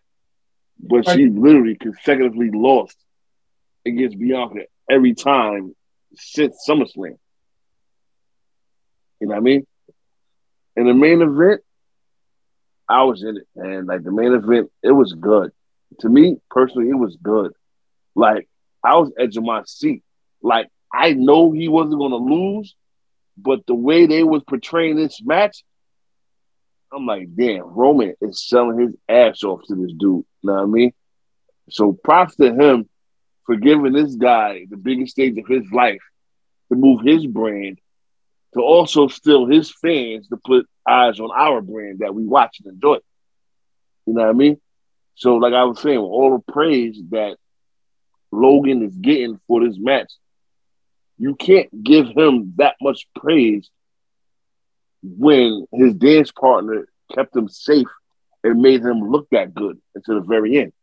[0.80, 2.98] But she literally consecutively lost
[3.86, 5.76] against Bianca every time
[6.16, 7.18] since SummerSlam.
[9.20, 9.66] You know what I mean?
[10.76, 11.62] In the main event,
[12.94, 15.52] I was in it, and like the main event, it was good.
[16.02, 17.52] To me personally, it was good.
[18.16, 18.48] Like
[18.84, 20.04] I was edge of my seat.
[20.44, 22.76] Like I know he wasn't gonna lose,
[23.36, 25.64] but the way they was portraying this match,
[26.94, 30.00] I'm like, damn, Roman is selling his ass off to this dude.
[30.02, 30.94] You know what I mean?
[31.72, 32.88] So props to him
[33.48, 36.02] for giving this guy the biggest stage of his life
[36.70, 37.80] to move his brand,
[38.54, 42.74] to also still his fans to put eyes on our brand that we watch and
[42.74, 42.98] enjoy.
[44.06, 44.60] You know what I mean?
[45.16, 47.38] So, like I was saying, all the praise that
[48.32, 50.12] Logan is getting for this match,
[51.18, 53.70] you can't give him that much praise
[55.04, 57.88] when his dance partner kept him safe
[58.44, 60.74] and made him look that good until the very end.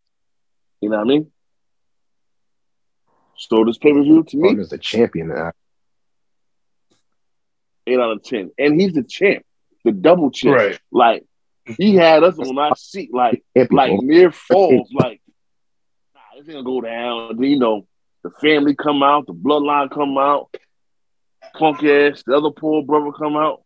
[0.81, 1.32] You know what I mean?
[3.36, 5.52] So this pay per view to me, Logan's the champion now.
[7.86, 9.44] eight out of ten, and he's the champ,
[9.85, 10.57] the double champ.
[10.57, 10.78] Right.
[10.90, 11.24] Like
[11.78, 13.77] he had us on our seat, like Champion.
[13.77, 15.20] like near falls, like
[16.15, 17.36] nah, this ain't gonna go down.
[17.36, 17.86] Then, you know,
[18.23, 20.55] the family come out, the bloodline come out,
[21.55, 23.62] punk ass, the other poor brother come out.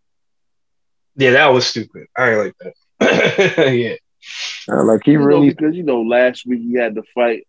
[1.17, 2.07] Yeah, that was stupid.
[2.17, 3.75] I ain't like that.
[3.75, 3.95] yeah.
[4.69, 7.47] Uh, like he You know, really because you know last week he had to fight,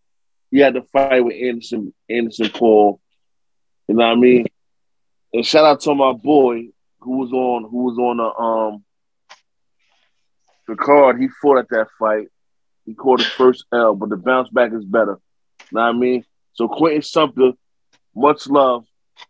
[0.52, 3.00] he had to fight with Anderson Anderson Paul.
[3.88, 4.46] You know what I mean?
[5.34, 6.70] And shout out to my boy
[7.06, 8.84] who was on who was on the um
[10.68, 11.22] the card.
[11.22, 12.28] He fought at that fight.
[12.86, 15.20] He caught his first L, but the bounce back is better.
[15.72, 16.26] You know what I mean?
[16.54, 17.52] So Quentin Sumter,
[18.16, 18.86] much love.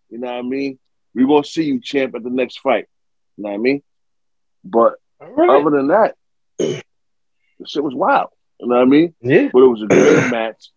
[0.10, 0.80] You know what I mean?
[1.14, 2.88] We're gonna see you champ at the next fight.
[3.38, 3.84] You know what I mean?
[4.64, 5.62] But right.
[5.62, 6.16] other than that,
[6.58, 6.84] the
[7.66, 8.30] shit was wild.
[8.60, 9.14] You know what I mean?
[9.22, 9.50] Yeah.
[9.52, 10.70] But it was a great match.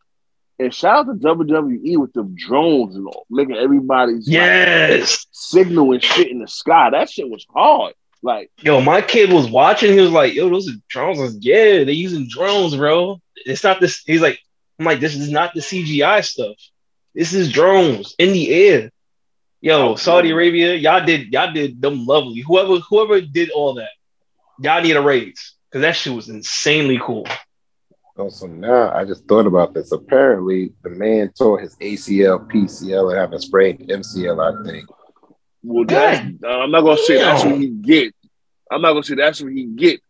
[0.58, 5.26] And shout out to WWE with the drones and all, making everybody's like, Yes.
[5.30, 6.90] signal and shit in the sky.
[6.90, 7.94] That shit was hard.
[8.22, 9.92] Like, Yo, my kid was watching.
[9.92, 13.20] He was like, "Yo, those are drones." Was, yeah, they're using drones, bro.
[13.36, 14.02] It's not this.
[14.04, 14.40] He's like,
[14.78, 16.56] I'm like, this is not the CGI stuff.
[17.14, 18.90] This is drones in the air.
[19.60, 22.40] Yo, Saudi Arabia, y'all did y'all did them lovely.
[22.40, 23.90] Whoever whoever did all that,
[24.60, 27.26] y'all need a raise because that shit was insanely cool.
[28.20, 29.92] Oh, so now I just thought about this.
[29.92, 34.38] Apparently, the man tore his ACL, PCL, and having sprained MCL.
[34.42, 34.88] I think.
[35.62, 38.12] well, that's, uh, I'm not gonna say that's what he get.
[38.70, 40.00] I'm not gonna say that's what he get.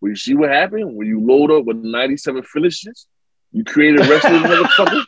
[0.00, 3.06] But you see what happened when you load up with 97 finishes?
[3.52, 5.04] You create a wrestling motherfucker.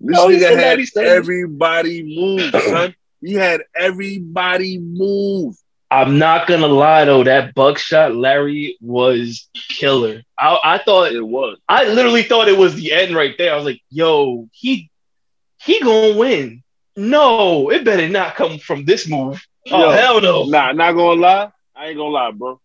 [0.00, 2.94] This Oh, he nigga had everybody move, son.
[3.20, 5.56] He had everybody move.
[5.90, 10.22] I'm not gonna lie though, that buckshot Lariat was killer.
[10.38, 11.58] I, I thought It was.
[11.68, 13.52] I literally thought it was the end right there.
[13.52, 14.90] I was like, yo, he
[15.62, 16.62] he gonna win.
[16.96, 19.44] No, it better not come from this move.
[19.70, 20.44] Oh Yo, hell no.
[20.44, 21.50] Nah, not gonna lie.
[21.74, 22.60] I ain't gonna lie, bro.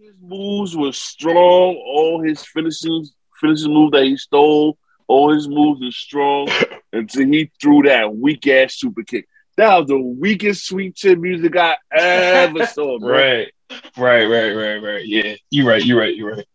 [0.00, 1.76] His moves were strong.
[1.76, 6.48] All his finishes, finishes move that he stole, all his moves are strong
[6.92, 9.28] until he threw that weak ass super kick.
[9.60, 13.10] That was the weakest sweet chin music I ever saw, bro.
[13.10, 13.52] Right.
[13.94, 15.04] Right, right, right, right.
[15.06, 15.34] Yeah.
[15.50, 16.46] You're right, you're right, you're right.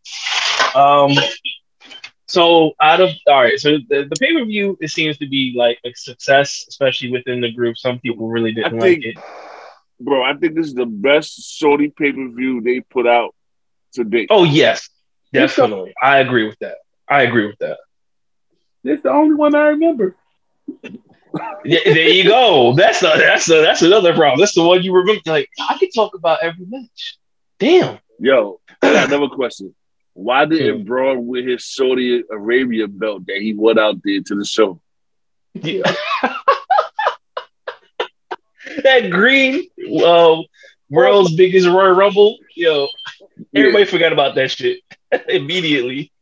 [0.75, 1.11] Um
[2.25, 5.93] so out of all right, so the, the pay-per-view it seems to be like a
[5.93, 7.77] success, especially within the group.
[7.77, 9.23] Some people really didn't I like think- it.
[9.99, 13.35] Bro, I think this is the best Saudi pay per view they put out
[13.93, 14.29] to date.
[14.31, 14.89] Oh yes,
[15.31, 15.93] definitely.
[16.01, 16.77] I agree with that.
[17.07, 17.77] I agree with that.
[18.83, 20.15] It's the only one I remember.
[21.63, 22.73] Yeah, there you go.
[22.75, 24.39] That's a, that's a, that's another problem.
[24.39, 25.21] That's the one you remember.
[25.25, 27.17] Like I could talk about every match.
[27.59, 27.99] Damn.
[28.19, 29.73] Yo, I got another question.
[30.13, 34.45] Why didn't Braun with his Saudi Arabia belt that he went out there to the
[34.45, 34.79] show?
[35.53, 35.83] Yeah.
[38.83, 39.67] that green,
[40.03, 40.41] uh,
[40.89, 42.37] world's biggest Royal Rumble.
[42.55, 42.87] Yo,
[43.53, 44.79] everybody forgot about that shit
[45.27, 46.13] immediately.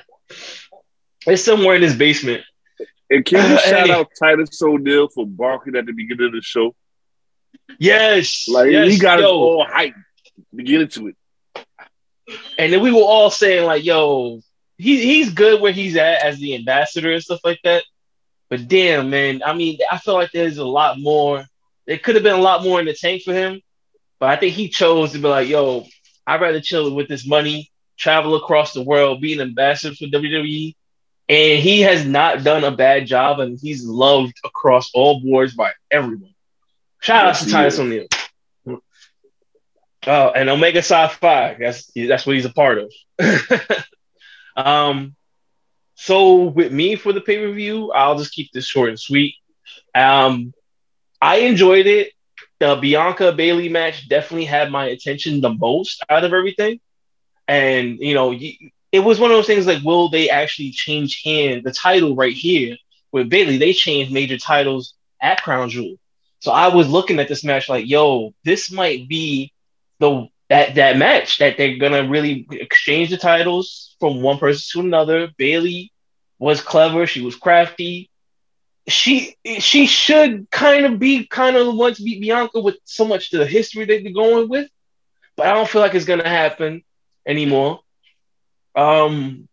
[1.26, 2.42] it's somewhere in his basement.
[3.12, 3.92] And can you Uh, shout hey.
[3.92, 6.74] out Titus O'Neil for barking at the beginning of the show?
[7.78, 9.30] Yes, Like yes, he got us yo.
[9.30, 9.94] all hyped
[10.56, 11.16] to get into it.
[12.58, 14.40] And then we were all saying like, "Yo,
[14.78, 17.84] he he's good where he's at as the ambassador and stuff like that."
[18.50, 21.44] But damn, man, I mean, I feel like there's a lot more.
[21.86, 23.60] There could have been a lot more in the tank for him,
[24.20, 25.86] but I think he chose to be like, "Yo,
[26.26, 30.74] I'd rather chill with this money, travel across the world, be an ambassador for WWE."
[31.28, 35.72] And he has not done a bad job, and he's loved across all boards by
[35.90, 36.34] everyone.
[37.00, 37.78] Shout out to Titus.
[37.78, 38.06] O'Neil.
[40.06, 41.56] Oh, and Omega Psi Phi.
[41.58, 42.92] That's that's what he's a part of.
[44.56, 45.14] um,
[45.94, 49.36] so with me for the pay per view, I'll just keep this short and sweet.
[49.94, 50.52] Um,
[51.20, 52.12] I enjoyed it.
[52.58, 56.80] The Bianca Bayley match definitely had my attention the most out of everything,
[57.46, 58.32] and you know,
[58.92, 62.34] it was one of those things like, will they actually change hand the title right
[62.34, 62.76] here
[63.10, 63.56] with Bayley?
[63.56, 65.96] They changed major titles at Crown Jewel.
[66.40, 69.52] So I was looking at this match like, yo, this might be
[69.98, 74.86] the that that match that they're gonna really exchange the titles from one person to
[74.86, 75.30] another.
[75.38, 75.90] Bayley
[76.38, 78.10] was clever, she was crafty.
[78.88, 83.06] She she should kind of be kind of the one to beat Bianca with so
[83.06, 84.68] much the history that they're going with,
[85.36, 86.82] but I don't feel like it's gonna happen
[87.24, 87.80] anymore.
[88.74, 89.48] Um,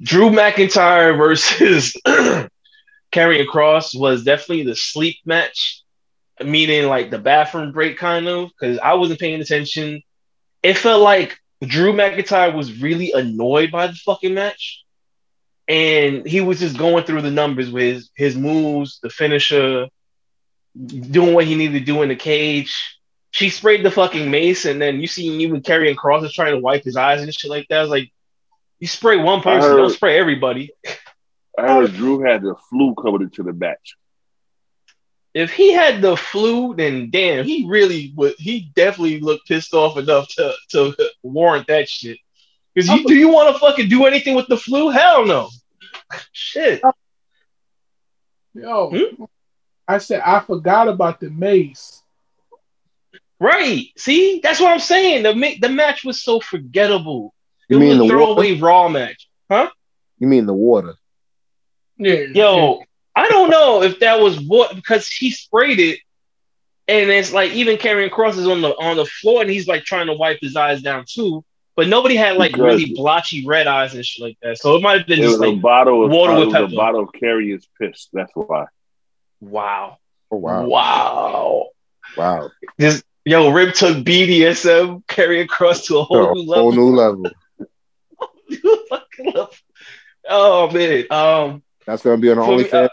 [0.00, 5.84] Drew McIntyre versus Karrion Kross was definitely the sleep match
[6.42, 10.02] meaning like the bathroom break kind of because I wasn't paying attention.
[10.62, 14.82] It felt like Drew McIntyre was really annoyed by the fucking match.
[15.66, 19.88] And he was just going through the numbers with his, his moves, the finisher,
[20.76, 22.98] doing what he needed to do in the cage.
[23.30, 26.84] She sprayed the fucking mace, and then you see even carrying crosses trying to wipe
[26.84, 27.78] his eyes and shit like that.
[27.78, 28.12] I was like,
[28.84, 30.70] you spray one person, heard- don't spray everybody.
[31.58, 33.94] I heard Drew had the flu coming into the match.
[35.32, 38.34] if he had the flu, then damn, he really would.
[38.36, 42.18] He definitely looked pissed off enough to to warrant that shit.
[42.74, 44.90] Because you, do you want to fucking do anything with the flu?
[44.90, 45.48] Hell no.
[46.32, 46.82] Shit.
[48.52, 49.24] Yo, Hmm?
[49.88, 52.02] I said I forgot about the mace.
[53.40, 53.86] Right.
[53.96, 55.22] See, that's what I'm saying.
[55.22, 57.32] The the match was so forgettable.
[57.68, 58.08] You it mean was the a water?
[58.34, 59.28] throwaway Raw match.
[59.50, 59.70] Huh?
[60.18, 60.94] You mean the water?
[61.96, 62.14] Yeah.
[62.34, 62.82] Yo,
[63.14, 66.00] I don't know if that was what because he sprayed it,
[66.88, 70.06] and it's like even carrying crosses on the on the floor, and he's like trying
[70.08, 71.44] to wipe his eyes down too.
[71.76, 74.58] But nobody had like Because- really blotchy red eyes and shit like that.
[74.58, 76.72] So it might have been It just was a like bottle of water with was
[76.72, 78.08] a bottle of Carrier's piss.
[78.12, 78.66] That's why.
[79.40, 79.98] wow,
[80.30, 81.66] Oh wow, wow.
[82.16, 86.72] wow, This yo Rib took BDSM Karrion Kross to a whole a new whole level.
[86.72, 87.30] new level.
[88.88, 89.46] Fucking
[90.28, 92.88] oh man, um, That's gonna be an the For me, OnlyFans.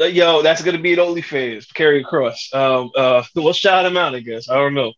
[0.00, 1.68] Uh, Yo, that's gonna be an OnlyFans.
[1.68, 2.52] Karrion Kross.
[2.54, 4.14] Um, uh, we'll shout him out.
[4.14, 4.92] I guess I don't know.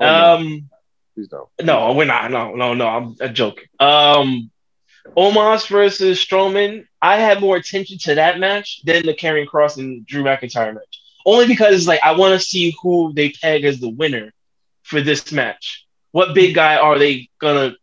[0.00, 0.34] Oh, no.
[0.34, 0.70] Um,
[1.14, 1.48] Please don't.
[1.62, 2.30] no, we're not.
[2.30, 2.86] No, no, no.
[2.86, 3.64] I'm, I'm joking.
[3.80, 4.50] Um,
[5.16, 6.86] Omos versus Strowman.
[7.00, 11.02] I had more attention to that match than the Karrion Kross and Drew McIntyre match.
[11.26, 14.32] Only because like I want to see who they peg as the winner
[14.82, 15.86] for this match.
[16.12, 17.74] What big guy are they gonna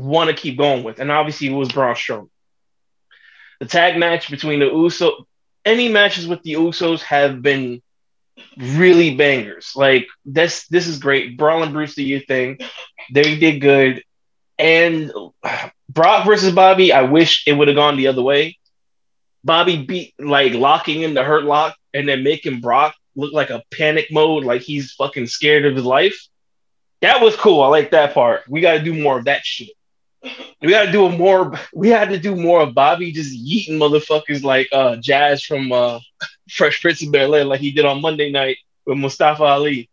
[0.00, 1.00] want to keep going with?
[1.00, 2.28] And obviously it was Braun Strowman.
[3.60, 5.24] The tag match between the Usos,
[5.64, 7.82] any matches with the Usos have been
[8.56, 9.72] really bangers.
[9.76, 11.36] Like this, this is great.
[11.36, 12.58] Braun and Bruce do your thing.
[13.12, 14.02] They did good.
[14.58, 15.12] And
[15.88, 18.58] Brock versus Bobby, I wish it would have gone the other way.
[19.44, 23.62] Bobby beat like locking in the hurt lock and then making Brock look like a
[23.70, 26.28] panic mode, like he's fucking scared of his life.
[27.00, 27.62] That was cool.
[27.62, 28.42] I like that part.
[28.48, 29.70] We got to do more of that shit.
[30.22, 31.58] We got to do a more.
[31.74, 36.00] We had to do more of Bobby just yeeting motherfuckers like uh Jazz from uh
[36.50, 39.88] Fresh Prince of Bel Air, like he did on Monday night with Mustafa Ali,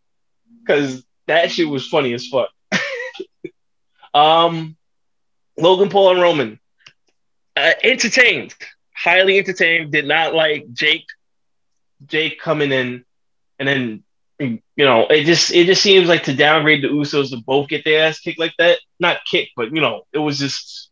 [0.59, 2.49] because that shit was funny as fuck.
[4.13, 4.75] um,
[5.57, 6.59] Logan Paul and Roman,
[7.55, 8.53] uh, entertained,
[8.93, 9.91] highly entertained.
[9.91, 11.05] Did not like Jake,
[12.05, 13.05] Jake coming in,
[13.59, 14.03] and then
[14.39, 17.83] you know it just it just seems like to downgrade the Usos to both get
[17.83, 18.79] their ass kicked like that.
[18.99, 20.89] Not kicked, but you know it was just.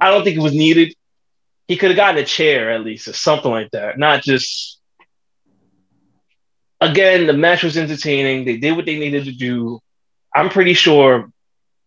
[0.00, 0.94] I don't think it was needed.
[1.66, 4.80] He could have gotten a chair at least or something like that, not just.
[6.80, 8.44] Again, the match was entertaining.
[8.44, 9.78] They did what they needed to do.
[10.34, 11.30] I'm pretty sure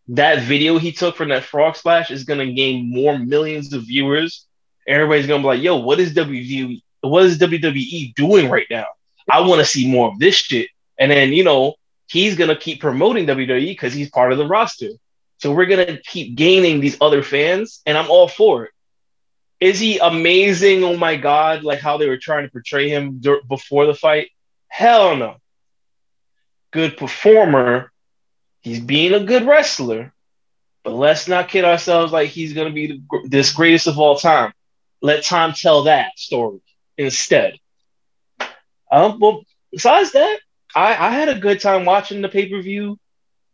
[0.10, 4.46] that video he took from that frog splash is to gain more millions of viewers.
[4.88, 6.82] Everybody's to be like, yo, what is WWE?
[7.02, 8.86] What is WWE doing right now?
[9.30, 10.70] I want to see more of this shit.
[10.98, 11.76] And then, you know,
[12.08, 14.90] he's gonna keep promoting WWE because he's part of the roster.
[15.38, 18.72] So we're gonna keep gaining these other fans, and I'm all for it.
[19.60, 20.84] Is he amazing?
[20.84, 24.30] Oh my god, like how they were trying to portray him dur- before the fight?
[24.68, 25.38] Hell no.
[26.72, 27.92] Good performer.
[28.62, 30.14] He's being a good wrestler,
[30.84, 34.54] but let's not kid ourselves like he's gonna be the, this greatest of all time.
[35.02, 36.62] Let time tell that story
[36.98, 37.58] instead.
[38.92, 40.40] Um, well, besides that,
[40.76, 43.00] I, I had a good time watching the pay per view.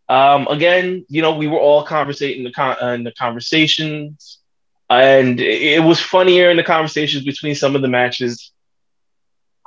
[0.10, 4.40] Um, again, you know, we were all conversating the con- uh, in the conversations,
[4.90, 8.52] and it, was funnier in the conversations between some of the matches.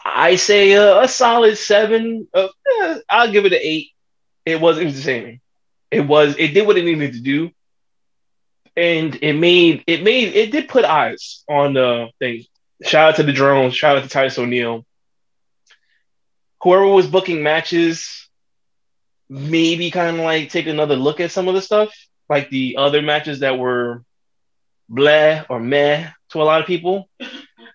[0.05, 2.29] I say a, a solid seven.
[2.35, 2.49] Uh,
[2.83, 3.93] eh, I'll give it an eight.
[4.45, 5.41] It was entertaining.
[5.91, 6.37] It was.
[6.37, 7.51] It did what it needed to do,
[8.77, 12.45] and it made it made it did put eyes on the thing.
[12.83, 13.75] Shout out to the drones.
[13.75, 14.85] Shout out to Titus O'Neil
[16.65, 18.29] whoever was booking matches
[19.29, 21.95] maybe kind of like take another look at some of the stuff.
[22.29, 24.03] Like the other matches that were
[24.91, 27.09] bleh or meh to a lot of people.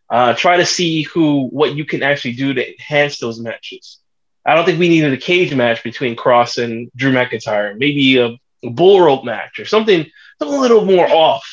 [0.10, 4.00] Uh, try to see who what you can actually do to enhance those matches.
[4.44, 7.78] I don't think we needed a cage match between Kross and drew mcintyre.
[7.78, 10.06] Maybe a, a bull rope match or something,
[10.40, 11.48] something a little more off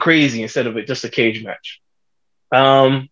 [0.00, 1.80] crazy instead of it just a cage match.
[2.52, 3.10] Um,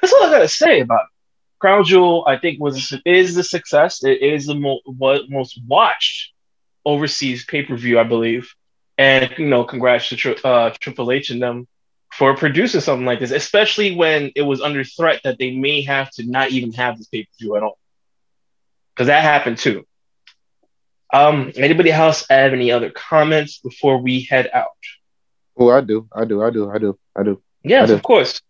[0.00, 1.17] that's all i gotta say about it
[1.58, 4.04] Crown Jewel, I think, was is the success.
[4.04, 4.80] It is the mo-
[5.28, 6.32] most watched
[6.84, 8.54] overseas pay per view, I believe.
[8.96, 11.66] And you know, congrats to tri- uh, Triple H and them
[12.12, 16.10] for producing something like this, especially when it was under threat that they may have
[16.12, 17.78] to not even have this pay per view at all,
[18.94, 19.84] because that happened too.
[21.12, 24.68] Um, anybody else have any other comments before we head out?
[25.56, 27.42] Oh, I do, I do, I do, I do, I do.
[27.64, 27.94] Yes, do.
[27.94, 28.40] of course.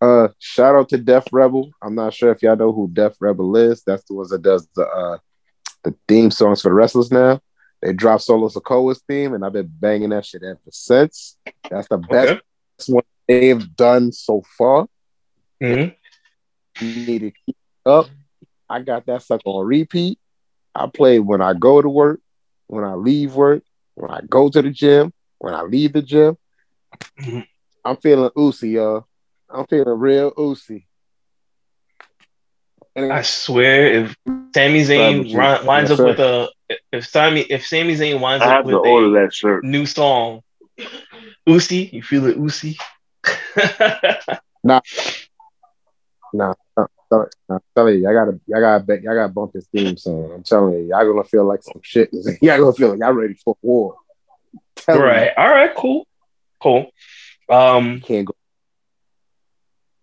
[0.00, 1.70] Uh, shout out to Def Rebel.
[1.82, 3.82] I'm not sure if y'all know who Def Rebel is.
[3.84, 5.18] That's the ones that does the uh
[5.84, 7.40] the theme songs for the wrestlers now.
[7.82, 11.36] They dropped Solo Sikoa's theme, and I've been banging that shit ever since.
[11.70, 12.92] That's the best Okay.
[12.92, 14.86] one they've done so far.
[15.62, 15.94] Mhm.
[16.80, 17.56] You need to keep
[17.86, 18.06] up.
[18.68, 20.18] I got that sucker on repeat.
[20.74, 22.20] I play when I go to work,
[22.68, 23.62] when I leave work,
[23.94, 26.36] when I go to the gym, when I leave the gym.
[27.20, 27.46] Mhm.
[27.84, 29.06] I'm feeling oozy, y'all.
[29.50, 30.86] I'm feeling real oozy.
[32.94, 34.16] And I swear, if
[34.54, 36.06] Sami Zayn Tribal winds Yes, up sir.
[36.08, 36.48] with a
[36.92, 39.64] if Sami if Sami Zayn winds up with a that shirt.
[39.64, 40.42] new song,
[41.46, 42.76] Usi, you feel it, Usi?
[44.64, 44.80] Nah,
[46.32, 49.66] nah, nah, nah, I'm telling you, I gotta, I gotta, bet, I gotta bump this
[49.68, 50.32] theme song.
[50.34, 52.10] I'm telling you, y'all gonna feel like some shit.
[52.42, 53.96] Y'all gonna feel like y'all ready for war.
[54.76, 55.30] Telling you, right.
[55.36, 55.74] All right.
[55.74, 56.06] Cool.
[56.60, 56.90] Cool.
[57.48, 58.34] Um, can't go.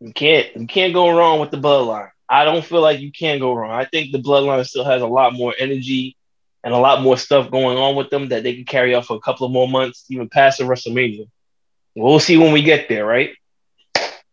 [0.06, 2.11] You can't you can't go wrong with the bloodline.
[2.30, 3.72] I don't feel like you can go wrong.
[3.72, 6.15] I think the bloodline still has a lot more energy
[6.64, 9.18] and a lot more stuff going on with them that they can carry off for
[9.18, 11.27] a couple of more months, even past the WrestleMania.
[11.95, 13.32] We'll see when we get there, right?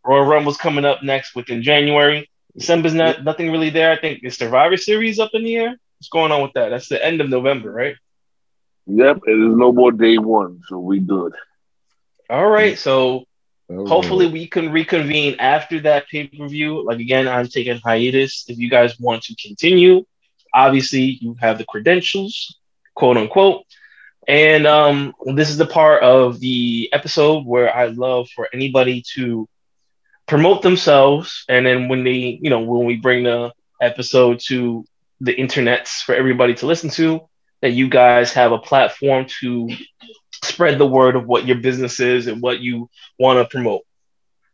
[0.05, 2.29] Royal Rumble's coming up next within January.
[2.55, 3.93] December's not nothing really there.
[3.93, 5.77] I think the Survivor Series up in the air.
[5.99, 6.69] What's going on with that?
[6.69, 7.97] That's the end of November, right?
[8.87, 11.33] Yep, it is no more day one, so we good.
[12.29, 12.79] All right.
[12.79, 13.25] So
[13.79, 16.85] Oh, hopefully we can reconvene after that pay per view.
[16.85, 18.45] Like again, I'm taking hiatus.
[18.49, 20.05] If you guys want to continue,
[20.55, 22.59] obviously you have the credentials,
[22.95, 23.65] quote unquote.
[24.29, 29.49] And um, this is the part of the episode where I love for anybody to
[30.27, 34.85] promote themselves, and then when they, you know, when we bring the episode to
[35.21, 37.21] the internets for everybody to listen to,
[37.63, 39.69] that you guys have a platform to
[40.53, 42.89] spread the word of what your business is and what you
[43.19, 43.83] want to promote.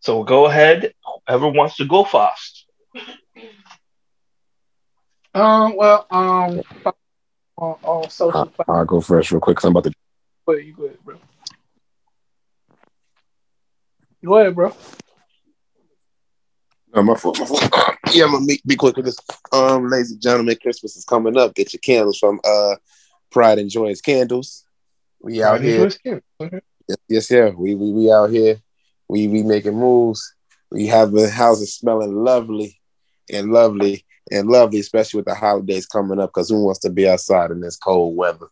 [0.01, 0.93] So go ahead,
[1.27, 2.67] whoever wants to go fast.
[5.35, 6.63] Um, well, um,
[7.57, 8.77] on all social I'll.
[8.77, 9.57] I'll go first real quick.
[9.57, 9.93] 'cause I'm about to.
[10.47, 11.17] Go ahead, you go ahead, bro.
[14.25, 14.75] Go ahead, bro.
[16.95, 17.39] No, my fault.
[17.41, 17.63] My fault.
[18.13, 19.19] yeah, I'm gonna be, be quick with this.
[19.53, 21.55] Um, ladies and gentlemen, Christmas is coming up.
[21.55, 22.77] Get your candles from uh
[23.31, 24.65] Pride and Joy's Candles.
[25.21, 25.91] We out here.
[26.41, 26.61] Okay.
[26.89, 27.51] Yes, yes, yeah.
[27.51, 28.61] We, we we out here.
[29.09, 30.35] We we making moves.
[30.71, 32.81] We have the houses smelling lovely
[33.33, 36.31] and lovely and lovely, especially with the holidays coming up.
[36.31, 38.47] Because who wants to be outside in this cold weather?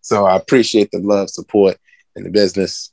[0.00, 1.76] So I appreciate the love, support,
[2.14, 2.92] and the business.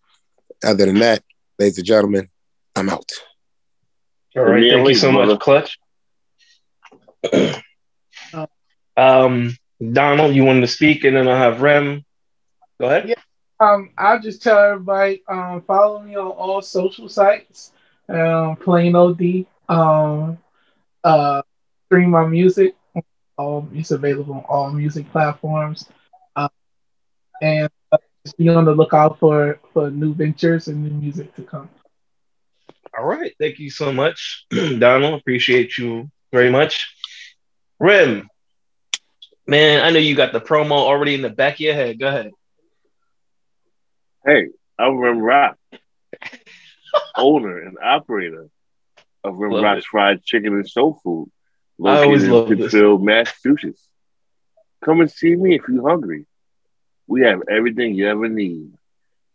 [0.63, 1.23] Other than that,
[1.59, 2.27] ladies and gentlemen,
[2.75, 3.11] I'm out.
[4.35, 4.71] All right.
[4.71, 5.77] Thank you so much, Clutch.
[8.97, 9.55] um,
[9.91, 12.03] Donald, you wanted to speak, and then I'll have Rem.
[12.79, 13.09] Go ahead.
[13.09, 13.15] Yeah.
[13.59, 17.71] Um, I'll just tell everybody, um, follow me on all social sites.
[18.09, 19.45] Um, plain OD.
[19.69, 20.37] Um,
[21.03, 21.41] uh,
[21.87, 22.75] stream my music
[23.37, 25.89] all it's available on all music platforms.
[26.35, 26.49] Uh,
[27.41, 31.43] and uh, just be on the lookout for for new ventures and new music to
[31.43, 31.69] come.
[32.97, 33.33] All right.
[33.39, 35.19] Thank you so much, Donald.
[35.19, 36.95] Appreciate you very much.
[37.79, 38.29] Rim,
[39.47, 41.99] man, I know you got the promo already in the back of your head.
[41.99, 42.31] Go ahead.
[44.25, 44.47] Hey,
[44.79, 45.57] I'm Rim Rock,
[47.17, 48.47] owner and operator
[49.21, 49.87] of Rim Love Rock's it.
[49.87, 51.29] Fried Chicken and Soul Food,
[51.77, 52.57] located in.
[52.57, 53.85] Pittsfield, Massachusetts.
[54.81, 56.25] Come and see me if you're hungry.
[57.05, 58.71] We have everything you ever need: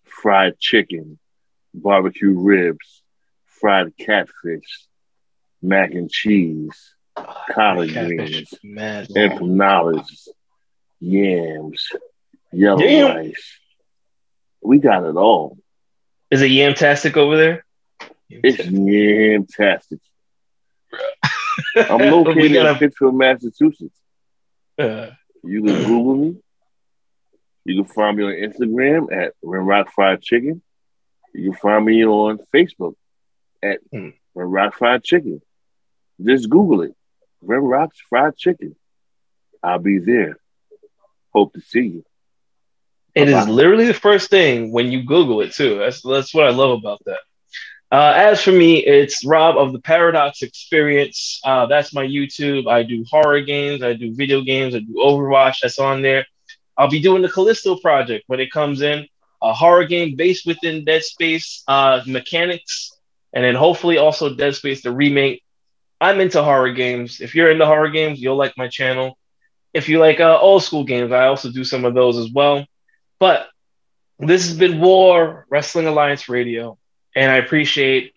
[0.05, 1.19] fried chicken,
[1.75, 3.03] barbecue ribs,
[3.45, 4.87] fried catfish,
[5.61, 6.95] mac and cheese,
[7.51, 9.31] collard Catfish, greens, mad long.
[9.31, 10.29] empanadas,
[10.99, 11.89] yams,
[12.55, 13.17] yellow Yam.
[13.17, 13.59] rice.
[14.63, 15.59] We got it all.
[16.31, 17.65] Is it Yamtastic over there?
[18.31, 20.01] It's yamtastic.
[21.77, 23.99] I'm located in gotta- Pittsfield, Massachusetts.
[24.79, 25.11] uh,
[25.43, 26.37] You can Google me.
[27.65, 30.63] You can find me on Instagram at Ren Rock Fried Chicken.
[31.35, 32.95] You can find me on Facebook
[33.63, 33.79] at.
[33.93, 34.15] Ren
[34.51, 35.41] Rock Fried Chicken.
[36.25, 36.95] Just Google it.
[37.43, 38.77] Rock's Fried Chicken.
[39.63, 40.37] I'll be there.
[41.35, 42.05] Hope to see you.
[43.19, 45.79] It is literally the first thing when you Google it too.
[45.79, 47.19] That's that's what I love about that.
[47.91, 51.41] Uh, as for me, it's Rob of the Paradox Experience.
[51.45, 52.69] Uh, that's my YouTube.
[52.69, 53.83] I do horror games.
[53.83, 54.75] I do video games.
[54.75, 55.61] I do Overwatch.
[55.63, 56.27] That's on there.
[56.77, 59.07] I'll be doing the Callisto project when it comes in.
[59.43, 62.93] A horror game based within Dead Space uh, mechanics,
[63.33, 65.43] and then hopefully also Dead Space the remake.
[66.01, 67.21] I'm into horror games.
[67.21, 69.17] If you're into horror games, you'll like my channel.
[69.73, 72.67] If you like uh, old school games, I also do some of those as well.
[73.19, 73.49] But
[74.19, 76.79] this has been War Wrestling Alliance Radio,
[77.15, 78.15] and I appreciate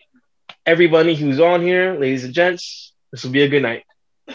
[0.64, 2.92] everybody who's on here, ladies and gents.
[3.10, 3.84] This will be a good night.